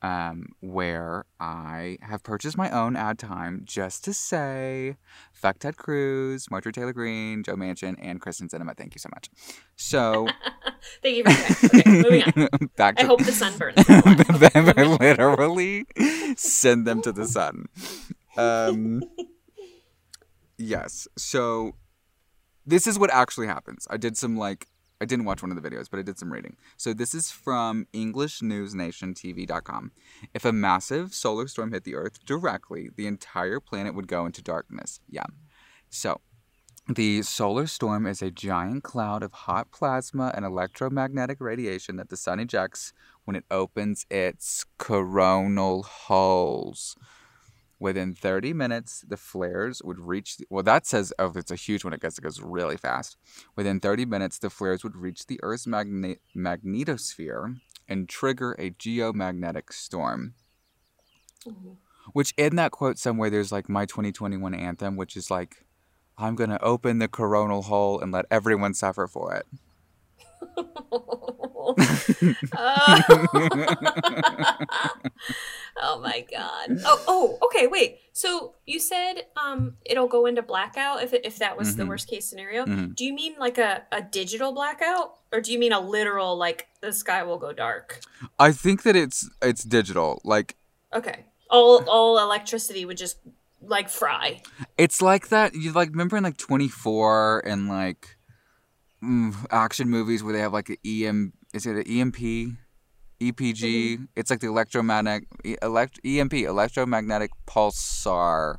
um, 0.01 0.47
where 0.61 1.25
I 1.39 1.97
have 2.01 2.23
purchased 2.23 2.57
my 2.57 2.69
own 2.71 2.95
ad 2.95 3.19
time 3.19 3.61
just 3.65 4.03
to 4.05 4.13
say, 4.13 4.97
fuck 5.31 5.59
Ted 5.59 5.77
Cruz, 5.77 6.49
Marjorie 6.49 6.71
Taylor 6.71 6.93
Greene, 6.93 7.43
Joe 7.43 7.55
Manchin, 7.55 7.95
and 8.01 8.19
Kyrsten 8.21 8.49
Sinema. 8.49 8.75
Thank 8.75 8.95
you 8.95 8.99
so 8.99 9.09
much. 9.13 9.29
So 9.75 10.27
Thank 11.03 11.17
you 11.17 11.23
very 11.23 11.37
much. 11.37 11.63
Okay, 11.63 11.89
moving 11.89 12.23
on. 12.51 12.69
back 12.77 12.99
I 12.99 13.05
hope 13.05 13.23
the 13.23 13.31
sun 13.31 13.57
burns. 13.57 13.75
them 13.85 14.97
literally 14.99 15.85
send 16.35 16.87
them 16.87 17.01
to 17.03 17.11
the 17.11 17.25
sun. 17.25 17.67
Um, 18.37 19.03
yes. 20.57 21.07
So 21.17 21.75
this 22.65 22.87
is 22.87 22.97
what 22.97 23.11
actually 23.11 23.47
happens. 23.47 23.87
I 23.89 23.97
did 23.97 24.17
some 24.17 24.37
like 24.37 24.67
I 25.01 25.05
didn't 25.05 25.25
watch 25.25 25.41
one 25.41 25.51
of 25.51 25.61
the 25.61 25.67
videos, 25.67 25.89
but 25.89 25.99
I 25.99 26.03
did 26.03 26.19
some 26.19 26.31
reading. 26.31 26.55
So 26.77 26.93
this 26.93 27.15
is 27.15 27.31
from 27.31 27.87
EnglishNewsNationTV.com. 27.93 29.91
If 30.33 30.45
a 30.45 30.53
massive 30.53 31.15
solar 31.15 31.47
storm 31.47 31.71
hit 31.71 31.83
the 31.83 31.95
Earth 31.95 32.23
directly, 32.23 32.91
the 32.95 33.07
entire 33.07 33.59
planet 33.59 33.95
would 33.95 34.07
go 34.07 34.27
into 34.27 34.43
darkness. 34.43 34.99
Yeah. 35.09 35.25
So 35.89 36.21
the 36.87 37.23
solar 37.23 37.65
storm 37.67 38.05
is 38.05 38.21
a 38.21 38.29
giant 38.29 38.83
cloud 38.83 39.23
of 39.23 39.33
hot 39.33 39.71
plasma 39.71 40.31
and 40.35 40.45
electromagnetic 40.45 41.39
radiation 41.39 41.95
that 41.95 42.09
the 42.09 42.17
sun 42.17 42.39
ejects 42.39 42.93
when 43.25 43.35
it 43.35 43.45
opens 43.49 44.05
its 44.09 44.65
coronal 44.77 45.83
holes. 45.83 46.95
Within 47.81 48.13
30 48.13 48.53
minutes, 48.53 49.03
the 49.07 49.17
flares 49.17 49.81
would 49.83 49.99
reach. 49.99 50.37
The, 50.37 50.45
well, 50.51 50.61
that 50.61 50.85
says, 50.85 51.11
oh, 51.17 51.31
it's 51.35 51.49
a 51.49 51.55
huge 51.55 51.83
one, 51.83 51.95
I 51.95 51.97
guess 51.97 52.15
it 52.15 52.21
goes 52.21 52.39
really 52.39 52.77
fast. 52.77 53.17
Within 53.55 53.79
30 53.79 54.05
minutes, 54.05 54.37
the 54.37 54.51
flares 54.51 54.83
would 54.83 54.95
reach 54.95 55.25
the 55.25 55.39
Earth's 55.41 55.65
magne- 55.65 56.19
magnetosphere 56.37 57.55
and 57.89 58.07
trigger 58.07 58.51
a 58.59 58.69
geomagnetic 58.69 59.73
storm. 59.73 60.35
Mhm. 61.43 61.77
Which, 62.13 62.35
in 62.37 62.55
that 62.57 62.69
quote 62.69 62.99
somewhere, 62.99 63.31
there's 63.31 63.51
like 63.51 63.67
my 63.67 63.87
2021 63.87 64.53
anthem, 64.53 64.95
which 64.95 65.17
is 65.17 65.31
like, 65.31 65.65
I'm 66.19 66.35
going 66.35 66.51
to 66.51 66.63
open 66.63 66.99
the 66.99 67.07
coronal 67.07 67.63
hole 67.63 67.99
and 67.99 68.11
let 68.11 68.27
everyone 68.29 68.75
suffer 68.75 69.07
for 69.07 69.33
it. 69.33 69.47
oh 75.81 75.99
my 76.01 76.25
god. 76.31 76.77
Oh, 76.85 77.03
oh, 77.07 77.39
okay. 77.45 77.67
Wait. 77.67 77.99
So 78.13 78.55
you 78.65 78.79
said 78.79 79.23
um 79.41 79.75
it'll 79.85 80.07
go 80.07 80.25
into 80.25 80.41
blackout 80.41 81.03
if 81.03 81.13
if 81.13 81.37
that 81.39 81.57
was 81.57 81.75
the 81.75 81.83
Mhm. 81.83 81.87
worst 81.87 82.07
case 82.09 82.25
scenario. 82.29 82.65
Mhm. 82.65 82.95
Do 82.95 83.05
you 83.05 83.13
mean 83.13 83.35
like 83.39 83.57
a 83.57 83.83
a 83.91 84.01
digital 84.01 84.51
blackout, 84.53 85.13
or 85.31 85.41
do 85.41 85.51
you 85.51 85.59
mean 85.59 85.71
a 85.73 85.79
literal 85.79 86.37
like 86.37 86.67
the 86.81 86.91
sky 86.93 87.23
will 87.23 87.37
go 87.37 87.53
dark? 87.53 88.01
I 88.39 88.51
think 88.51 88.83
that 88.83 88.95
it's 88.95 89.29
it's 89.41 89.63
digital. 89.63 90.21
Like 90.23 90.55
Okay. 90.93 91.25
All 91.49 91.83
all 91.89 92.19
electricity 92.19 92.85
would 92.85 92.97
just 92.97 93.17
like 93.61 93.89
fry. 93.89 94.41
it's 94.77 95.01
like 95.01 95.29
that. 95.29 95.53
You 95.53 95.71
like 95.71 95.89
remember 95.89 96.17
in 96.17 96.23
like 96.23 96.37
24 96.37 97.43
and 97.45 97.67
like 97.69 98.17
mm, 99.03 99.33
action 99.51 99.89
movies 99.89 100.23
where 100.23 100.33
they 100.33 100.39
have 100.39 100.53
like 100.53 100.69
an 100.69 100.77
EM. 100.85 101.33
Is 101.53 101.65
it 101.65 101.75
an 101.75 101.83
EMP? 101.83 102.57
EPG. 103.21 104.07
It's 104.15 104.31
like 104.31 104.39
the 104.39 104.47
electromagnetic 104.47 105.27
elect, 105.61 105.99
EMP 106.03 106.33
electromagnetic 106.33 107.31
pulsar 107.47 108.57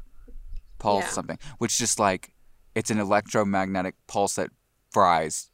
pulse 0.78 1.04
Yeah. 1.04 1.10
something, 1.10 1.38
which 1.58 1.78
just 1.78 1.98
like 1.98 2.32
it's 2.74 2.90
an 2.90 2.98
electromagnetic 2.98 3.96
pulse 4.06 4.36
that 4.36 4.50
fries 4.92 5.50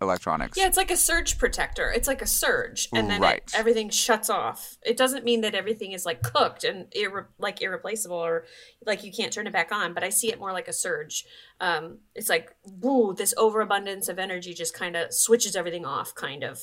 electronics. 0.00 0.56
Yeah, 0.56 0.66
it's 0.66 0.76
like 0.76 0.90
a 0.90 0.96
surge 0.96 1.38
protector. 1.38 1.90
It's 1.90 2.08
like 2.08 2.22
a 2.22 2.26
surge, 2.26 2.88
and 2.92 3.10
then 3.10 3.20
it- 3.22 3.52
everything 3.54 3.90
shuts 3.90 4.30
off. 4.30 4.76
It 4.82 4.96
doesn't 4.96 5.24
mean 5.24 5.40
that 5.42 5.54
everything 5.54 5.92
is 5.92 6.04
like 6.06 6.22
cooked 6.22 6.64
and 6.64 6.90
irre- 6.92 7.26
like 7.38 7.60
irreplaceable 7.62 8.16
or 8.16 8.44
like 8.86 9.04
you 9.04 9.12
can't 9.12 9.32
turn 9.32 9.46
it 9.46 9.52
back 9.52 9.72
on. 9.72 9.92
But 9.94 10.02
I 10.04 10.08
see 10.08 10.30
it 10.32 10.38
more 10.38 10.52
like 10.52 10.68
a 10.68 10.72
surge. 10.72 11.24
Um, 11.60 11.98
it's 12.14 12.28
like 12.28 12.54
woo, 12.64 13.14
this 13.14 13.34
overabundance 13.36 14.08
of 14.08 14.18
energy 14.18 14.54
just 14.54 14.74
kind 14.74 14.96
of 14.96 15.12
switches 15.12 15.54
everything 15.56 15.84
off, 15.84 16.14
kind 16.14 16.42
of. 16.44 16.60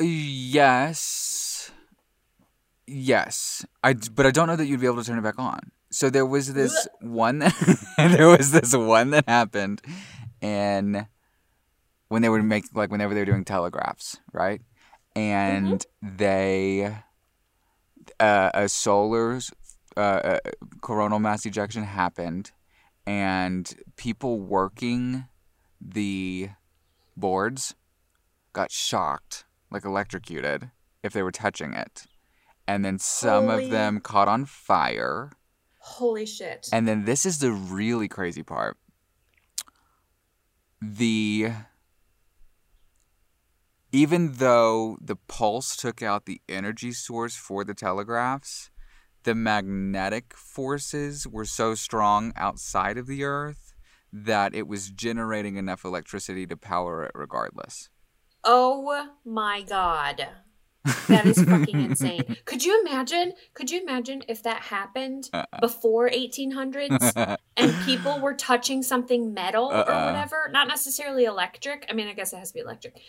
Yes. 0.00 1.70
Yes. 2.86 3.64
I 3.82 3.94
but 3.94 4.26
I 4.26 4.30
don't 4.30 4.46
know 4.46 4.56
that 4.56 4.66
you'd 4.66 4.80
be 4.80 4.86
able 4.86 5.02
to 5.02 5.04
turn 5.04 5.18
it 5.18 5.22
back 5.22 5.38
on. 5.38 5.60
So 5.90 6.10
there 6.10 6.26
was 6.26 6.52
this 6.54 6.88
one 7.00 7.38
there 7.98 8.28
was 8.28 8.50
this 8.50 8.74
one 8.74 9.10
that 9.10 9.28
happened 9.28 9.80
and 10.42 11.06
when 12.14 12.22
they 12.22 12.28
were 12.28 12.44
make 12.44 12.66
like 12.74 12.92
whenever 12.92 13.12
they 13.12 13.22
were 13.22 13.26
doing 13.26 13.44
telegraphs, 13.44 14.20
right? 14.32 14.62
And 15.16 15.84
they 16.00 16.96
uh, 18.20 18.50
a 18.54 18.68
solar 18.68 19.40
uh, 19.96 20.00
uh, 20.00 20.38
coronal 20.80 21.18
mass 21.18 21.44
ejection 21.44 21.82
happened 21.82 22.52
and 23.04 23.74
people 23.96 24.38
working 24.38 25.24
the 25.80 26.50
boards 27.16 27.74
got 28.52 28.70
shocked 28.70 29.44
like 29.72 29.84
electrocuted 29.84 30.70
if 31.02 31.12
they 31.12 31.22
were 31.24 31.32
touching 31.32 31.74
it. 31.74 32.04
And 32.68 32.84
then 32.84 33.00
some 33.00 33.48
Holy- 33.48 33.64
of 33.64 33.70
them 33.70 33.98
caught 33.98 34.28
on 34.28 34.44
fire. 34.44 35.32
Holy 35.80 36.26
shit! 36.26 36.68
And 36.72 36.86
then 36.86 37.06
this 37.06 37.26
is 37.26 37.40
the 37.40 37.50
really 37.50 38.06
crazy 38.06 38.44
part. 38.44 38.76
The 40.80 41.50
even 43.94 44.32
though 44.34 44.98
the 45.00 45.14
pulse 45.14 45.76
took 45.76 46.02
out 46.02 46.26
the 46.26 46.40
energy 46.48 46.90
source 46.92 47.36
for 47.36 47.62
the 47.64 47.74
telegraphs, 47.74 48.70
the 49.22 49.34
magnetic 49.36 50.34
forces 50.36 51.26
were 51.28 51.44
so 51.44 51.74
strong 51.76 52.32
outside 52.36 52.98
of 52.98 53.06
the 53.06 53.22
earth 53.22 53.72
that 54.12 54.52
it 54.54 54.66
was 54.66 54.90
generating 54.90 55.56
enough 55.56 55.84
electricity 55.84 56.44
to 56.46 56.56
power 56.56 57.04
it 57.04 57.12
regardless. 57.14 57.88
oh 58.42 59.08
my 59.24 59.62
god. 59.62 60.26
That 61.08 61.24
is 61.24 61.40
fucking 61.42 61.80
insane. 61.80 62.36
Could 62.44 62.62
you 62.64 62.78
imagine? 62.84 63.32
Could 63.54 63.70
you 63.70 63.80
imagine 63.80 64.22
if 64.28 64.42
that 64.42 64.60
happened 64.64 65.30
Uh-uh. 65.32 65.60
before 65.60 66.10
1800s 66.10 67.36
and 67.56 67.74
people 67.86 68.20
were 68.20 68.34
touching 68.34 68.82
something 68.82 69.32
metal 69.32 69.66
or 69.70 69.76
Uh-uh. 69.90 70.06
whatever? 70.12 70.50
Not 70.52 70.68
necessarily 70.68 71.24
electric. 71.24 71.86
I 71.88 71.94
mean, 71.94 72.06
I 72.08 72.12
guess 72.12 72.34
it 72.34 72.36
has 72.36 72.48
to 72.48 72.54
be 72.54 72.60
electric. 72.60 73.00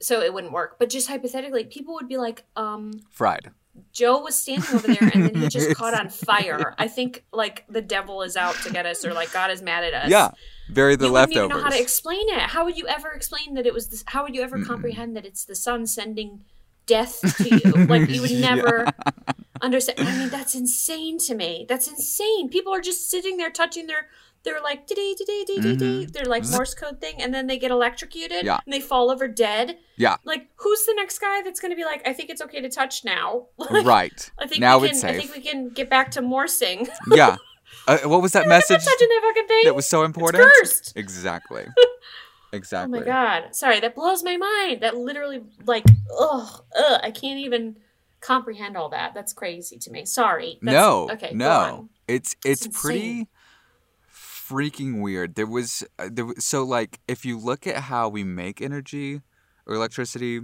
So 0.00 0.20
it 0.20 0.32
wouldn't 0.34 0.52
work. 0.52 0.76
But 0.78 0.90
just 0.90 1.08
hypothetically, 1.08 1.64
people 1.64 1.94
would 1.94 2.08
be 2.08 2.16
like, 2.16 2.44
um, 2.56 2.92
Fried. 3.10 3.50
Joe 3.92 4.20
was 4.20 4.34
standing 4.34 4.74
over 4.74 4.86
there 4.86 5.10
and 5.12 5.24
then 5.24 5.34
he 5.34 5.48
just 5.48 5.74
caught 5.76 5.92
on 5.92 6.08
fire. 6.08 6.74
I 6.78 6.88
think 6.88 7.24
like 7.32 7.64
the 7.68 7.82
devil 7.82 8.22
is 8.22 8.34
out 8.36 8.54
to 8.62 8.72
get 8.72 8.86
us 8.86 9.04
or 9.04 9.12
like 9.12 9.32
God 9.32 9.50
is 9.50 9.60
mad 9.60 9.84
at 9.84 9.92
us. 9.92 10.10
Yeah. 10.10 10.30
Bury 10.70 10.96
the 10.96 11.08
leftover. 11.08 11.34
you 11.34 11.42
wouldn't 11.42 11.50
even 11.52 11.58
know 11.58 11.62
how 11.62 11.76
to 11.76 11.80
explain 11.82 12.26
it. 12.30 12.40
How 12.40 12.64
would 12.64 12.78
you 12.78 12.86
ever 12.88 13.10
explain 13.12 13.52
that 13.54 13.66
it 13.66 13.74
was 13.74 13.88
this? 13.88 14.02
How 14.06 14.22
would 14.22 14.34
you 14.34 14.40
ever 14.42 14.58
Mm-mm. 14.58 14.66
comprehend 14.66 15.14
that 15.16 15.26
it's 15.26 15.44
the 15.44 15.54
sun 15.54 15.86
sending 15.86 16.44
death 16.86 17.20
to 17.36 17.48
you? 17.50 17.84
like 17.86 18.08
you 18.08 18.22
would 18.22 18.30
Yeah. 18.30 18.54
never 18.54 18.86
understand. 19.60 20.00
I 20.08 20.16
mean, 20.18 20.30
that's 20.30 20.54
insane 20.54 21.18
to 21.26 21.34
me. 21.34 21.66
That's 21.68 21.86
insane. 21.86 22.48
People 22.48 22.72
are 22.72 22.80
just 22.80 23.10
sitting 23.10 23.36
there 23.36 23.50
touching 23.50 23.86
their. 23.88 24.08
They're 24.46 24.62
like 24.62 24.86
dee 24.86 24.94
dee 24.94 25.14
dee 25.18 25.44
dee 25.44 25.60
dee 25.60 25.76
dee. 25.76 26.06
They're 26.06 26.24
like 26.24 26.44
Morse 26.50 26.72
code 26.74 27.00
thing, 27.00 27.20
and 27.20 27.34
then 27.34 27.46
they 27.48 27.58
get 27.58 27.70
electrocuted. 27.70 28.38
Mm-hmm. 28.38 28.46
Yeah. 28.46 28.60
And 28.64 28.72
they 28.72 28.80
fall 28.80 29.10
over 29.10 29.28
dead. 29.28 29.76
Yeah. 29.96 30.16
Like 30.24 30.48
who's 30.56 30.86
the 30.86 30.94
next 30.94 31.18
guy 31.18 31.42
that's 31.42 31.60
going 31.60 31.72
to 31.72 31.76
be 31.76 31.84
like? 31.84 32.00
I 32.08 32.12
think 32.14 32.30
it's 32.30 32.40
okay 32.40 32.60
to 32.62 32.70
touch 32.70 33.04
now. 33.04 33.48
Right. 33.84 34.30
I 34.38 34.46
think 34.46 34.60
now 34.60 34.78
we 34.78 34.88
can. 34.88 34.96
it's 34.96 35.04
I 35.04 35.18
think 35.18 35.34
we 35.34 35.42
can 35.42 35.68
get 35.68 35.90
back 35.90 36.12
to 36.12 36.22
morsing. 36.22 36.88
yeah. 37.12 37.36
Uh, 37.88 37.98
what 38.04 38.22
was 38.22 38.32
that 38.32 38.48
message 38.48 38.82
fucking 38.82 39.46
thing. 39.48 39.62
that 39.64 39.74
was 39.76 39.86
so 39.86 40.02
It's 40.02 40.08
important? 40.16 40.44
cursed. 40.60 40.92
Exactly. 40.96 41.66
Exactly. 42.52 43.00
Oh 43.00 43.00
my 43.00 43.06
god! 43.06 43.54
Sorry, 43.54 43.80
that 43.80 43.94
blows 43.94 44.22
my 44.22 44.36
mind. 44.36 44.80
That 44.80 44.96
literally, 44.96 45.40
like, 45.66 45.84
ugh, 46.18 46.64
ugh, 46.78 47.00
I 47.02 47.10
can't 47.10 47.40
even 47.40 47.76
comprehend 48.20 48.76
all 48.76 48.88
that. 48.90 49.14
That's 49.14 49.32
crazy 49.32 49.78
to 49.78 49.90
me. 49.90 50.04
Sorry. 50.04 50.58
That's, 50.62 50.74
no. 50.74 51.10
Okay. 51.10 51.30
go 51.32 51.36
No. 51.36 51.50
on. 51.50 51.88
It's 52.08 52.36
it's 52.44 52.66
It's 52.66 52.80
pretty. 52.80 53.28
Freaking 54.48 55.02
weird. 55.02 55.34
There 55.34 55.46
was 55.46 55.84
uh, 55.98 56.08
there 56.12 56.26
was, 56.26 56.44
so 56.44 56.64
like 56.64 57.00
if 57.08 57.24
you 57.24 57.38
look 57.38 57.66
at 57.66 57.76
how 57.84 58.08
we 58.08 58.24
make 58.24 58.60
energy 58.60 59.22
or 59.66 59.74
electricity, 59.74 60.40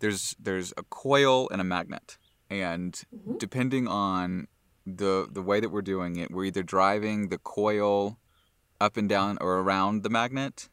there's 0.00 0.34
there's 0.38 0.72
a 0.76 0.82
coil 0.82 1.48
and 1.50 1.60
a 1.60 1.64
magnet. 1.64 2.18
And 2.50 2.92
Mhm. 3.14 3.38
depending 3.38 3.88
on 3.88 4.48
the 4.86 5.28
the 5.30 5.42
way 5.42 5.60
that 5.60 5.70
we're 5.70 5.82
doing 5.82 6.16
it, 6.16 6.30
we're 6.30 6.44
either 6.44 6.62
driving 6.62 7.28
the 7.28 7.38
coil 7.38 8.18
up 8.80 8.96
and 8.96 9.08
down 9.08 9.38
or 9.40 9.58
around 9.60 10.02
the 10.02 10.10
magnet 10.10 10.68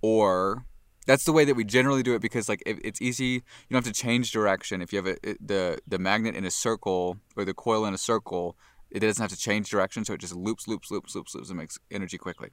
or 0.00 0.64
that's 1.06 1.24
the 1.24 1.32
way 1.32 1.44
that 1.44 1.54
we 1.54 1.64
generally 1.64 2.02
do 2.02 2.14
it 2.14 2.22
because 2.22 2.48
like 2.48 2.62
it, 2.64 2.78
it's 2.84 3.02
easy 3.02 3.24
you 3.24 3.42
don't 3.70 3.84
have 3.84 3.92
to 3.92 4.00
change 4.00 4.30
direction 4.30 4.80
if 4.80 4.92
you 4.92 4.96
have 4.98 5.06
a, 5.06 5.28
it, 5.30 5.46
the 5.46 5.78
the 5.86 5.98
magnet 5.98 6.34
in 6.34 6.44
a 6.44 6.50
circle 6.50 7.18
or 7.36 7.44
the 7.44 7.54
coil 7.54 7.84
in 7.84 7.92
a 7.94 7.98
circle 7.98 8.56
it 8.94 9.00
doesn't 9.00 9.22
have 9.22 9.30
to 9.30 9.36
change 9.36 9.70
direction 9.70 10.04
so 10.04 10.12
it 10.14 10.20
just 10.20 10.34
loops 10.34 10.68
loops 10.68 10.90
loops 10.90 11.14
loops 11.14 11.34
loops 11.34 11.48
and 11.50 11.58
makes 11.58 11.78
energy 11.90 12.18
quickly 12.18 12.50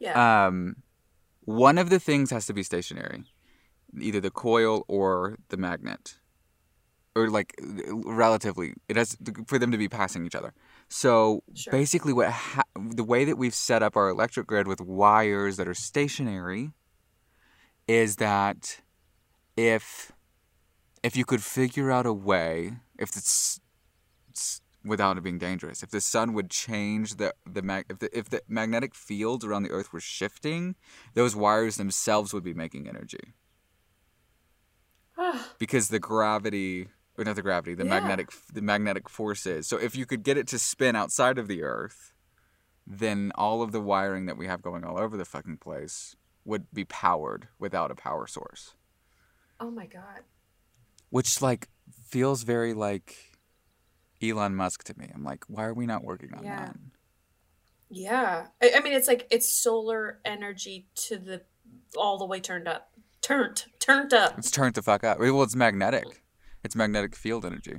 Yeah. 0.00 0.46
um 0.46 0.76
one 1.44 1.78
of 1.78 1.90
the 1.90 1.98
things 1.98 2.30
has 2.30 2.46
to 2.46 2.52
be 2.52 2.62
stationary 2.62 3.24
either 4.00 4.20
the 4.20 4.30
coil 4.30 4.84
or 4.88 5.38
the 5.48 5.56
magnet 5.56 6.18
or 7.16 7.28
like 7.28 7.54
relatively 8.04 8.74
it 8.88 8.96
has 8.96 9.16
for 9.46 9.58
them 9.58 9.72
to 9.72 9.78
be 9.78 9.88
passing 9.88 10.24
each 10.26 10.34
other 10.34 10.52
so 10.88 11.42
Sure. 11.54 11.72
basically 11.72 12.12
what 12.12 12.30
ha- 12.30 12.62
the 12.78 13.04
way 13.04 13.24
that 13.24 13.36
we've 13.36 13.54
set 13.54 13.82
up 13.82 13.96
our 13.96 14.08
electric 14.08 14.46
grid 14.46 14.68
with 14.68 14.80
wires 14.80 15.56
that 15.56 15.66
are 15.66 15.74
stationary 15.74 16.72
is 17.88 18.16
that 18.16 18.80
if 19.56 20.12
if 21.02 21.16
you 21.16 21.24
could 21.24 21.42
figure 21.42 21.90
out 21.90 22.06
a 22.06 22.12
way 22.12 22.74
if 22.98 23.16
it's, 23.16 23.60
it's 24.28 24.60
without 24.84 25.16
it 25.18 25.22
being 25.22 25.38
dangerous. 25.38 25.82
If 25.82 25.90
the 25.90 26.00
sun 26.00 26.32
would 26.32 26.50
change 26.50 27.16
the 27.16 27.34
the 27.46 27.62
mag- 27.62 27.86
if 27.88 27.98
the 27.98 28.16
if 28.18 28.28
the 28.30 28.42
magnetic 28.48 28.94
fields 28.94 29.44
around 29.44 29.62
the 29.64 29.70
earth 29.70 29.92
were 29.92 30.00
shifting 30.00 30.74
those 31.14 31.36
wires 31.36 31.76
themselves 31.76 32.32
would 32.32 32.44
be 32.44 32.54
making 32.54 32.88
energy. 32.88 33.34
Ah, 35.18 35.48
because 35.58 35.88
the 35.88 35.98
gravity 35.98 36.88
or 37.18 37.24
not 37.24 37.36
the 37.36 37.42
gravity 37.42 37.74
the 37.74 37.84
Yeah. 37.84 37.90
magnetic 38.00 38.30
the 38.52 38.62
magnetic 38.62 39.08
forces. 39.08 39.66
So 39.66 39.76
if 39.76 39.94
you 39.96 40.06
could 40.06 40.22
get 40.22 40.36
it 40.38 40.46
to 40.48 40.58
spin 40.58 40.96
outside 40.96 41.38
of 41.38 41.48
the 41.48 41.62
earth 41.62 42.12
then 42.86 43.30
all 43.36 43.62
of 43.62 43.70
the 43.70 43.80
wiring 43.80 44.26
that 44.26 44.36
we 44.36 44.46
have 44.46 44.62
going 44.62 44.82
all 44.84 44.98
over 44.98 45.16
the 45.16 45.24
fucking 45.24 45.58
place 45.58 46.16
would 46.44 46.66
be 46.72 46.84
powered 46.84 47.46
without 47.58 47.90
a 47.90 47.94
power 47.94 48.26
source. 48.26 48.74
Oh 49.60 49.70
my 49.70 49.86
god. 49.86 50.22
which 51.10 51.42
like 51.42 51.68
feels 52.08 52.44
very 52.44 52.72
like 52.72 53.29
Elon 54.22 54.54
Musk 54.54 54.84
to 54.84 54.98
me 54.98 55.10
I'm 55.14 55.24
like 55.24 55.44
why 55.48 55.64
are 55.64 55.74
we 55.74 55.86
not 55.86 56.04
working 56.04 56.32
on 56.34 56.44
Yeah. 56.44 56.66
that 56.66 56.76
Yeah. 57.90 58.46
I, 58.62 58.72
I 58.76 58.80
mean, 58.80 58.92
it's 58.92 59.08
like 59.08 59.26
it's 59.30 59.48
solar 59.48 60.20
energy 60.24 60.86
to 61.06 61.16
the 61.16 61.42
all 61.96 62.18
the 62.18 62.26
way 62.26 62.40
turned 62.40 62.68
up, 62.68 62.90
turned, 63.20 63.64
turned 63.78 64.12
up. 64.14 64.38
it's 64.38 64.50
turned 64.50 64.74
the 64.74 64.82
fuck 64.82 65.02
up 65.04 65.18
well 65.18 65.42
it's 65.42 65.56
magnetic 65.56 66.22
it's 66.62 66.76
magnetic 66.76 67.14
field 67.16 67.44
energy 67.44 67.78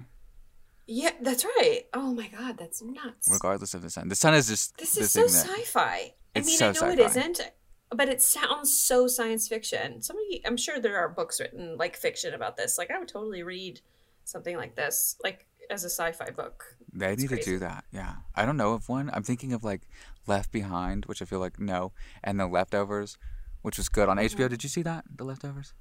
Yeah, 0.88 1.12
that's 1.22 1.46
right. 1.46 1.84
Oh 1.94 2.14
my 2.14 2.28
god, 2.28 2.58
that's 2.58 2.82
nuts. 2.82 3.30
regardless 3.32 3.74
of 3.74 3.82
the 3.82 3.90
sun 3.90 4.10
the 4.10 4.16
sun 4.16 4.34
is 4.34 4.48
just 4.48 4.78
This 4.78 4.98
is 4.98 5.12
so 5.12 5.28
sci-fi. 5.28 6.14
I 6.36 6.40
mean, 6.40 6.46
so 6.58 6.70
I 6.70 6.72
know 6.72 6.90
it 6.92 7.00
sci-fi. 7.00 7.20
isn't, 7.20 7.52
but 7.96 8.08
it 8.10 8.22
sounds 8.22 8.76
so 8.78 9.08
science 9.08 9.48
fiction. 9.50 10.02
Somebody, 10.02 10.42
I'm 10.46 10.56
sure 10.58 10.80
there 10.80 10.98
are 10.98 11.10
books 11.10 11.40
written 11.42 11.78
like 11.78 11.96
fiction 11.98 12.34
about 12.34 12.56
this. 12.56 12.78
Like, 12.78 12.90
I 12.90 12.98
would 12.98 13.10
totally 13.10 13.44
read 13.44 13.82
something 14.24 14.56
like 14.56 14.76
this, 14.78 15.18
like 15.24 15.46
as 15.70 15.84
a 15.84 15.90
sci-fi 15.90 16.30
book. 16.32 16.76
They 16.94 17.14
It's 17.14 17.22
need 17.22 17.30
to 17.30 17.42
do 17.44 17.60
that. 17.60 17.86
Yeah. 17.92 18.16
I 18.36 18.46
don't 18.46 18.58
know 18.58 18.74
of 18.74 18.90
one. 18.90 19.10
I'm 19.14 19.24
thinking 19.24 19.54
of 19.54 19.64
like 19.64 19.82
Left 20.28 20.52
Behind, 20.52 21.06
which 21.06 21.22
I 21.22 21.26
feel 21.26 21.40
like 21.40 21.60
no, 21.60 21.94
and 22.24 22.40
The 22.40 22.48
Leftovers, 22.48 23.18
which 23.62 23.78
was 23.78 23.90
good 23.90 24.10
on 24.10 24.18
Mm-hmm. 24.18 24.42
HBO. 24.42 24.50
Did 24.50 24.64
you 24.64 24.70
see 24.70 24.82
that? 24.84 25.06
The 25.16 25.24
Leftovers? 25.24 25.74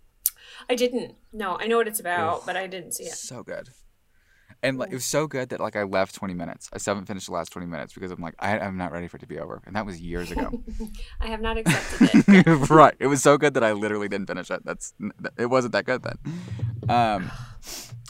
I 0.69 0.75
didn't. 0.75 1.17
No, 1.33 1.57
I 1.59 1.67
know 1.67 1.77
what 1.79 1.89
it's 1.89 2.01
about, 2.01 2.39
Ugh. 2.39 2.43
but 2.47 2.57
I 2.57 2.67
didn't 2.67 2.93
see 2.93 3.05
it. 3.05 3.15
So 3.15 3.43
good. 3.43 3.71
And 4.63 4.79
like, 4.79 4.91
it 4.91 4.95
was 4.95 5.05
so 5.05 5.27
good 5.27 5.49
that 5.51 5.61
like 5.61 5.75
I 5.75 5.85
left 5.85 6.15
20 6.15 6.35
minutes. 6.35 6.69
I 6.73 6.79
still 6.79 6.95
haven't 6.95 7.07
finished 7.07 7.27
the 7.27 7.33
last 7.33 7.51
20 7.51 7.67
minutes 7.67 7.95
because 7.95 8.11
I'm 8.11 8.21
like 8.21 8.35
I, 8.39 8.59
I'm 8.59 8.77
not 8.77 8.93
ready 8.93 9.09
for 9.09 9.17
it 9.17 9.21
to 9.21 9.27
be 9.27 9.39
over, 9.39 9.63
and 9.67 9.75
that 9.75 9.87
was 9.87 10.01
years 10.01 10.31
ago. 10.31 10.63
I 11.21 11.29
have 11.29 11.41
not 11.41 11.57
accepted 11.57 12.25
it. 12.29 12.47
right. 12.71 12.95
It 12.99 13.07
was 13.07 13.23
so 13.23 13.39
good 13.39 13.55
that 13.55 13.65
I 13.65 13.73
literally 13.73 14.09
didn't 14.09 14.27
finish 14.27 14.51
it. 14.51 14.65
That's 14.65 14.93
it 15.39 15.47
wasn't 15.47 15.73
that 15.73 15.87
good 15.87 16.03
then. 16.03 16.19
Um, 16.89 17.31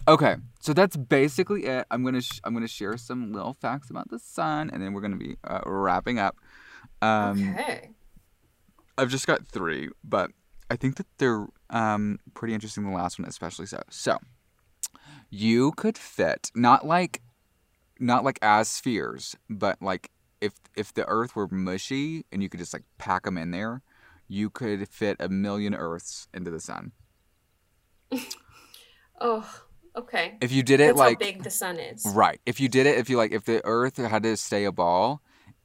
okay, 0.09 0.37
so 0.61 0.73
that's 0.73 0.97
basically 0.97 1.67
it. 1.67 1.87
I'm 1.91 2.05
gonna 2.05 2.21
sh- 2.21 2.41
I'm 2.43 2.53
gonna 2.53 2.69
share 2.69 2.97
some 2.97 3.33
little 3.33 3.55
facts 3.55 3.91
about 3.91 4.11
the 4.11 4.19
sun, 4.19 4.71
and 4.71 4.83
then 4.83 4.93
we're 4.93 5.03
gonna 5.03 5.17
be 5.17 5.37
uh, 5.45 5.61
wrapping 5.65 6.19
up. 6.19 6.37
Um, 7.01 7.55
okay. 7.55 7.91
I've 8.99 9.09
just 9.09 9.27
got 9.27 9.47
three, 9.47 9.89
but 10.05 10.31
I 10.71 10.77
think 10.77 10.97
that 10.97 11.07
they're 11.19 11.47
um, 11.71 12.19
pretty 12.35 12.55
interesting. 12.55 12.85
The 12.85 12.91
last 12.91 13.19
one, 13.19 13.29
especially 13.29 13.67
so. 13.67 13.83
So, 13.89 14.19
you 15.31 15.73
could 15.73 15.97
fit 15.97 16.51
not 16.55 16.87
like, 16.87 17.23
not 17.99 18.25
like 18.25 18.39
as 18.43 18.69
spheres, 18.69 19.37
but 19.49 19.81
like 19.81 20.11
if 20.41 20.55
if 20.77 20.93
the 20.95 21.07
Earth 21.07 21.37
were 21.37 21.49
mushy 21.49 22.25
and 22.33 22.43
you 22.43 22.49
could 22.49 22.61
just 22.61 22.73
like 22.73 22.85
pack 22.99 23.25
them 23.25 23.39
in 23.39 23.51
there, 23.51 23.83
you 24.29 24.51
could 24.51 24.89
fit 24.89 25.17
a 25.21 25.29
million 25.29 25.75
Earths 25.75 26.29
into 26.35 26.51
the 26.51 26.61
sun. 26.61 26.93
Oh, 29.21 29.47
okay. 29.97 30.39
If 30.41 30.51
you 30.51 30.63
did 30.63 30.81
it 30.81 30.87
That's 30.87 30.99
like 30.99 31.21
how 31.21 31.27
big 31.27 31.43
the 31.43 31.51
sun 31.51 31.79
is. 31.79 32.07
right, 32.15 32.41
if 32.47 32.59
you 32.59 32.69
did 32.69 32.87
it, 32.87 32.97
if 32.97 33.11
you 33.11 33.19
like, 33.19 33.33
if 33.33 33.45
the 33.45 33.61
Earth 33.65 33.99
had 33.99 34.23
to 34.23 34.37
stay 34.37 34.65
a 34.65 34.73
ball, 34.73 35.21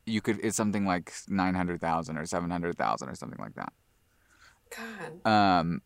you 0.06 0.20
could. 0.22 0.40
It's 0.44 0.58
something 0.58 0.86
like 0.86 1.14
nine 1.30 1.56
hundred 1.56 1.80
thousand 1.80 2.18
or 2.18 2.26
seven 2.26 2.52
hundred 2.52 2.78
thousand 2.78 3.10
or 3.10 3.16
something 3.16 3.40
like 3.40 3.56
that. 3.56 3.72
God. 4.76 5.26
Um, 5.32 5.82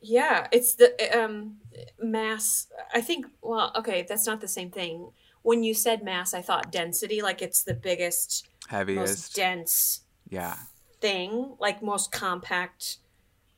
yeah. 0.00 0.46
It's 0.52 0.74
the 0.74 0.90
um 1.16 1.56
mass. 2.00 2.66
I 2.94 3.00
think. 3.00 3.26
Well, 3.42 3.72
okay, 3.76 4.04
that's 4.08 4.26
not 4.26 4.40
the 4.40 4.48
same 4.48 4.70
thing. 4.70 5.10
When 5.42 5.62
you 5.62 5.74
said 5.74 6.02
mass, 6.02 6.34
I 6.34 6.42
thought 6.42 6.72
density, 6.72 7.22
like 7.22 7.42
it's 7.42 7.62
the 7.62 7.74
biggest, 7.74 8.48
most 8.70 8.70
Heaviest. 8.70 9.34
dense 9.36 10.00
yeah. 10.28 10.56
Thing, 11.00 11.54
like 11.58 11.82
most 11.82 12.12
compact 12.12 12.98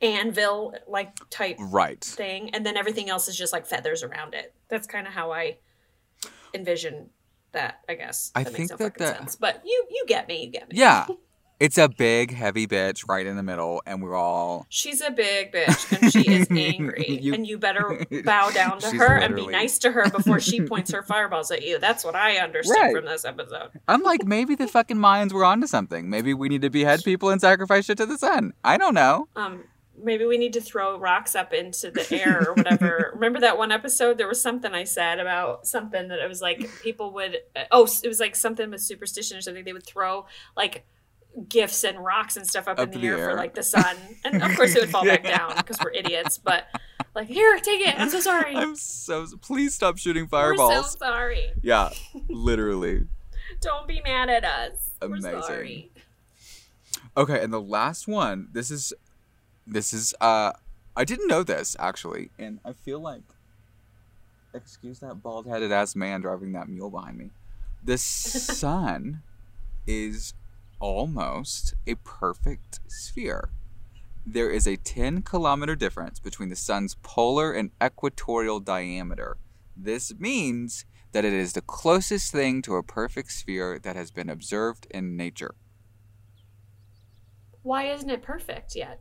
anvil 0.02 0.74
like 0.86 1.14
type 1.30 1.56
Right. 1.58 2.02
thing, 2.02 2.50
and 2.54 2.64
then 2.64 2.76
everything 2.76 3.10
else 3.10 3.28
is 3.28 3.36
just 3.36 3.52
like 3.52 3.66
feathers 3.66 4.02
around 4.02 4.34
it. 4.34 4.54
That's 4.68 4.86
kind 4.86 5.06
of 5.06 5.12
how 5.12 5.30
I 5.32 5.58
envision 6.54 7.10
that. 7.52 7.80
I 7.88 7.94
guess 7.94 8.32
I 8.34 8.44
that 8.44 8.52
think 8.52 8.70
makes 8.70 8.70
no 8.70 8.76
that 8.88 8.96
the- 8.98 9.06
sense. 9.06 9.36
But 9.36 9.62
you 9.64 9.86
you 9.90 10.04
get 10.06 10.26
me. 10.28 10.44
You 10.44 10.50
get 10.50 10.70
me. 10.70 10.76
Yeah. 10.78 11.06
It's 11.60 11.76
a 11.76 11.90
big, 11.90 12.32
heavy 12.32 12.66
bitch 12.66 13.06
right 13.06 13.26
in 13.26 13.36
the 13.36 13.42
middle, 13.42 13.82
and 13.84 14.02
we're 14.02 14.14
all. 14.14 14.64
She's 14.70 15.02
a 15.02 15.10
big 15.10 15.52
bitch 15.52 16.00
and 16.00 16.10
she 16.10 16.26
is 16.32 16.48
angry. 16.50 17.18
You- 17.20 17.34
and 17.34 17.46
you 17.46 17.58
better 17.58 18.06
bow 18.24 18.48
down 18.50 18.78
to 18.80 18.96
her 18.96 19.14
and 19.16 19.36
be 19.36 19.46
nice 19.46 19.78
to 19.80 19.92
her 19.92 20.08
before 20.08 20.40
she 20.40 20.62
points 20.62 20.90
her 20.90 21.02
fireballs 21.02 21.50
at 21.50 21.62
you. 21.62 21.78
That's 21.78 22.02
what 22.02 22.14
I 22.16 22.38
understood 22.38 22.76
Right. 22.80 22.96
from 22.96 23.04
this 23.04 23.26
episode. 23.26 23.70
I'm 23.86 24.02
like, 24.02 24.24
maybe 24.24 24.54
the 24.54 24.66
fucking 24.68 24.96
Mayans 24.96 25.32
were 25.32 25.44
onto 25.44 25.66
something. 25.66 26.08
Maybe 26.08 26.32
we 26.32 26.48
need 26.48 26.62
to 26.62 26.70
behead 26.70 27.04
people 27.04 27.28
and 27.28 27.40
sacrifice 27.42 27.84
shit 27.84 27.98
to 27.98 28.06
the 28.06 28.16
sun. 28.16 28.54
I 28.64 28.78
don't 28.78 28.94
know. 28.94 29.28
Um, 29.36 29.64
maybe 30.02 30.24
we 30.24 30.38
need 30.38 30.54
to 30.54 30.62
throw 30.62 30.98
rocks 30.98 31.34
up 31.34 31.52
into 31.52 31.90
the 31.90 32.06
air 32.10 32.42
or 32.48 32.54
whatever. 32.54 33.10
Remember 33.14 33.38
that 33.40 33.58
one 33.58 33.70
episode? 33.70 34.16
There 34.16 34.28
was 34.28 34.40
something 34.40 34.72
I 34.72 34.84
said 34.84 35.20
about 35.20 35.66
something 35.66 36.08
that 36.08 36.20
it 36.20 36.26
was 36.28 36.40
like 36.40 36.70
people 36.82 37.12
would. 37.12 37.36
Oh, 37.70 37.86
it 38.02 38.08
was 38.08 38.18
like 38.18 38.34
something 38.34 38.70
with 38.70 38.80
superstition 38.80 39.36
or 39.36 39.42
something. 39.42 39.62
They 39.64 39.74
would 39.74 39.84
throw 39.86 40.24
like 40.56 40.86
gifts 41.48 41.84
and 41.84 41.98
rocks 42.04 42.36
and 42.36 42.46
stuff 42.46 42.68
up, 42.68 42.78
Up 42.78 42.88
in 42.88 42.90
the, 42.90 42.98
the 43.00 43.06
air, 43.08 43.18
air. 43.18 43.30
for 43.30 43.36
like 43.36 43.54
the 43.54 43.62
sun, 43.62 43.96
and 44.24 44.42
of 44.42 44.54
course 44.56 44.74
it 44.74 44.80
would 44.80 44.90
fall 44.90 45.04
back 45.04 45.22
down 45.36 45.54
because 45.56 45.78
we're 45.82 45.92
idiots. 45.92 46.38
But 46.38 46.66
like, 47.14 47.28
here, 47.28 47.58
take 47.60 47.86
it. 47.86 47.98
I'm 47.98 48.10
so 48.10 48.20
sorry. 48.20 48.54
I'm 48.56 48.76
so. 48.76 49.26
Please 49.40 49.74
stop 49.74 49.98
shooting 49.98 50.26
fireballs. 50.26 50.70
we're 50.70 50.82
so 50.82 50.98
sorry. 50.98 51.52
Yeah, 51.62 51.90
literally. 52.28 53.06
Don't 53.60 53.86
be 53.88 54.00
mad 54.04 54.30
at 54.30 54.44
us. 54.44 54.90
Amazing. 55.02 55.32
We're 55.32 55.42
sorry. 55.42 55.90
Okay, 57.16 57.42
and 57.42 57.52
the 57.52 57.60
last 57.60 58.06
one. 58.08 58.48
This 58.52 58.70
is, 58.70 58.92
this 59.66 59.92
is. 59.92 60.14
Uh, 60.20 60.52
I 60.96 61.04
didn't 61.04 61.28
know 61.28 61.42
this 61.42 61.76
actually, 61.78 62.30
and 62.38 62.60
I 62.64 62.72
feel 62.72 63.00
like. 63.00 63.22
Excuse 64.52 64.98
that 64.98 65.22
bald-headed 65.22 65.70
ass 65.70 65.94
man 65.94 66.22
driving 66.22 66.50
that 66.52 66.68
mule 66.68 66.90
behind 66.90 67.16
me. 67.16 67.30
The 67.84 67.96
sun 67.96 69.22
is 69.86 70.34
almost 70.80 71.74
a 71.86 71.94
perfect 71.96 72.80
sphere. 72.88 73.50
There 74.26 74.50
is 74.50 74.66
a 74.66 74.76
10 74.76 75.22
kilometer 75.22 75.76
difference 75.76 76.18
between 76.18 76.48
the 76.48 76.56
sun's 76.56 76.96
polar 77.02 77.52
and 77.52 77.70
equatorial 77.82 78.60
diameter. 78.60 79.36
This 79.76 80.12
means 80.18 80.84
that 81.12 81.24
it 81.24 81.32
is 81.32 81.52
the 81.52 81.62
closest 81.62 82.32
thing 82.32 82.62
to 82.62 82.76
a 82.76 82.82
perfect 82.82 83.32
sphere 83.32 83.78
that 83.78 83.96
has 83.96 84.10
been 84.10 84.28
observed 84.28 84.86
in 84.90 85.16
nature. 85.16 85.54
Why 87.62 87.84
isn't 87.84 88.10
it 88.10 88.22
perfect 88.22 88.74
yet? 88.74 89.00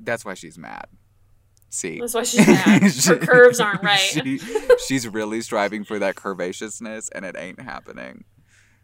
That's 0.00 0.24
why 0.24 0.34
she's 0.34 0.58
mad. 0.58 0.86
See? 1.70 1.98
That's 2.00 2.14
why 2.14 2.22
she's 2.22 2.46
mad. 2.46 2.82
Her 3.04 3.16
curves 3.16 3.60
aren't 3.60 3.82
right. 3.82 3.98
She, 3.98 4.40
she's 4.86 5.08
really 5.08 5.40
striving 5.42 5.84
for 5.84 5.98
that 5.98 6.14
curvaceousness 6.14 7.08
and 7.14 7.24
it 7.24 7.36
ain't 7.36 7.60
happening. 7.60 8.24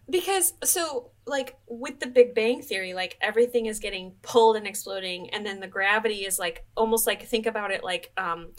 Because 0.08 0.54
so 0.62 1.10
like 1.26 1.56
with 1.66 2.00
the 2.00 2.06
Big 2.06 2.34
Bang 2.34 2.62
theory, 2.62 2.94
like 2.94 3.16
everything 3.20 3.66
is 3.66 3.78
getting 3.78 4.12
pulled 4.22 4.56
and 4.56 4.66
exploding, 4.66 5.30
and 5.30 5.46
then 5.46 5.60
the 5.60 5.66
gravity 5.66 6.26
is 6.26 6.38
like 6.38 6.64
almost 6.76 7.06
like 7.06 7.22
think 7.22 7.46
about 7.46 7.70
it 7.70 7.82
like 7.82 8.12
um 8.16 8.52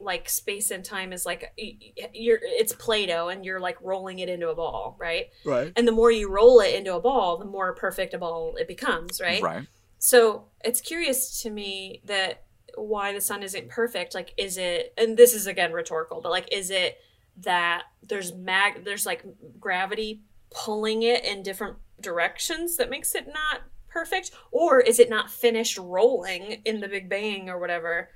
like 0.00 0.28
space 0.28 0.70
and 0.70 0.84
time 0.84 1.12
is 1.12 1.24
like 1.24 1.52
you're 1.56 2.40
it's 2.42 2.72
Play-Doh 2.72 3.28
and 3.28 3.44
you're 3.44 3.60
like 3.60 3.78
rolling 3.80 4.18
it 4.18 4.28
into 4.28 4.48
a 4.48 4.54
ball, 4.54 4.96
right? 4.98 5.26
Right. 5.44 5.72
And 5.76 5.86
the 5.86 5.92
more 5.92 6.10
you 6.10 6.30
roll 6.30 6.60
it 6.60 6.74
into 6.74 6.94
a 6.94 7.00
ball, 7.00 7.38
the 7.38 7.44
more 7.44 7.74
perfect 7.74 8.14
a 8.14 8.18
ball 8.18 8.56
it 8.58 8.66
becomes, 8.66 9.20
right? 9.20 9.42
Right. 9.42 9.66
So 9.98 10.46
it's 10.64 10.80
curious 10.80 11.42
to 11.42 11.50
me 11.50 12.00
that 12.06 12.44
why 12.76 13.12
the 13.12 13.20
sun 13.20 13.42
isn't 13.42 13.68
perfect. 13.68 14.14
Like, 14.14 14.32
is 14.36 14.56
it? 14.56 14.94
And 14.96 15.16
this 15.16 15.34
is 15.34 15.46
again 15.46 15.72
rhetorical, 15.72 16.20
but 16.20 16.30
like, 16.30 16.52
is 16.52 16.70
it 16.70 16.98
that 17.38 17.84
there's 18.02 18.34
mag, 18.34 18.84
there's 18.84 19.06
like 19.06 19.24
gravity 19.58 20.22
pulling 20.50 21.02
it 21.02 21.24
in 21.24 21.42
different 21.42 21.76
directions 22.00 22.76
that 22.76 22.90
makes 22.90 23.14
it 23.14 23.26
not 23.26 23.62
perfect, 23.88 24.30
or 24.50 24.80
is 24.80 24.98
it 24.98 25.10
not 25.10 25.30
finished 25.30 25.78
rolling 25.78 26.62
in 26.64 26.80
the 26.80 26.88
Big 26.88 27.08
Bang 27.08 27.48
or 27.48 27.58
whatever? 27.58 28.10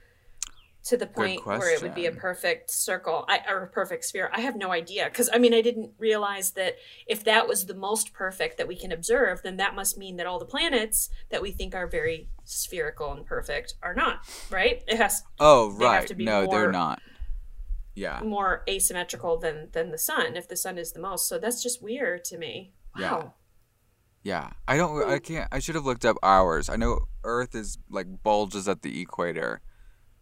To 0.89 0.99
the 0.99 1.07
point 1.07 1.47
where 1.47 1.75
it 1.75 1.81
would 1.81 1.95
be 1.95 2.05
a 2.05 2.13
perfect 2.13 2.71
circle 2.71 3.25
I, 3.27 3.41
or 3.49 3.63
a 3.63 3.69
perfect 3.69 4.05
sphere. 4.05 4.31
I 4.35 4.41
have 4.41 4.55
no 4.55 4.71
idea 4.71 5.07
because 5.07 5.31
I 5.33 5.39
mean 5.39 5.55
I 5.55 5.63
didn't 5.63 5.93
realize 5.97 6.51
that 6.53 6.77
if 7.07 7.25
that 7.25 7.49
was 7.49 7.65
the 7.65 7.75
most 7.75 8.13
perfect 8.13 8.59
that 8.59 8.69
we 8.69 8.77
can 8.77 8.93
observe, 8.93 9.41
then 9.43 9.57
that 9.57 9.75
must 9.75 9.97
mean 9.97 10.17
that 10.17 10.27
all 10.27 10.39
the 10.39 10.45
planets 10.45 11.09
that 11.31 11.41
we 11.41 11.53
think 11.53 11.75
are 11.75 11.87
very 11.87 12.29
spherical 12.45 13.13
and 13.13 13.25
perfect 13.25 13.77
are 13.83 13.95
not, 13.95 14.29
right? 14.51 14.85
It 14.87 14.99
has 14.99 15.23
Oh, 15.41 15.71
right. 15.71 16.15
no, 16.19 16.47
they're 16.47 16.71
not. 16.71 17.01
Yeah. 17.97 18.21
more 18.25 18.65
asymmetrical 18.69 19.39
than 19.39 19.69
than 19.73 19.91
the 19.93 19.99
sun 19.99 20.35
if 20.37 20.49
the 20.49 20.57
sun 20.57 20.79
is 20.79 20.93
the 20.93 21.01
most. 21.01 21.29
So 21.29 21.39
that's 21.39 21.63
just 21.63 21.83
weird 21.83 22.25
to 22.27 22.39
me. 22.39 22.73
Yeah. 22.99 23.13
Wow. 23.13 23.35
Yeah. 24.23 24.51
I 24.67 24.77
don't, 24.77 25.09
I 25.09 25.19
can't, 25.19 25.49
I 25.53 25.59
should 25.59 25.75
have 25.75 25.85
looked 25.85 26.05
up 26.05 26.17
hours. 26.23 26.69
I 26.69 26.77
know 26.77 27.01
Earth 27.23 27.55
is 27.55 27.79
like 27.91 28.07
bulges 28.23 28.67
at 28.69 28.83
the 28.83 29.01
equator. 29.01 29.61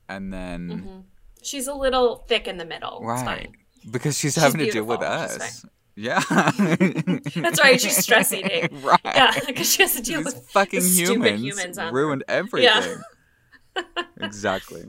And 0.08 0.32
then, 0.32 0.70
hmm 0.70 1.00
She's 1.44 1.66
a 1.66 1.74
little 1.74 2.24
thick 2.28 2.46
in 2.46 2.56
the 2.58 2.64
middle. 2.64 3.00
Right. 3.02 3.24
fine. 3.24 3.52
Because 3.90 4.16
she's, 4.16 4.34
She's 4.34 4.42
having 4.42 4.64
to 4.64 4.70
deal 4.70 4.84
with 4.84 5.02
us. 5.02 5.64
Yeah. 5.96 6.22
That's 6.30 7.60
right, 7.60 7.80
she's 7.80 7.96
stress 7.96 8.32
eating. 8.32 8.68
right. 8.82 9.00
Yeah, 9.04 9.32
because 9.46 9.72
she 9.72 9.82
has 9.82 9.94
to 9.96 10.02
deal 10.02 10.22
These 10.22 10.34
with 10.34 10.48
fucking 10.50 10.82
humans, 10.82 11.42
humans 11.42 11.78
ruined 11.92 12.24
everything. 12.28 13.02
exactly. 14.20 14.84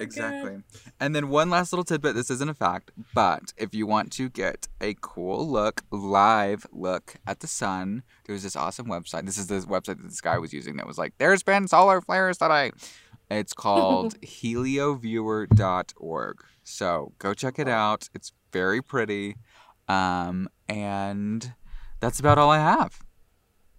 Exactly. 0.00 0.62
And 1.00 1.14
then 1.14 1.28
one 1.28 1.50
last 1.50 1.72
little 1.72 1.84
tidbit 1.84 2.14
this 2.14 2.30
isn't 2.30 2.48
a 2.48 2.54
fact, 2.54 2.92
but 3.14 3.52
if 3.56 3.74
you 3.74 3.86
want 3.86 4.12
to 4.12 4.28
get 4.28 4.68
a 4.80 4.94
cool 5.00 5.48
look, 5.48 5.82
live 5.90 6.66
look 6.72 7.16
at 7.26 7.40
the 7.40 7.46
sun, 7.46 8.02
there's 8.26 8.42
this 8.42 8.56
awesome 8.56 8.86
website. 8.86 9.26
This 9.26 9.38
is 9.38 9.48
the 9.48 9.60
website 9.60 9.98
that 9.98 10.08
this 10.08 10.20
guy 10.20 10.38
was 10.38 10.52
using 10.52 10.76
that 10.76 10.86
was 10.86 10.98
like, 10.98 11.14
there's 11.18 11.42
been 11.42 11.66
solar 11.68 12.00
flares 12.00 12.38
today. 12.38 12.72
It's 13.30 13.52
called 13.54 14.20
helioviewer.org. 14.20 16.44
So 16.62 17.12
go 17.18 17.34
check 17.34 17.58
it 17.58 17.68
out. 17.68 18.08
It's 18.14 18.32
very 18.52 18.80
pretty. 18.82 19.36
Um, 19.88 20.48
and 20.68 21.52
that's 22.00 22.20
about 22.20 22.38
all 22.38 22.50
I 22.50 22.58
have. 22.58 23.00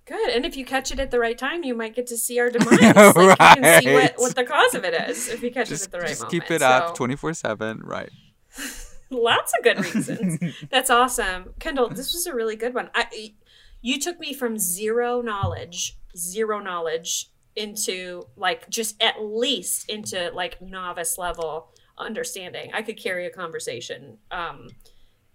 Good. 0.09 0.29
And 0.31 0.45
if 0.45 0.57
you 0.57 0.65
catch 0.65 0.91
it 0.91 0.99
at 0.99 1.11
the 1.11 1.19
right 1.19 1.37
time, 1.37 1.63
you 1.63 1.75
might 1.75 1.95
get 1.95 2.07
to 2.07 2.17
see 2.17 2.39
our 2.39 2.49
demise. 2.55 2.81
Like, 2.81 2.95
you 2.95 3.35
can 3.35 3.81
see 3.81 3.93
what, 3.93 4.01
Right. 4.03 4.13
what 4.17 4.35
the 4.35 4.43
cause 4.43 4.73
of 4.73 4.83
it 4.83 4.93
is 5.09 5.29
if 5.29 5.43
you 5.43 5.51
catch 5.51 5.69
Just, 5.69 5.83
it 5.83 5.85
at 5.87 5.91
the 5.91 5.99
right 5.99 6.07
just 6.09 6.21
moment. 6.23 6.31
keep 6.31 6.51
it 6.51 6.61
up 6.63 6.95
24 6.95 7.33
7. 7.35 7.81
Right. 7.83 8.09
lots 9.11 9.53
of 9.57 9.63
good 9.63 9.77
reasons. 9.85 10.39
That's 10.71 10.89
awesome. 10.89 11.53
Kendall, 11.59 11.89
this 11.89 12.13
was 12.13 12.25
a 12.25 12.33
really 12.33 12.55
good 12.55 12.73
one. 12.73 12.89
I 12.95 13.33
you 13.81 13.99
took 13.99 14.19
me 14.19 14.33
from 14.33 14.57
zero 14.57 15.21
knowledge, 15.21 15.97
zero 16.17 16.59
knowledge 16.59 17.29
into 17.55 18.23
like 18.35 18.69
just 18.69 19.01
at 19.01 19.21
least 19.21 19.89
into 19.89 20.31
like 20.33 20.61
novice 20.61 21.17
level 21.17 21.69
understanding. 21.97 22.71
I 22.73 22.81
could 22.81 22.97
carry 22.97 23.25
a 23.25 23.29
conversation 23.29 24.17
um 24.31 24.67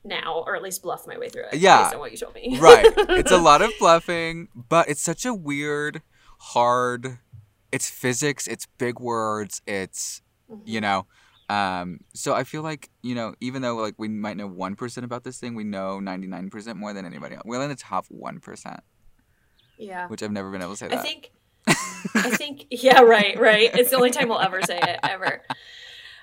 now 0.05 0.44
or 0.46 0.55
at 0.55 0.62
least 0.62 0.82
bluff 0.82 1.07
my 1.07 1.16
way 1.18 1.28
through 1.28 1.44
it 1.52 1.55
Yeah. 1.59 1.82
based 1.84 1.94
on 1.94 2.00
what 2.00 2.12
you 2.12 2.18
told 2.18 2.34
me. 2.34 2.59
right. 2.61 2.84
It's 3.11 3.30
a 3.32 3.38
lot 3.38 3.62
of 3.62 3.70
bluffing, 3.78 4.48
but 4.55 4.88
it's 4.88 5.00
such 5.00 5.24
a 5.24 5.32
weird, 5.34 6.02
hard. 6.38 7.18
It's 7.72 7.88
physics. 7.90 8.46
It's 8.46 8.66
big 8.78 9.00
words. 9.00 9.62
It's 9.66 10.22
you 10.64 10.80
know. 10.80 11.07
Um, 11.48 12.00
so 12.14 12.34
I 12.34 12.44
feel 12.44 12.62
like 12.62 12.88
you 13.02 13.14
know, 13.14 13.34
even 13.40 13.62
though 13.62 13.76
like 13.76 13.94
we 13.98 14.09
might 14.09 14.36
know 14.36 14.46
one 14.46 14.76
percent 14.76 15.05
about 15.05 15.24
this 15.24 15.38
thing, 15.38 15.55
we 15.55 15.64
know 15.64 16.00
ninety 16.00 16.26
nine 16.26 16.50
percent 16.50 16.78
more 16.78 16.92
than 16.92 17.05
anybody 17.05 17.34
else. 17.34 17.44
We're 17.44 17.62
in 17.62 17.68
the 17.68 17.74
top 17.74 18.07
one 18.09 18.40
percent, 18.40 18.80
Yeah. 19.78 20.07
which 20.09 20.22
I've 20.22 20.30
never 20.32 20.50
been 20.50 20.62
able 20.62 20.72
to 20.72 20.76
say 20.78 20.86
I 20.86 20.96
that. 20.96 21.02
think 21.02 21.32
I 22.14 22.30
think 22.30 22.66
yeah, 22.70 23.00
right, 23.00 23.38
right. 23.38 23.70
It's 23.74 23.90
the 23.90 23.96
only 23.96 24.11
time 24.11 24.28
we'll 24.28 24.38
ever 24.40 24.62
say 24.62 24.78
it 24.80 25.00
ever. 25.02 25.42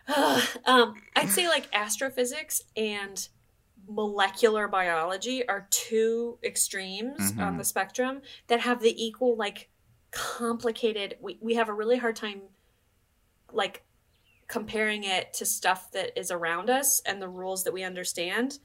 um, 0.65 0.95
I'd 1.15 1.29
say 1.29 1.47
like 1.47 1.67
astrophysics 1.73 2.61
and 2.75 3.27
molecular 3.88 4.67
biology 4.67 5.47
are 5.47 5.67
two 5.69 6.38
extremes 6.43 7.32
on 7.39 7.55
Mhm. 7.55 7.57
the 7.57 7.63
spectrum 7.63 8.21
that 8.47 8.61
have 8.61 8.82
the 8.82 9.03
equal 9.03 9.36
like 9.36 9.69
complicated 10.11 11.17
we, 11.21 11.38
we 11.41 11.53
have 11.55 11.69
a 11.69 11.73
really 11.73 11.97
hard 11.97 12.15
time 12.15 12.41
like 13.53 13.84
comparing 14.47 15.03
it 15.05 15.34
to 15.34 15.45
stuff 15.45 15.91
that 15.91 16.17
is 16.19 16.29
around 16.32 16.69
us 16.69 17.01
and 17.05 17.21
the 17.21 17.29
rules 17.29 17.63
that 17.63 17.73
we 17.73 17.84
understand 17.84 18.59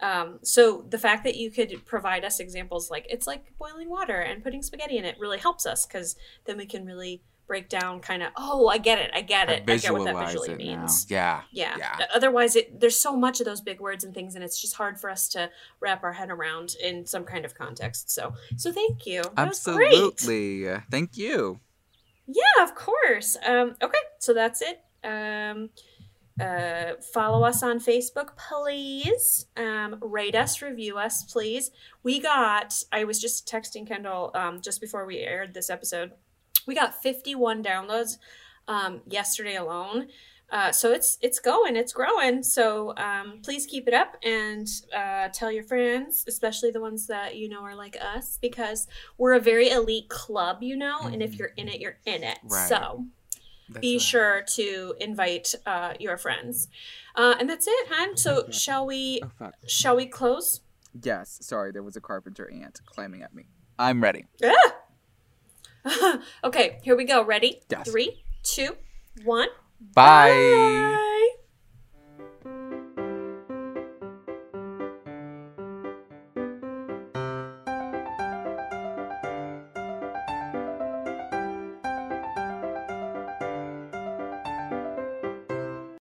um, 0.00 0.38
so 0.42 0.86
the 0.88 0.98
fact 0.98 1.24
that 1.24 1.36
you 1.36 1.50
could 1.50 1.84
provide 1.86 2.24
us 2.24 2.40
examples 2.40 2.90
like 2.90 3.06
it's 3.08 3.26
like 3.26 3.56
boiling 3.58 3.88
water 3.88 4.20
and 4.20 4.42
putting 4.42 4.62
spaghetti 4.62 4.98
in 4.98 5.04
it 5.04 5.16
really 5.18 5.38
helps 5.38 5.64
us 5.66 5.86
because 5.86 6.16
then 6.44 6.56
we 6.58 6.66
can 6.66 6.84
really 6.84 7.22
break 7.50 7.68
down 7.68 7.98
kind 7.98 8.22
of 8.22 8.30
oh 8.36 8.68
i 8.68 8.78
get 8.78 9.00
it 9.00 9.10
i 9.12 9.20
get 9.20 9.50
it 9.50 9.64
i 9.66 9.76
get 9.76 9.92
what 9.92 10.04
that 10.04 10.24
visually 10.24 10.54
means. 10.54 11.04
Yeah. 11.08 11.42
yeah. 11.50 11.74
Yeah. 11.76 12.06
Otherwise, 12.14 12.54
it 12.54 12.78
there's 12.78 12.96
so 12.96 13.16
much 13.16 13.40
of 13.40 13.46
those 13.46 13.60
big 13.60 13.80
words 13.80 14.04
and 14.04 14.14
things, 14.14 14.36
and 14.36 14.44
it's 14.44 14.60
just 14.60 14.76
hard 14.76 15.00
for 15.00 15.10
us 15.10 15.28
to 15.30 15.50
wrap 15.80 16.04
our 16.04 16.12
head 16.12 16.30
around 16.30 16.76
in 16.80 17.04
some 17.06 17.24
kind 17.24 17.44
of 17.44 17.54
context. 17.54 18.10
So, 18.10 18.34
so 18.56 18.70
thank 18.70 19.04
you. 19.04 19.22
That. 19.22 19.48
Absolutely. 19.48 20.64
Thank 20.90 21.16
you. 21.16 21.60
Yeah, 22.26 22.62
of 22.62 22.74
course. 22.74 23.36
Um, 23.44 23.76
okay, 23.82 23.98
so 24.18 24.32
that's 24.32 24.62
it. 24.62 24.80
Um, 25.02 25.70
uh, 26.40 26.94
follow 27.12 27.44
us 27.44 27.62
on 27.62 27.80
Facebook, 27.80 28.36
please. 28.36 29.46
Um, 29.56 29.98
rate 30.00 30.36
us, 30.36 30.62
review 30.62 30.98
us, 30.98 31.24
please. 31.24 31.70
We 32.02 32.20
got. 32.20 32.82
I 32.92 33.04
was 33.04 33.20
just 33.20 33.48
texting 33.48 33.86
Kendall 33.86 34.30
um, 34.34 34.60
just 34.60 34.80
before 34.80 35.04
we 35.04 35.18
aired 35.18 35.52
this 35.52 35.68
episode. 35.68 36.12
We 36.70 36.76
got 36.76 37.02
51 37.02 37.64
downloads 37.64 38.18
um, 38.68 39.00
yesterday 39.04 39.56
alone. 39.56 40.06
Uh, 40.52 40.70
so 40.70 40.92
it's 40.92 41.18
it's 41.20 41.40
going, 41.40 41.74
it's 41.74 41.92
growing. 41.92 42.44
So 42.44 42.94
um, 42.96 43.40
please 43.42 43.66
keep 43.66 43.88
it 43.88 43.94
up 43.94 44.16
and 44.22 44.68
uh, 44.96 45.30
tell 45.32 45.50
your 45.50 45.64
friends, 45.64 46.24
especially 46.28 46.70
the 46.70 46.80
ones 46.80 47.08
that 47.08 47.34
you 47.34 47.48
know 47.48 47.62
are 47.62 47.74
like 47.74 47.96
us, 48.00 48.38
because 48.40 48.86
we're 49.18 49.32
a 49.32 49.40
very 49.40 49.68
elite 49.68 50.08
club, 50.10 50.62
you 50.62 50.76
know. 50.76 50.98
Mm-hmm. 51.00 51.14
And 51.14 51.22
if 51.24 51.30
mm-hmm. 51.30 51.38
you're 51.40 51.52
in 51.56 51.68
it, 51.68 51.80
you're 51.80 51.98
in 52.06 52.22
it. 52.22 52.38
Right. 52.44 52.68
So 52.68 53.04
that's 53.68 53.80
be 53.80 53.96
right. 53.96 54.00
sure 54.00 54.42
to 54.54 54.94
invite 55.00 55.52
uh, 55.66 55.94
your 55.98 56.16
friends. 56.18 56.68
Uh, 57.16 57.34
and 57.40 57.50
that's 57.50 57.66
it, 57.66 57.88
hon. 57.90 58.16
So 58.16 58.44
oh, 58.46 58.50
shall 58.52 58.86
we? 58.86 59.22
Oh, 59.40 59.50
shall 59.66 59.96
we 59.96 60.06
close? 60.06 60.60
Yes. 61.02 61.36
Sorry, 61.42 61.72
there 61.72 61.82
was 61.82 61.96
a 61.96 62.00
carpenter 62.00 62.48
ant 62.48 62.80
climbing 62.86 63.22
at 63.22 63.34
me. 63.34 63.46
I'm 63.76 64.00
ready. 64.00 64.26
Ah! 64.44 64.74
okay, 66.44 66.78
here 66.82 66.96
we 66.96 67.04
go. 67.04 67.24
Ready? 67.24 67.60
Yes. 67.70 67.88
Three, 67.88 68.24
two, 68.42 68.76
one. 69.24 69.48
Bye. 69.94 70.30
Bye. 70.30 71.06